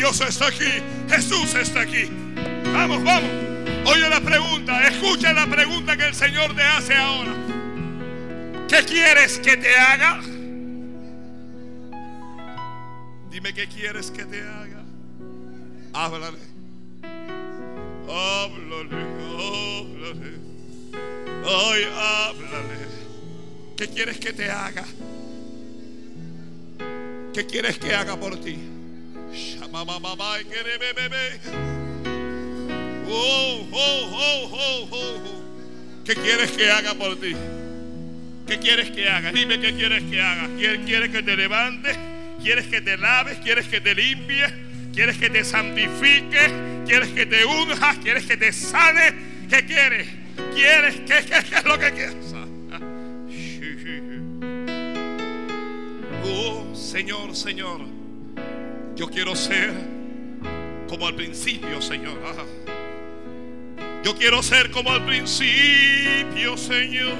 Dios 0.00 0.18
está 0.22 0.48
aquí, 0.48 0.82
Jesús 1.10 1.54
está 1.54 1.82
aquí. 1.82 2.10
Vamos, 2.72 3.04
vamos. 3.04 3.49
Oye 3.86 4.08
la 4.08 4.20
pregunta, 4.20 4.86
escucha 4.86 5.32
la 5.32 5.46
pregunta 5.46 5.96
que 5.96 6.06
el 6.06 6.14
Señor 6.14 6.54
te 6.54 6.62
hace 6.62 6.94
ahora. 6.94 7.32
¿Qué 8.68 8.84
quieres 8.84 9.38
que 9.38 9.56
te 9.56 9.74
haga? 9.76 10.20
Dime 13.30 13.54
qué 13.54 13.66
quieres 13.68 14.10
que 14.10 14.24
te 14.24 14.40
haga. 14.42 14.84
Háblale. 15.92 16.38
Háblale, 18.08 18.96
háblale. 19.38 20.32
Ay, 21.44 21.84
háblale. 21.94 22.80
¿Qué 23.76 23.88
quieres 23.88 24.18
que 24.18 24.32
te 24.32 24.50
haga? 24.50 24.84
¿Qué 27.32 27.46
quieres 27.46 27.78
que 27.78 27.94
haga 27.94 28.16
por 28.16 28.38
ti? 28.40 28.58
Shama 29.32 29.84
mamá, 29.84 30.38
bebé. 30.94 31.79
Oh, 33.12 33.66
oh, 33.72 34.10
oh, 34.12 34.50
oh, 34.52 34.88
oh. 34.92 36.04
¿Qué 36.04 36.14
quieres 36.14 36.52
que 36.52 36.70
haga 36.70 36.94
por 36.94 37.18
ti? 37.20 37.34
¿Qué 38.46 38.58
quieres 38.58 38.90
que 38.90 39.08
haga? 39.08 39.32
Dime 39.32 39.60
qué 39.60 39.74
quieres 39.74 40.02
que 40.04 40.20
haga. 40.20 40.48
¿Quieres 40.56 41.10
que 41.10 41.22
te 41.22 41.36
levantes? 41.36 41.96
¿Quieres 42.42 42.66
que 42.66 42.80
te 42.80 42.96
laves? 42.96 43.38
¿Quieres 43.38 43.66
que 43.66 43.80
te 43.80 43.94
limpies? 43.94 44.52
¿Quieres 44.92 45.18
que 45.18 45.30
te 45.30 45.44
santifique? 45.44 46.84
¿Quieres 46.86 47.08
que 47.10 47.26
te 47.26 47.44
unjas? 47.44 47.98
¿Quieres 47.98 48.24
que 48.26 48.36
te 48.36 48.52
sane? 48.52 49.14
¿Qué 49.48 49.66
quieres? 49.66 50.08
¿Quieres? 50.54 50.94
¿Qué, 51.00 51.24
qué, 51.26 51.44
qué 51.48 51.56
es 51.56 51.64
lo 51.64 51.78
que 51.78 51.92
quieres? 51.92 52.16
Oh, 56.22 56.74
Señor, 56.74 57.34
Señor, 57.34 57.80
yo 58.94 59.08
quiero 59.08 59.34
ser 59.34 59.72
como 60.86 61.06
al 61.06 61.14
principio, 61.14 61.80
Señor. 61.80 62.18
Yo 64.02 64.16
quiero 64.16 64.42
ser 64.42 64.70
como 64.70 64.90
al 64.90 65.04
principio, 65.04 66.56
Señor. 66.56 67.14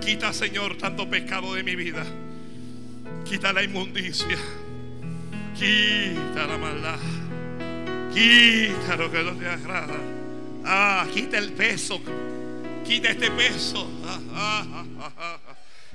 Quita, 0.00 0.32
Señor, 0.32 0.76
tanto 0.76 1.08
pecado 1.08 1.54
de 1.54 1.62
mi 1.62 1.74
vida. 1.74 2.04
Quita 3.24 3.52
la 3.52 3.62
inmundicia. 3.62 4.36
Quita 5.54 6.46
la 6.46 6.58
maldad. 6.58 6.98
Quita 8.12 8.96
lo 8.96 9.10
que 9.10 9.22
no 9.22 9.32
te 9.32 9.48
agrada. 9.48 9.96
Ah, 10.64 11.06
quita 11.12 11.38
el 11.38 11.52
peso. 11.52 12.00
Quita 12.84 13.10
este 13.10 13.30
peso. 13.30 13.90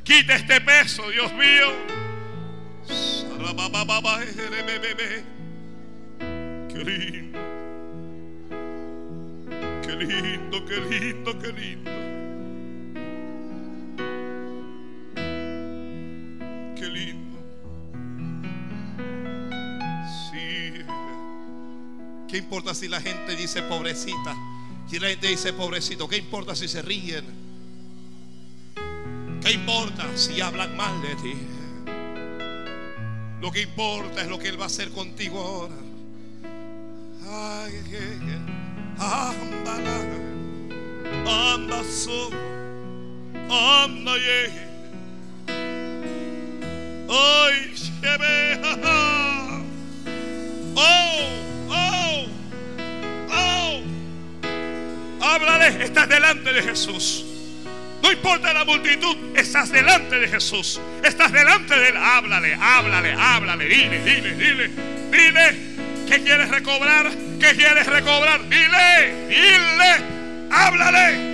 Quita 0.03 0.35
este 0.35 0.61
peso, 0.61 1.09
Dios 1.09 1.31
mío. 1.33 1.67
Qué 6.69 6.83
lindo. 6.83 7.60
Lindo, 10.01 10.65
qué 10.65 10.77
lindo, 10.77 11.37
qué 11.37 11.47
lindo. 11.53 11.91
Qué 16.75 16.87
lindo. 16.87 17.37
Sí. 20.31 20.73
¿Qué 22.27 22.37
importa 22.37 22.73
si 22.73 22.87
la 22.87 22.99
gente 22.99 23.35
dice 23.35 23.61
pobrecita? 23.61 24.35
Si 24.87 24.97
la 24.97 25.09
gente 25.09 25.27
dice 25.27 25.53
pobrecito, 25.53 26.07
¿qué 26.07 26.17
importa 26.17 26.55
si 26.55 26.67
se 26.67 26.81
ríen? 26.81 27.25
¿Qué 29.39 29.51
importa 29.51 30.17
si 30.17 30.41
hablan 30.41 30.75
mal 30.75 30.99
de 31.03 31.15
ti? 31.15 31.33
Lo 33.39 33.51
que 33.51 33.61
importa 33.61 34.21
es 34.21 34.27
lo 34.27 34.39
que 34.39 34.47
Él 34.49 34.59
va 34.59 34.63
a 34.63 34.67
hacer 34.67 34.89
contigo 34.89 35.39
ahora. 35.39 35.75
Ay, 37.23 37.73
ay, 37.93 38.19
ay. 38.23 38.60
Ándala. 39.01 39.97
Anda 41.25 41.83
so. 41.83 42.29
Anda 43.49 44.15
ye. 44.17 44.51
Ay, 47.09 47.73
shebe. 47.73 48.61
Oh, 50.75 51.27
oh, 51.69 52.27
oh. 53.31 53.81
Háblale, 55.19 55.83
estás 55.83 56.07
delante 56.07 56.53
de 56.53 56.61
Jesús. 56.61 57.25
No 58.03 58.11
importa 58.11 58.53
la 58.53 58.65
multitud, 58.65 59.17
estás 59.35 59.71
delante 59.71 60.19
de 60.19 60.27
Jesús. 60.27 60.79
Estás 61.03 61.31
delante 61.31 61.75
de 61.75 61.89
Él. 61.89 61.97
Háblale, 61.97 62.53
háblale, 62.53 63.13
háblale. 63.13 63.65
Dile, 63.65 64.03
dile, 64.03 64.35
dile. 64.35 64.69
Dile. 65.11 65.70
¿Qué 66.11 66.21
quieres 66.23 66.49
recobrar? 66.49 67.09
¿Qué 67.39 67.55
quieres 67.55 67.87
recobrar? 67.87 68.41
Dile, 68.49 69.27
dile. 69.29 70.49
Háblale. 70.51 71.30